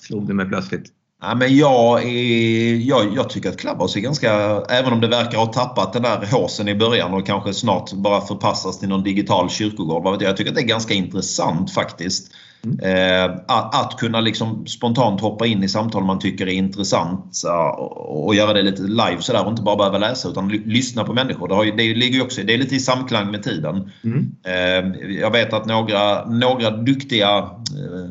Slog 0.00 0.28
det 0.28 0.34
mig 0.34 0.46
plötsligt. 0.46 0.92
Ja, 1.22 1.34
men 1.34 1.56
jag, 1.56 2.02
är, 2.04 2.74
jag, 2.76 3.16
jag 3.16 3.30
tycker 3.30 3.48
att 3.48 3.56
Clubhouse 3.56 3.98
är 3.98 4.00
ganska, 4.00 4.32
även 4.68 4.92
om 4.92 5.00
det 5.00 5.08
verkar 5.08 5.38
ha 5.38 5.46
tappat 5.46 5.92
den 5.92 6.02
där 6.02 6.26
håsen 6.32 6.68
i 6.68 6.74
början 6.74 7.14
och 7.14 7.26
kanske 7.26 7.54
snart 7.54 7.92
bara 7.92 8.20
förpassas 8.20 8.78
till 8.78 8.88
någon 8.88 9.02
digital 9.02 9.50
kyrkogård. 9.50 10.02
Vad 10.02 10.12
vet 10.12 10.22
jag, 10.22 10.30
jag 10.30 10.36
tycker 10.36 10.50
att 10.50 10.56
det 10.56 10.62
är 10.62 10.66
ganska 10.66 10.94
intressant 10.94 11.74
faktiskt. 11.74 12.32
Mm. 12.64 12.78
Eh, 12.78 13.36
att, 13.46 13.74
att, 13.74 14.00
kunna 14.00 14.20
liksom 14.20 14.66
spontant 14.66 15.20
hoppa 15.20 15.46
in 15.46 15.64
i 15.64 15.68
samtal 15.68 16.04
man 16.04 16.18
tycker 16.18 16.46
är 16.46 16.52
intressant 16.52 17.42
och, 17.78 18.26
och 18.26 18.34
göra 18.34 18.52
det 18.52 18.62
lite 18.62 18.82
live 18.82 19.16
sådär 19.20 19.44
och 19.44 19.50
inte 19.50 19.62
bara 19.62 19.76
behöva 19.76 19.98
läsa 19.98 20.28
utan 20.28 20.48
lyssna 20.48 21.04
på 21.04 21.12
människor. 21.12 21.48
Det, 21.48 21.54
har, 21.54 21.64
det 21.64 21.94
ligger 21.94 22.22
också, 22.22 22.42
det 22.42 22.54
är 22.54 22.58
lite 22.58 22.76
i 22.76 22.80
samklang 22.80 23.30
med 23.30 23.42
tiden. 23.42 23.90
Mm. 24.04 24.36
Eh, 24.44 25.00
jag 25.20 25.30
vet 25.30 25.52
att 25.52 25.66
några, 25.66 26.24
några 26.24 26.70
duktiga 26.70 27.38
eh, 27.38 28.10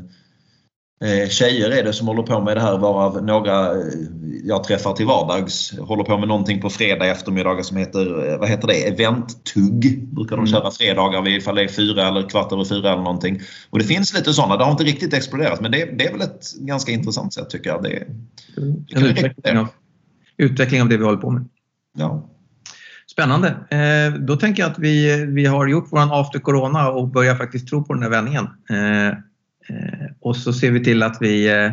tjejer 1.30 1.72
är 1.72 1.84
det 1.84 1.93
som 1.93 2.08
håller 2.08 2.24
på 2.24 2.41
med 2.41 2.58
det 2.58 2.62
här 2.62 2.78
varav 2.78 3.24
några 3.24 3.72
eh, 3.72 3.82
jag 4.43 4.64
träffar 4.64 4.93
till 4.93 5.06
vardags 5.06 5.80
håller 5.80 6.04
på 6.04 6.18
med 6.18 6.28
någonting 6.28 6.62
på 6.62 6.70
fredag 6.70 7.06
eftermiddag 7.06 7.64
som 7.64 7.78
heter, 7.78 8.38
vad 8.39 8.50
heter 8.50 8.68
det, 8.68 8.88
eventtugg. 8.88 10.08
Brukar 10.12 10.38
de 10.38 10.47
köra 10.47 10.72
fredagar 10.72 11.28
ifall 11.28 11.56
det 11.56 11.64
är 11.64 11.68
fyra 11.68 12.08
eller 12.08 12.30
kvart 12.30 12.52
över 12.52 12.66
fyra 12.66 12.93
eller 12.93 13.04
någonting. 13.04 13.39
Och 13.70 13.80
det 13.80 13.86
finns 13.86 14.14
lite 14.14 14.34
sådana. 14.34 14.58
Det 14.58 14.64
har 14.64 14.72
inte 14.72 14.84
riktigt 14.84 15.14
exploderat 15.14 15.62
men 15.62 15.72
det, 15.72 15.97
det 15.97 16.08
är 16.08 16.12
väl 16.12 16.22
ett 16.22 16.54
ganska 16.60 16.91
intressant 16.91 17.34
sätt 17.34 17.50
tycker 17.50 17.70
jag. 17.70 17.84
Det, 17.84 17.89
det 18.56 18.95
en 18.95 19.06
utveckling 19.06 19.58
av, 19.58 19.68
utveckling 20.38 20.82
av 20.82 20.89
det 20.89 20.97
vi 20.97 21.04
håller 21.04 21.18
på 21.18 21.32
med. 21.32 21.45
Ja. 21.97 22.30
Spännande. 23.12 23.47
Eh, 23.47 24.20
då 24.20 24.36
tänker 24.36 24.64
jag 24.64 24.72
att 24.72 24.80
vi, 24.80 25.26
vi 25.26 25.45
har 25.45 25.68
gjort 25.68 25.91
våran 25.91 26.12
after 26.12 26.39
corona 26.39 26.89
och 26.89 27.08
börjar 27.08 27.36
faktiskt 27.36 27.68
tro 27.68 27.84
på 27.84 27.93
den 27.93 28.04
här 28.04 28.10
vändningen. 28.10 28.47
Eh, 28.70 29.08
eh, 29.08 29.14
och 30.20 30.36
så 30.36 30.53
ser 30.53 30.72
vi 30.72 30.84
till 30.84 31.03
att 31.03 31.17
vi 31.20 31.49
eh, 31.49 31.72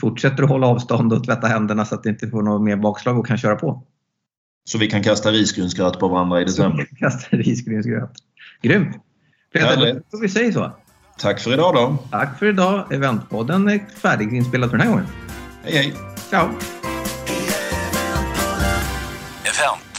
fortsätter 0.00 0.42
att 0.42 0.48
hålla 0.48 0.66
avstånd 0.66 1.12
och 1.12 1.24
tvätta 1.24 1.46
händerna 1.46 1.84
så 1.84 1.94
att 1.94 2.02
det 2.02 2.08
inte 2.08 2.28
får 2.28 2.42
något 2.42 2.62
mer 2.62 2.76
bakslag 2.76 3.18
och 3.18 3.26
kan 3.26 3.38
köra 3.38 3.56
på. 3.56 3.82
Så 4.64 4.78
vi 4.78 4.86
kan 4.86 5.02
kasta 5.02 5.30
risgrynsgröt 5.30 5.98
på 5.98 6.08
varandra 6.08 6.40
i 6.40 6.44
december? 6.44 6.86
kasta 6.98 7.36
risgrynsgröt. 7.36 8.10
Grymt! 8.62 8.96
Peter, 9.52 10.02
då 10.10 10.18
vi 10.18 10.28
säger 10.28 10.52
så. 10.52 10.72
Tack 11.18 11.40
för 11.40 11.52
idag 11.52 11.74
då. 11.74 11.96
Tack 12.10 12.38
för 12.38 12.46
idag. 12.46 12.92
Eventpodden 12.92 13.68
är 13.68 13.78
färdiginspelad 13.96 14.70
för 14.70 14.76
den 14.76 14.86
här 14.86 14.94
gången. 14.94 15.08
Hej 15.62 15.76
hej. 15.76 15.94
Ciao. 16.30 16.48
FM 19.44 19.93